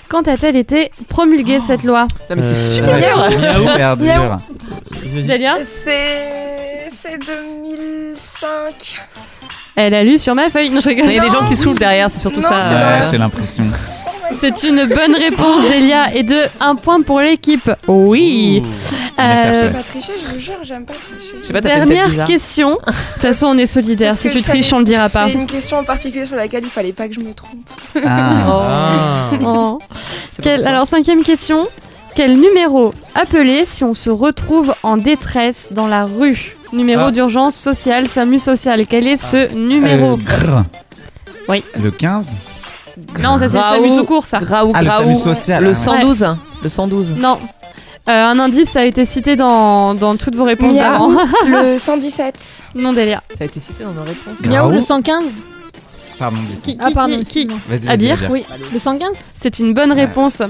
Quand 0.10 0.28
a-t-elle 0.28 0.56
été 0.56 0.92
promulguée 1.08 1.60
cette 1.60 1.84
loi? 1.84 2.08
Non 2.30 2.36
mais 2.36 2.42
c'est 2.42 2.82
Euh, 2.82 3.30
super. 3.32 3.54
Super 3.56 3.98
dur. 3.98 4.33
Delia 5.28 5.56
C'est. 5.66 6.90
C'est 6.92 7.18
2005. 7.18 9.00
Elle 9.76 9.94
a 9.94 10.04
lu 10.04 10.18
sur 10.20 10.36
ma 10.36 10.50
feuille. 10.50 10.70
Non, 10.70 10.80
je 10.82 10.90
rigole. 10.90 11.06
Il 11.08 11.16
y 11.16 11.20
a 11.20 11.24
des 11.24 11.30
gens 11.32 11.46
qui 11.48 11.56
saoulent 11.56 11.78
derrière, 11.80 12.10
c'est 12.12 12.20
surtout 12.20 12.40
Non, 12.42 12.48
ça. 12.50 12.60
c'est 12.70 12.76
euh, 12.76 13.00
Ouais, 13.00 13.06
j'ai 13.12 13.18
l'impression. 13.18 13.66
C'est 14.40 14.64
une 14.64 14.86
bonne 14.86 15.16
réponse, 15.16 15.62
Delia, 15.64 16.14
et 16.16 16.24
de 16.24 16.38
un 16.60 16.76
point 16.76 17.02
pour 17.02 17.20
l'équipe. 17.20 17.70
Oui. 17.88 18.64
Euh, 19.20 19.70
pas 19.72 19.80
tricher, 19.84 20.14
je 20.26 20.34
vous 20.34 20.40
jure, 20.40 20.54
j'aime 20.64 20.86
pas 20.86 20.94
tricher. 20.94 21.36
Je 21.42 21.48
sais 21.48 21.54
pas, 21.54 21.62
t'as 21.62 21.70
fait 21.70 21.76
une 21.76 21.80
tête 21.82 21.90
dernière 21.90 22.10
bizarre. 22.10 22.28
question. 22.28 22.70
De 22.70 22.76
toute 23.14 23.22
façon, 23.22 23.48
on 23.48 23.58
est 23.58 23.66
solidaires. 23.66 24.12
Parce 24.12 24.22
Si 24.22 24.28
que 24.30 24.34
tu 24.34 24.40
je 24.40 24.44
triches, 24.44 24.66
savais- 24.66 24.76
on 24.76 24.80
le 24.80 24.86
dira 24.86 25.10
pas. 25.10 25.28
C'est 25.28 25.34
une 25.34 25.46
question 25.46 25.78
en 25.78 25.84
particulier 25.84 26.26
sur 26.26 26.36
laquelle 26.36 26.64
il 26.64 26.70
fallait 26.70 26.94
pas 26.94 27.08
que 27.08 27.14
je 27.16 27.20
me 27.20 27.34
trompe. 27.34 27.68
Ah. 28.06 28.10
Ah. 28.48 29.30
Oh. 29.46 29.80
C'est 30.32 30.42
Quel- 30.42 30.62
bon. 30.62 30.68
alors, 30.68 30.88
cinquième 30.88 31.22
question. 31.24 31.68
Quel 32.16 32.38
numéro 32.40 32.94
appeler 33.16 33.66
si 33.66 33.84
on 33.84 33.94
se 33.96 34.10
retrouve 34.10 34.74
en 34.84 34.98
détresse 34.98 35.70
dans 35.72 35.88
la 35.88 36.06
rue? 36.06 36.56
Numéro 36.72 37.06
Ah. 37.08 37.12
d'urgence 37.12 37.56
sociale, 37.56 38.08
SAMU 38.08 38.40
social. 38.40 38.86
Quel 38.88 39.08
est 39.08 39.18
ce 39.18 39.54
numéro? 39.54 40.14
Euh. 40.18 40.62
Oui. 41.50 41.64
Le 41.82 41.92
15 41.92 42.28
Non, 43.22 43.38
ça 43.38 43.50
c'est 43.50 43.58
le. 43.58 43.64
SAMU 43.64 43.96
tout 43.98 44.06
court, 44.06 44.26
ça. 44.26 44.40
Graou, 44.40 44.72
Ah, 44.76 44.82
le 44.82 44.88
Graou. 44.88 45.02
salut 45.04 45.16
social. 45.36 45.64
Le 45.64 45.72
ah. 45.72 45.74
112. 45.74 46.26
Le 46.64 46.70
112. 46.70 47.12
Non. 47.18 47.40
Euh, 48.10 48.12
un 48.12 48.38
indice 48.40 48.76
a 48.76 48.86
été 48.86 49.06
cité 49.06 49.36
dans, 49.36 49.94
dans 49.96 50.16
toutes 50.18 50.36
vos 50.36 50.44
réponses 50.44 50.76
d'avant. 50.76 51.10
Le 51.48 51.78
117. 51.80 52.64
non, 52.76 52.92
Delia. 52.94 53.24
Ça 53.38 53.44
a 53.44 53.46
été 53.46 53.60
cité 53.60 53.84
dans 53.84 53.94
nos 53.94 54.04
réponses. 54.04 54.42
Miaou 54.46 54.72
le 54.72 54.82
115 54.82 55.26
Pardon. 56.20 56.38
Qui, 56.62 56.78
Ah 56.82 56.88
qui- 56.90 56.94
pardon, 56.94 57.18
qui- 57.24 57.48
qui 57.48 57.48
vas-y. 57.68 58.16
Oui, 58.30 58.44
le 58.72 58.78
115 58.80 59.18
C'est 59.42 59.58
une 59.60 59.74
bonne 59.74 59.92
réponse. 59.92 60.42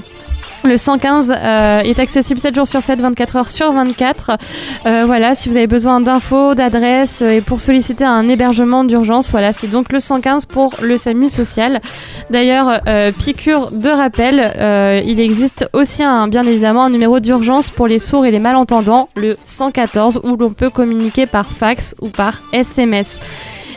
Le 0.64 0.78
115 0.78 1.30
euh, 1.36 1.80
est 1.80 1.98
accessible 1.98 2.40
7 2.40 2.54
jours 2.54 2.66
sur 2.66 2.80
7, 2.80 2.98
24 2.98 3.36
heures 3.36 3.50
sur 3.50 3.70
24. 3.70 4.38
Euh, 4.86 5.02
voilà, 5.04 5.34
si 5.34 5.50
vous 5.50 5.58
avez 5.58 5.66
besoin 5.66 6.00
d'infos, 6.00 6.54
d'adresses 6.54 7.20
euh, 7.20 7.32
et 7.32 7.40
pour 7.42 7.60
solliciter 7.60 8.04
un 8.04 8.26
hébergement 8.28 8.82
d'urgence, 8.84 9.30
voilà, 9.30 9.52
c'est 9.52 9.66
donc 9.66 9.92
le 9.92 10.00
115 10.00 10.46
pour 10.46 10.72
le 10.80 10.96
SAMU 10.96 11.28
social. 11.28 11.82
D'ailleurs, 12.30 12.80
piqûre 13.18 13.70
de 13.70 13.90
rappel, 13.90 15.02
il 15.06 15.20
existe 15.20 15.68
aussi 15.72 16.02
bien 16.28 16.46
évidemment 16.46 16.84
un 16.84 16.90
numéro 16.90 17.20
d'urgence 17.20 17.68
pour 17.68 17.86
les 17.86 17.98
sourds 17.98 18.24
et 18.24 18.30
les 18.30 18.38
malentendants, 18.38 19.08
le 19.16 19.36
114, 19.44 20.22
où 20.24 20.36
l'on 20.36 20.50
peut 20.50 20.70
communiquer 20.70 21.26
par 21.26 21.46
fax 21.46 21.94
ou 22.00 22.08
par 22.08 22.42
SMS. 22.52 23.20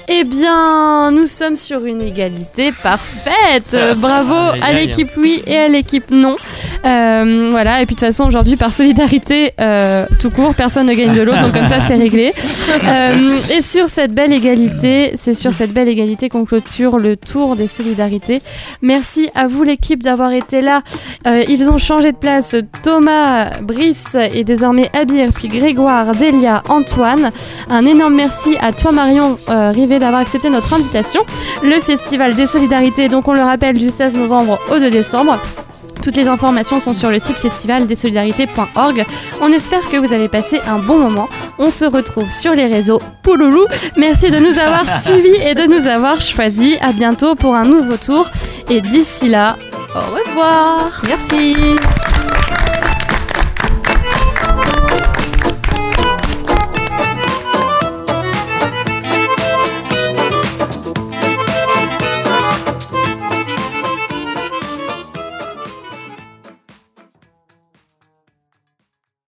Eh 0.09 0.23
bien, 0.23 1.11
nous 1.11 1.27
sommes 1.27 1.57
sur 1.57 1.85
une 1.85 2.01
égalité 2.01 2.71
parfaite. 2.71 3.73
Euh, 3.73 3.93
Bravo 3.93 4.57
à 4.61 4.71
l'équipe 4.71 5.09
oui 5.17 5.43
et 5.45 5.57
à 5.57 5.67
l'équipe 5.67 6.11
non. 6.11 6.37
Euh, 6.85 7.49
voilà, 7.51 7.81
et 7.81 7.85
puis 7.85 7.95
de 7.95 7.99
toute 7.99 8.07
façon, 8.07 8.25
aujourd'hui, 8.25 8.55
par 8.55 8.73
solidarité 8.73 9.53
euh, 9.59 10.05
tout 10.21 10.29
court, 10.29 10.55
personne 10.55 10.87
ne 10.87 10.93
gagne 10.93 11.13
de 11.13 11.21
l'autre, 11.21 11.41
donc 11.41 11.53
comme 11.53 11.67
ça, 11.67 11.81
c'est 11.81 11.95
réglé. 11.95 12.33
Euh, 12.87 13.39
et 13.51 13.61
sur 13.61 13.89
cette 13.89 14.13
belle 14.13 14.31
égalité, 14.31 15.13
c'est 15.17 15.33
sur 15.33 15.51
cette 15.51 15.73
belle 15.73 15.87
égalité 15.87 16.29
qu'on 16.29 16.45
clôture 16.45 16.97
le 16.97 17.17
tour 17.17 17.55
des 17.55 17.67
solidarités. 17.67 18.41
Merci 18.81 19.29
à 19.35 19.47
vous, 19.47 19.63
l'équipe, 19.63 20.03
d'avoir 20.03 20.31
été 20.31 20.61
là. 20.61 20.83
Ils 21.25 21.69
ont 21.69 21.79
changé 21.79 22.11
de 22.11 22.17
place. 22.17 22.55
Thomas, 22.83 23.59
Brice 23.61 24.15
et 24.33 24.43
désormais 24.43 24.89
Abir, 24.93 25.29
puis 25.33 25.47
Grégoire, 25.47 26.13
Delia, 26.13 26.61
Antoine. 26.69 27.31
Un 27.69 27.85
énorme 27.85 28.15
merci 28.15 28.55
à 28.61 28.71
toi, 28.71 28.91
Marion 28.91 29.37
euh, 29.49 29.71
D'avoir 29.99 30.21
accepté 30.21 30.49
notre 30.49 30.73
invitation. 30.73 31.21
Le 31.63 31.79
Festival 31.81 32.35
des 32.35 32.47
Solidarités, 32.47 33.09
donc 33.09 33.27
on 33.27 33.33
le 33.33 33.41
rappelle, 33.41 33.77
du 33.77 33.89
16 33.89 34.17
novembre 34.17 34.59
au 34.71 34.79
2 34.79 34.91
décembre. 34.91 35.39
Toutes 36.01 36.15
les 36.15 36.27
informations 36.27 36.79
sont 36.79 36.93
sur 36.93 37.09
le 37.09 37.19
site 37.19 37.37
festivaldesolidarités.org. 37.37 39.05
On 39.41 39.51
espère 39.51 39.89
que 39.89 39.97
vous 39.97 40.13
avez 40.13 40.27
passé 40.27 40.59
un 40.67 40.79
bon 40.79 40.99
moment. 40.99 41.27
On 41.57 41.69
se 41.69 41.85
retrouve 41.85 42.31
sur 42.31 42.53
les 42.53 42.67
réseaux 42.67 43.01
Pouloulou. 43.23 43.65
Merci 43.97 44.29
de 44.29 44.37
nous 44.37 44.57
avoir 44.59 44.85
suivis 45.03 45.35
et 45.35 45.55
de 45.55 45.63
nous 45.63 45.87
avoir 45.87 46.21
choisis. 46.21 46.77
À 46.81 46.91
bientôt 46.91 47.35
pour 47.35 47.55
un 47.55 47.65
nouveau 47.65 47.97
tour. 47.97 48.29
Et 48.69 48.81
d'ici 48.81 49.27
là, 49.29 49.57
au 49.95 50.15
revoir. 50.15 51.01
Merci. 51.07 51.55